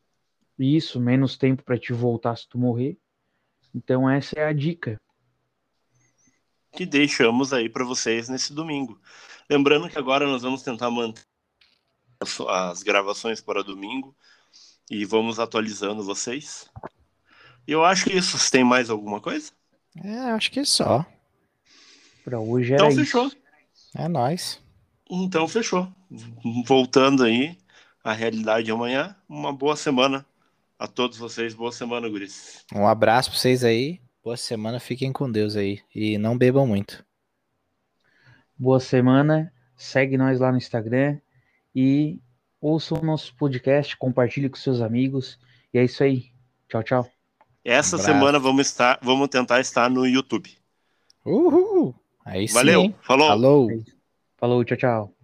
Isso, 0.58 1.00
menos 1.00 1.38
tempo 1.38 1.62
para 1.62 1.78
te 1.78 1.94
voltar 1.94 2.36
se 2.36 2.46
tu 2.46 2.58
morrer. 2.58 2.98
Então 3.74 4.08
essa 4.10 4.38
é 4.38 4.44
a 4.44 4.52
dica 4.52 5.00
que 6.72 6.84
deixamos 6.86 7.52
aí 7.54 7.68
para 7.68 7.84
vocês 7.84 8.28
nesse 8.28 8.52
domingo. 8.52 9.00
Lembrando 9.48 9.88
que 9.88 9.98
agora 9.98 10.26
nós 10.26 10.42
vamos 10.42 10.62
tentar 10.62 10.90
manter 10.90 11.22
as 12.48 12.82
gravações 12.82 13.40
para 13.40 13.64
domingo 13.64 14.14
e 14.90 15.04
vamos 15.04 15.38
atualizando 15.38 16.04
vocês. 16.04 16.70
E 17.66 17.72
eu 17.72 17.84
acho 17.84 18.04
que 18.04 18.12
isso. 18.12 18.38
Tem 18.50 18.62
mais 18.62 18.90
alguma 18.90 19.18
coisa? 19.18 19.50
É, 20.04 20.30
acho 20.30 20.50
que 20.50 20.60
é 20.60 20.64
só. 20.64 21.06
Para 22.24 22.40
hoje 22.40 22.74
era 22.74 22.84
Então 22.84 22.96
fechou. 22.96 23.26
Isso. 23.26 23.36
É 23.96 24.08
nóis. 24.08 24.62
Então 25.10 25.48
fechou. 25.48 25.88
Voltando 26.66 27.24
aí 27.24 27.58
à 28.02 28.12
realidade 28.12 28.70
amanhã. 28.70 29.16
Uma 29.28 29.52
boa 29.52 29.76
semana 29.76 30.24
a 30.78 30.86
todos 30.86 31.18
vocês. 31.18 31.54
Boa 31.54 31.72
semana, 31.72 32.08
Guris. 32.08 32.64
Um 32.74 32.86
abraço 32.86 33.30
para 33.30 33.38
vocês 33.38 33.64
aí. 33.64 34.00
Boa 34.22 34.36
semana. 34.36 34.78
Fiquem 34.80 35.12
com 35.12 35.30
Deus 35.30 35.56
aí. 35.56 35.80
E 35.94 36.18
não 36.18 36.36
bebam 36.36 36.66
muito. 36.66 37.04
Boa 38.56 38.80
semana. 38.80 39.52
Segue 39.76 40.16
nós 40.16 40.38
lá 40.40 40.50
no 40.50 40.58
Instagram. 40.58 41.18
E 41.74 42.20
ouça 42.60 42.94
o 42.94 43.04
nosso 43.04 43.34
podcast. 43.34 43.96
Compartilhe 43.96 44.48
com 44.48 44.56
seus 44.56 44.80
amigos. 44.80 45.38
E 45.72 45.78
é 45.78 45.84
isso 45.84 46.02
aí. 46.02 46.30
Tchau, 46.68 46.82
tchau. 46.82 47.10
Essa 47.64 47.96
um 47.96 47.98
semana 47.98 48.38
vamos 48.38 48.66
estar, 48.66 48.98
vamos 49.02 49.28
tentar 49.28 49.60
estar 49.60 49.90
no 49.90 50.06
YouTube. 50.06 50.50
Uhul! 51.24 51.94
Aí 52.30 52.46
Valeu, 52.46 52.82
sim. 52.82 52.94
falou. 53.02 53.26
Falou. 53.26 53.68
Falou, 54.38 54.64
tchau, 54.64 54.76
tchau. 54.76 55.14